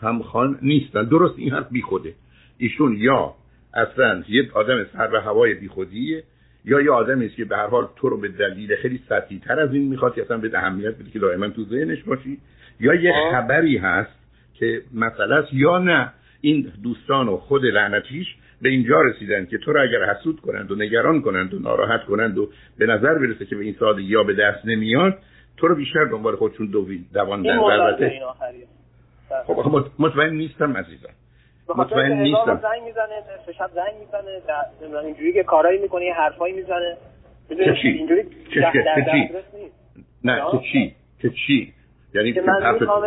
همخوان 0.03 0.59
نیستن 0.63 1.05
درست 1.05 1.35
این 1.39 1.51
حرف 1.51 1.69
بیخوده. 1.71 2.15
ایشون 2.59 2.97
یا 2.97 3.35
اصلا 3.75 4.23
یه 4.29 4.51
آدم 4.55 4.85
سر 4.93 5.11
و 5.13 5.21
هوای 5.21 5.55
بیخودیه 5.55 6.25
یا 6.65 6.81
یه 6.81 6.91
آدمی 6.91 7.27
است 7.27 7.37
که 7.37 7.45
به 7.45 7.57
هر 7.57 7.67
حال 7.67 7.89
تو 7.97 8.09
رو 8.09 8.17
به 8.17 8.29
دلیل 8.29 8.77
خیلی 8.77 9.01
سطحی 9.09 9.39
تر 9.39 9.61
از 9.61 9.75
این 9.75 9.89
می‌خواد 9.89 10.15
که 10.15 10.23
اصلا 10.23 10.39
به 10.39 10.59
اهمیت 10.59 10.95
بده 10.95 11.11
که 11.11 11.19
دائما 11.19 11.49
تو 11.49 11.65
ذهنش 11.65 12.03
باشی. 12.03 12.39
یا 12.81 12.95
یه 12.95 13.13
خبری 13.33 13.77
هست 13.77 14.21
که 14.55 14.83
است 15.31 15.49
یا 15.53 15.79
نه 15.79 16.13
این 16.41 16.73
دوستان 16.83 17.29
و 17.29 17.37
خود 17.37 17.65
لعنتیش 17.65 18.27
به 18.63 18.69
اینجا 18.69 19.01
رسیدن 19.01 19.47
که 19.47 19.59
تو 19.59 19.73
رو 19.73 19.83
اگر 19.83 20.15
حسود 20.15 20.41
کنند 20.41 20.71
و 20.71 20.75
نگران 20.75 21.23
کنند 21.23 21.55
و 21.55 21.59
ناراحت 21.59 22.05
کنند 22.05 22.39
و 22.39 22.49
به 22.79 22.87
نظر 22.87 23.15
برسه 23.15 23.47
که 23.47 23.57
به 23.57 23.65
این 23.65 23.77
سادگی 23.81 24.03
یا 24.03 24.23
به 24.23 24.35
دست 24.35 24.67
نمیاد 24.67 25.19
تو 25.57 25.69
رو 25.69 25.75
بیشتر 25.75 26.05
دنبال 26.05 26.37
خودشون 26.37 26.67
دوان 27.15 27.47
البته 27.47 28.21
خب 29.47 29.85
مطمئن 29.99 30.35
نیستم 30.35 30.77
عزیزم. 30.77 31.09
مطمئن 31.77 32.13
نیستم. 32.13 32.61
زنگ 32.63 32.83
می‌زنه 32.85 33.23
شب 33.59 33.71
زنگ 33.75 33.95
می‌زنه 34.01 34.99
اینجوری 34.99 35.33
که 35.33 35.43
کارایی 35.43 35.79
می‌کنه 35.79 36.13
حرفایی 36.17 36.55
می‌زنه؟ 36.55 36.97
اینجوری 37.83 38.23
که 38.55 38.61
چی؟ 38.73 39.31
نه 40.25 40.43
که 40.53 40.59
چی؟ 40.73 40.95
که 41.23 41.31
چی؟ 41.47 41.73
یعنی 42.15 42.33
که 42.33 42.41
من 42.41 42.75
می‌خوام 42.75 43.03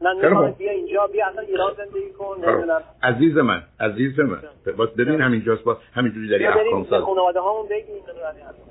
من 0.00 0.16
می‌خوام 0.16 0.50
بیا 0.50 0.72
اینجا 0.72 1.06
بیا 1.06 1.26
اصلا 1.26 1.42
ایران 1.42 1.72
زندگی 1.76 2.12
کن 2.18 2.36
نمی‌دونم. 2.36 2.80
عزیز 3.02 3.36
من 3.36 3.62
عزیز 3.80 4.20
من. 4.20 4.38
باز 4.76 4.88
ببین 4.88 5.20
همینجاست 5.20 5.64
با 5.64 5.78
همینجوری 5.94 6.28
داری 6.28 6.46
احکام 6.46 6.84
ساز. 6.84 7.02
خانواده 7.02 7.40
هامون 7.40 7.68
بگیم 7.68 8.02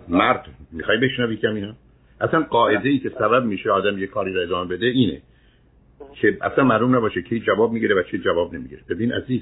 مرد 0.07 0.45
می‌خوای 0.71 0.97
بشنوی 0.97 1.37
کمی 1.37 1.61
ها 1.61 1.73
اصلا 2.21 2.41
قاعده 2.49 2.89
ای 2.89 2.99
که 2.99 3.09
سبب 3.09 3.45
میشه 3.45 3.71
آدم 3.71 3.97
یه 3.97 4.07
کاری 4.07 4.33
رو 4.33 4.41
ادامه 4.41 4.75
بده 4.75 4.85
اینه 4.85 5.21
که 6.21 6.37
اصلا 6.41 6.63
معلوم 6.63 6.95
نباشه 6.95 7.21
کی 7.21 7.39
جواب 7.39 7.71
می‌گیره 7.71 7.95
و 7.95 8.03
چی 8.03 8.19
جواب 8.19 8.53
نمی‌گیره. 8.53 8.81
ببین 8.89 9.13
عزیز 9.13 9.41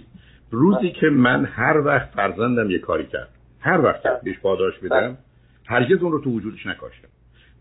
روزی 0.52 0.92
که 0.92 1.10
من 1.10 1.46
هر 1.46 1.78
وقت 1.78 2.10
فرزندم 2.10 2.72
یه 2.72 2.80
کاری 2.80 3.06
کرد 3.06 3.30
هر 3.60 3.82
وقت 3.82 4.22
بهش 4.24 4.40
پاداش 4.40 4.80
بدم 4.80 5.18
هرگز 5.66 6.04
اون 6.04 6.12
رو 6.12 6.20
تو 6.20 6.30
وجودش 6.30 6.66
نکاشتم. 6.66 7.08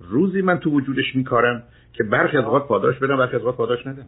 روزی 0.01 0.43
من 0.43 0.59
تو 0.59 0.71
وجودش 0.71 1.17
میکارم 1.17 1.63
که 1.93 2.05
برخی 2.05 2.37
از 2.37 2.45
اوقات 2.45 2.69
پاداش 2.69 2.99
بدم 2.99 3.17
برخی 3.17 3.37
از 3.37 3.43
اوقات 3.43 3.57
پاداش 3.57 3.87
ندم 3.87 4.07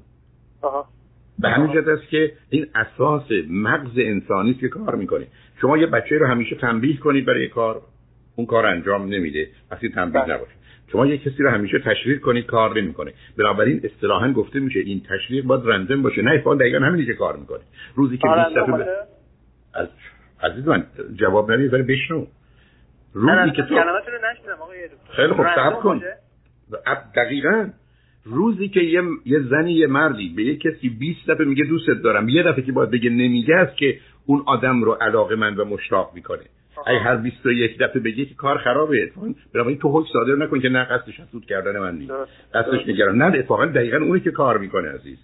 به 1.39 1.49
همین 1.49 1.73
جهت 1.73 1.89
است 1.89 2.09
که 2.09 2.33
این 2.51 2.67
اساس 2.75 3.23
مغز 3.51 3.93
انسانی 3.97 4.51
است 4.51 4.61
که 4.61 4.69
کار 4.69 4.95
می‌کنه. 4.95 5.27
شما 5.61 5.79
یه 5.79 5.87
بچه 5.87 6.19
رو 6.19 6.27
همیشه 6.27 6.57
تنبیه 6.57 6.97
کنید 6.97 7.27
برای 7.27 7.49
کار. 7.49 7.83
اون 8.37 8.47
کار 8.47 8.67
انجام 8.67 9.09
نمیده. 9.09 9.49
وقتی 9.71 9.89
تنبیه 9.89 10.23
بله. 10.23 10.35
نباشه. 10.35 10.53
شما 10.93 11.07
یه 11.07 11.19
کسی 11.19 11.43
رو 11.43 11.51
همیشه 11.51 11.79
تشویق 11.79 12.21
کنید 12.21 12.47
کار 12.47 12.81
نمی‌کنه. 12.81 13.13
بنابراین 13.39 13.81
اصطلاحا 13.85 14.33
گفته 14.33 14.61
میشه 14.61 14.81
این 14.81 15.03
تشویق 15.11 15.45
باید 15.45 15.63
رندم 15.65 16.03
باشه. 16.03 16.23
نه 16.23 16.31
اتفاقا 16.31 16.57
دقیقا 16.57 16.79
همینی 16.79 17.07
که 17.07 17.15
کار 17.15 17.37
می‌کنه. 17.37 17.61
روزی 17.95 18.19
که 18.19 18.29
20 18.29 18.57
دفعه 18.57 18.73
ب... 18.73 18.89
از 19.75 19.89
عزیز 20.43 20.69
من 20.69 20.87
جواب 21.15 21.53
ندید 21.53 21.75
ولی 21.75 21.83
بشنو. 21.83 22.27
روزی 23.13 23.51
که 23.51 23.63
تو 23.63 23.75
خیلی 25.11 25.33
خوب 25.33 25.47
صبر 25.55 25.75
کن. 25.75 26.03
دقیقا 27.17 27.69
روزی 28.25 28.69
که 28.69 28.81
یه, 28.81 29.03
یه 29.25 29.41
زنی 29.41 29.73
یه 29.73 29.87
مردی 29.87 30.29
به 30.37 30.45
یه 30.45 30.57
کسی 30.57 30.89
20 30.89 31.31
دفعه 31.31 31.47
میگه 31.47 31.65
دوستت 31.65 32.03
دارم. 32.03 32.29
یه 32.29 32.43
دفعه 32.43 32.63
که 32.63 32.73
باید 32.73 32.91
بگه 32.91 33.11
نمیگه 33.11 33.55
است 33.55 33.77
که 33.77 33.99
اون 34.27 34.43
آدم 34.47 34.83
رو 34.83 34.93
علاقه 34.93 35.37
من 35.37 35.57
و 35.57 35.65
مشتاق 35.65 36.11
می‌کنه. 36.15 36.43
ای 36.87 36.97
هر 36.97 37.17
21 37.17 37.79
دفعه 37.79 38.03
بگی 38.03 38.27
که 38.27 38.35
کار 38.35 38.59
خرابه. 38.59 39.13
بنابراین 39.55 39.79
تو 39.79 39.89
حکم 39.89 40.09
صادر 40.13 40.35
نکن 40.35 40.61
که 40.61 40.69
نه 40.69 40.85
قصدش 40.85 41.21
حسود 41.21 41.45
کردن 41.45 41.79
من 41.79 41.99
نیست. 41.99 42.13
قصدش 42.55 42.89
نگران. 42.89 43.23
نه 43.23 43.39
اتفاقا 43.39 43.67
دقیقا 43.67 43.97
اونی 43.97 44.21
که 44.21 44.31
کار 44.31 44.59
می‌کنه 44.59 44.89
عزیز. 44.89 45.19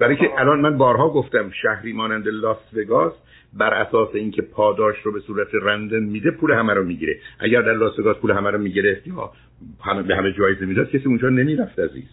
برای 0.00 0.16
که 0.16 0.30
الان 0.38 0.60
من 0.60 0.78
بارها 0.78 1.08
گفتم 1.08 1.50
شهری 1.62 1.92
مانند 1.92 2.28
لاس 2.28 2.74
وگاس 2.76 3.12
بر 3.52 3.74
اساس 3.74 4.08
اینکه 4.14 4.42
پاداش 4.42 4.96
رو 5.02 5.12
به 5.12 5.20
صورت 5.20 5.48
رندن 5.52 6.02
میده 6.02 6.30
پول 6.30 6.52
همه 6.52 6.74
رو 6.74 6.84
می‌گیره. 6.84 7.18
اگر 7.40 7.62
در 7.62 7.72
لاس 7.72 7.98
وگاس 7.98 8.16
پول 8.16 8.30
همه 8.30 8.50
رو 8.50 8.58
می‌گرفت 8.58 9.06
یا 9.06 9.30
به 10.08 10.16
همه 10.16 10.32
جایزه 10.32 10.66
می‌داد 10.66 10.90
کسی 10.90 11.04
اونجا 11.06 11.28
نمی‌رفت 11.28 11.78
عزیز. 11.78 12.08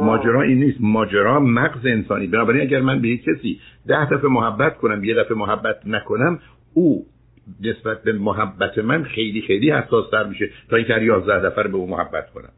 ماجرا 0.00 0.42
این 0.42 0.58
نیست. 0.58 0.78
ماجرا 0.80 1.40
مغز 1.40 1.86
انسانی. 1.86 2.26
بنابراین 2.26 2.62
اگر 2.62 2.80
من 2.80 3.00
به 3.00 3.08
یک 3.08 3.24
کسی 3.24 3.60
ده 3.86 4.10
دفعه 4.10 4.30
محبت 4.30 4.76
کنم 4.76 5.04
یه 5.04 5.14
دفعه 5.14 5.36
محبت 5.36 5.76
نکنم 5.86 6.38
او 6.74 7.06
نسبت 7.60 8.02
به 8.02 8.12
محبت 8.12 8.78
من 8.78 9.04
خیلی 9.04 9.40
خیلی 9.40 9.70
حساس 9.70 10.10
تر 10.10 10.24
میشه 10.24 10.50
تا 10.70 10.76
اینکه 10.76 11.02
11 11.02 11.46
نفر 11.46 11.66
به 11.66 11.76
او 11.76 11.90
محبت 11.90 12.30
کنم. 12.30 12.48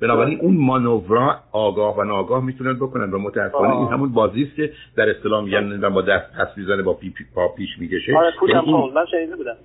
بنابراین 0.00 0.40
اون 0.40 0.56
مانورا 0.56 1.36
آگاه 1.52 1.98
و 1.98 2.04
ناگاه 2.04 2.44
می‌تونن 2.44 2.74
بکنن 2.74 3.10
و 3.10 3.18
متاسفانه 3.18 3.76
این 3.76 3.88
همون 3.88 4.12
بازی 4.12 4.42
است 4.42 4.56
که 4.56 4.72
در 4.96 5.10
اصطلاح 5.10 5.44
میگن 5.44 5.88
با 5.88 6.02
دست 6.02 6.32
پس 6.32 6.48
می‌زنه 6.56 6.82
با 6.82 6.94
پی 6.94 7.10
پی 7.10 7.24
پا 7.34 7.48
پیش 7.48 7.68
می‌کشه. 7.78 8.16
آره 8.16 8.32
یعنی 8.48 8.66
این... 8.66 8.94
من 8.94 9.04
شنیده 9.10 9.36
بودم. 9.36 9.56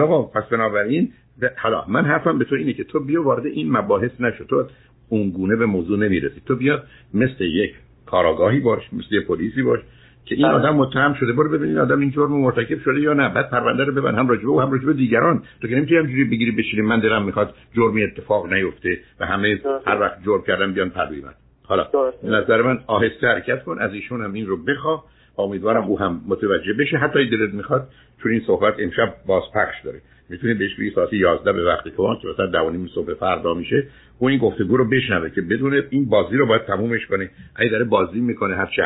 خب 0.00 0.30
پس 0.34 0.44
بنابراین 0.48 1.12
حالا 1.56 1.84
من 1.88 2.04
حرفم 2.04 2.38
به 2.38 2.44
تو 2.44 2.54
اینه 2.54 2.72
که 2.72 2.84
تو 2.84 3.00
بیا 3.00 3.22
وارد 3.22 3.46
این 3.46 3.72
مباحث 3.72 4.20
نشو. 4.20 4.44
تو 4.44 4.66
اون 5.08 5.30
گونه 5.30 5.56
به 5.56 5.66
موضوع 5.66 5.98
نمی‌رسی. 5.98 6.42
تو 6.46 6.56
بیا 6.56 6.82
مثل 7.14 7.44
یک 7.44 7.74
کاراگاهی 8.06 8.60
باش 8.60 8.82
مثل 8.92 9.14
یک 9.14 9.26
پلیسی 9.26 9.62
باش 9.62 9.80
که 10.24 10.34
این 10.34 10.48
بله. 10.48 10.54
آدم 10.54 10.76
متهم 10.76 11.14
شده. 11.14 11.32
برو 11.32 11.50
ببینید 11.50 11.78
آدم 11.78 12.00
این 12.00 12.10
جرم 12.10 12.32
مرتکب 12.32 12.80
شده 12.80 13.00
یا 13.00 13.12
نه. 13.12 13.28
بعد 13.28 13.50
پرونده 13.50 13.84
رو 13.84 13.92
ببن. 13.92 14.14
هم 14.14 14.28
راجبه 14.28 14.48
و 14.48 14.60
هم 14.60 14.72
راجبه 14.72 14.92
دیگران. 14.92 15.42
تو 15.60 15.68
که 15.68 15.76
نمی‌تونی 15.76 16.00
همجوری 16.00 16.24
بگیری 16.24 16.50
بشینی 16.50 16.82
من 16.82 17.00
دلم 17.00 17.24
می‌خواد 17.24 17.54
جرمی 17.76 18.04
اتفاق 18.04 18.52
نیفته 18.52 18.98
و 19.20 19.26
همه 19.26 19.60
هر 19.86 20.00
وقت 20.00 20.22
جرم 20.24 20.42
کردن 20.42 20.72
بیان 20.72 20.90
پروی 20.90 21.20
من 21.20 21.34
حالا 21.64 21.84
به 22.22 22.28
نظر 22.28 22.62
من 22.62 22.78
آهسته 22.86 23.26
حرکت 23.26 23.64
کن. 23.64 23.78
از 23.78 23.92
ایشون 23.92 24.24
هم 24.24 24.32
این 24.32 24.46
رو 24.46 24.56
بخوا 24.56 25.04
امیدوارم 25.38 25.84
او 25.84 25.98
هم 25.98 26.20
متوجه 26.28 26.72
بشه. 26.72 26.96
حتی 26.96 27.30
دلت 27.30 27.54
می‌خواد 27.54 27.88
چون 28.22 28.32
این 28.32 28.40
صحبت 28.46 28.74
امشب 28.78 29.14
باز 29.26 29.42
پخش 29.54 29.84
داره. 29.84 30.00
می‌تونی 30.28 30.54
بهش 30.54 30.74
بگی 30.74 30.90
ساعت 30.90 31.12
11 31.12 31.52
به 31.52 31.64
وقتی 31.64 31.90
که 31.90 31.96
که 31.96 32.28
مثلا 32.28 32.46
12 32.46 32.88
صبح 32.94 33.14
فردا 33.14 33.54
میشه. 33.54 33.86
او 34.18 34.28
این 34.28 34.38
گفتگو 34.38 34.76
رو 34.76 34.88
بشنوه 34.88 35.30
که 35.30 35.40
بدون 35.40 35.82
این 35.90 36.08
بازی 36.08 36.36
رو 36.36 36.46
باید 36.46 36.62
تمومش 36.62 37.06
کنه. 37.06 37.30
اگه 37.56 37.70
داره 37.70 37.84
بازی 37.84 38.20
می‌کنه 38.20 38.56
هر 38.56 38.66
چه 38.76 38.82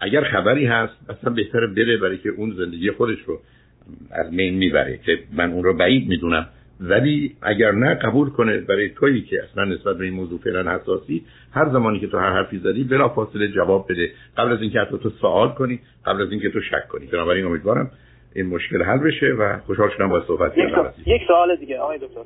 اگر 0.00 0.24
خبری 0.24 0.66
هست 0.66 0.94
اصلا 1.08 1.32
بهتره 1.32 1.66
بره 1.66 1.96
برای 1.96 2.18
که 2.18 2.28
اون 2.28 2.54
زندگی 2.56 2.90
خودش 2.90 3.18
رو 3.26 3.40
از 4.10 4.32
مین 4.32 4.54
می‌بره 4.54 5.00
که 5.06 5.18
من 5.32 5.52
اون 5.52 5.64
رو 5.64 5.76
بعید 5.76 6.08
می‌دونم. 6.08 6.46
ولی 6.80 7.36
اگر 7.42 7.72
نه 7.72 7.94
قبول 7.94 8.30
کنه 8.30 8.58
برای 8.58 8.88
تویی 8.88 9.22
که 9.22 9.42
اصلا 9.44 9.64
نسبت 9.64 9.96
به 9.96 10.04
این 10.04 10.14
موضوع 10.14 10.38
فعلا 10.38 10.72
حساسی 10.72 11.24
هر 11.52 11.68
زمانی 11.68 12.00
که 12.00 12.06
تو 12.06 12.18
هر 12.18 12.30
حرفی 12.30 12.58
زدی 12.58 12.84
بلا 12.84 13.08
فاصله 13.08 13.48
جواب 13.48 13.86
بده. 13.92 14.10
قبل 14.36 14.52
از 14.52 14.62
اینکه 14.62 14.78
حتی 14.78 14.98
تو 14.98 15.10
سوال 15.10 15.48
کنی 15.48 15.80
قبل 16.06 16.22
از 16.22 16.30
اینکه 16.30 16.50
تو 16.50 16.60
شک 16.60 16.88
کنی. 16.88 17.06
بنابراین 17.06 17.46
امیدوارم 17.46 17.90
این 18.34 18.46
مشکل 18.46 18.82
حل 18.82 18.98
بشه 18.98 19.26
و 19.26 19.58
خوشحال 19.66 19.90
شدم 19.96 20.08
با 20.08 20.20
صحبت 20.26 20.58
یک, 20.58 20.64
یک 21.06 21.22
سوال 21.28 21.56
دیگه 21.56 21.78
آقای 21.78 21.98
دکتر. 21.98 22.20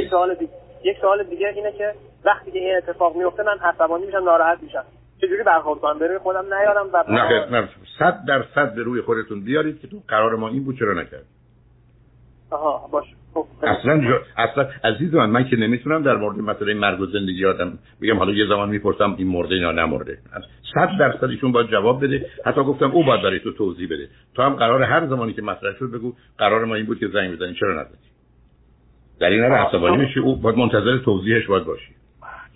یک 0.00 0.10
سوال 0.10 0.34
دیگه 0.34 0.52
یک 0.84 0.96
سوال 1.00 1.24
دیگه 1.24 1.48
اینه 1.48 1.72
که 1.78 1.92
وقتی 2.24 2.50
که 2.50 2.58
این 2.58 2.76
اتفاق 2.76 3.16
میفته 3.16 3.42
من 3.42 3.58
عصبانی 3.62 4.06
میشم 4.06 4.24
ناراحت 4.24 4.62
میشم. 4.62 4.84
چجوری 5.22 5.42
برخورد 5.42 5.80
کنم؟ 5.80 5.98
به 5.98 6.06
روی 6.06 6.18
خودم 6.18 6.44
نیارم 6.54 6.86
و 6.92 7.04
نه 7.08 7.46
نه. 7.50 7.68
صد 7.98 8.24
درصد 8.28 8.74
به 8.74 8.82
روی 8.82 9.00
خودتون 9.00 9.44
بیارید 9.44 9.80
که 9.80 9.88
تو 9.88 10.02
قرار 10.08 10.36
ما 10.36 10.48
این 10.48 10.64
بود 10.64 10.78
چرا 10.78 10.94
نکرد 10.94 11.24
آها 12.50 12.88
باش 12.92 13.04
خب، 13.04 13.21
اصلا 13.62 14.00
جو... 14.00 14.18
اصلا 14.36 14.68
عزیز 14.84 15.14
من 15.14 15.30
من 15.30 15.44
که 15.44 15.56
نمی‌تونم 15.56 16.02
در 16.02 16.16
مورد 16.16 16.38
مسئله 16.38 16.74
مرگ 16.74 17.00
و 17.00 17.06
زندگی 17.06 17.46
آدم 17.46 17.78
بگم. 18.02 18.18
حالا 18.18 18.32
یه 18.32 18.46
زمان 18.48 18.68
می‌پرسم 18.68 19.14
این 19.18 19.28
مرده 19.28 19.56
یا 19.56 19.72
نمرده. 19.72 20.18
صد 20.74 20.88
درصد 20.98 21.24
ایشون 21.24 21.52
باید 21.52 21.70
جواب 21.70 22.04
بده. 22.04 22.26
حتی 22.44 22.62
گفتم 22.64 22.90
او 22.90 23.04
باید 23.04 23.22
برای 23.22 23.40
تو 23.40 23.52
توضیح 23.52 23.86
بده. 23.86 24.08
تو 24.34 24.42
هم 24.42 24.54
قرار 24.54 24.82
هر 24.82 25.06
زمانی 25.06 25.32
که 25.32 25.42
مطرح 25.42 25.72
شد 25.78 25.90
بگو 25.90 26.12
قرار 26.38 26.64
ما 26.64 26.74
این 26.74 26.86
بود 26.86 26.98
که 26.98 27.08
زنگ 27.08 27.36
بزنی. 27.36 27.54
چرا 27.54 27.80
نزدی 27.80 27.98
در 29.20 29.30
این 29.30 29.42
حال 29.42 29.52
عصبانی 29.52 29.96
میشه 29.96 30.20
او 30.20 30.36
باید 30.36 30.56
منتظر 30.56 30.98
توضیحش 30.98 31.46
باید 31.46 31.64
باشی. 31.64 31.94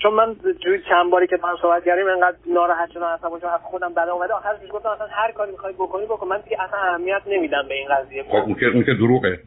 چون 0.03 0.15
من 0.15 0.37
جوی 0.65 0.81
چند 0.89 1.11
باری 1.11 1.27
که 1.27 1.39
من 1.43 1.55
صحبت 1.63 1.85
کردیم 1.85 2.07
انقدر 2.07 2.37
ناراحت 2.55 2.91
شدم 2.91 3.03
اصلا 3.03 3.31
چون 3.31 3.51
از 3.51 3.61
خودم 3.63 3.95
بد 3.95 4.09
اومده. 4.09 4.33
آخرش 4.33 4.59
گفتم 4.71 4.89
اصلا 4.89 5.07
هر 5.11 5.33
کاری 5.33 5.51
می‌خوای 5.53 5.73
بکنی 5.73 6.05
بکن. 6.05 6.29
من 6.29 6.41
دیگه 6.41 6.63
اصلا 6.63 6.79
اهمیت 6.79 7.23
نمیدم 7.27 7.63
به 7.69 7.75
این 7.75 7.89
قضیه. 7.89 8.23
خب 8.23 8.35
اون 8.35 8.55
که 8.55 8.67
اون 8.67 8.85
که 8.85 8.95
دروغه. 8.95 9.41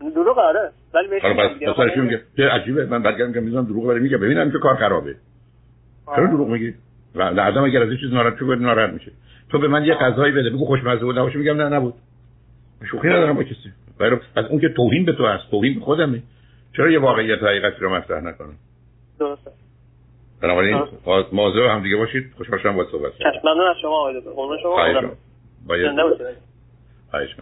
دروغ 0.00 0.38
آره. 0.38 0.70
ولی 0.94 1.08
بهش 1.08 1.24
آره 1.24 2.00
میگه 2.00 2.22
چه 2.36 2.48
عجیبه. 2.48 2.86
من 2.86 3.02
بعد 3.02 3.22
میگم 3.22 3.42
می‌ذارم 3.42 3.64
دروغ 3.64 3.84
ولی 3.84 4.00
میگه. 4.00 4.16
ببینم 4.16 4.50
که 4.50 4.58
کار 4.58 4.76
خرابه. 4.76 5.14
چرا 6.16 6.26
دروغ 6.26 6.48
میگی؟ 6.48 6.74
و 7.14 7.22
آدم 7.22 7.64
اگر 7.64 7.82
از 7.82 7.88
این 7.88 7.98
چیز 7.98 8.12
ناراحت 8.12 8.38
شد 8.38 8.44
ناراحت 8.44 8.90
میشه. 8.90 9.12
تو 9.50 9.58
به 9.58 9.68
من 9.68 9.84
یه 9.84 9.94
غذایی 9.94 10.32
بده 10.32 10.50
بگو 10.50 10.64
خوشمزه 10.64 11.04
بود 11.04 11.18
نباشه 11.18 11.38
میگم 11.38 11.56
نه 11.56 11.68
نبود. 11.76 11.94
شوخی 12.90 13.08
ندارم 13.08 13.36
با 13.36 13.42
کسی. 13.42 13.72
ولی 14.00 14.16
از 14.36 14.44
اون 14.44 14.60
که 14.60 14.68
توهین 14.68 15.04
به 15.04 15.12
تو 15.12 15.26
هست 15.26 15.50
توهین 15.50 15.74
به 15.74 15.80
خودمه. 15.84 16.22
چرا 16.76 16.90
یه 16.90 16.98
واقعیت 16.98 17.42
حقیقتی 17.42 17.80
رو 17.80 17.94
مطرح 17.96 18.20
نکنم؟ 18.20 18.54
درسته. 19.20 19.50
بنابراین 20.42 20.82
موضوع 21.32 21.70
هم 21.70 21.82
دیگه 21.82 21.96
باشید. 21.96 22.32
خوشحال 22.36 22.58
شدم 22.58 22.76
با 22.76 22.84
صحبت 22.84 23.12
ممنون 23.44 23.66
از 23.70 23.76
شما 23.82 23.90
آقای 23.90 24.20
دکتر. 24.20 24.30
شما. 24.62 24.76
خواهش 27.10 27.34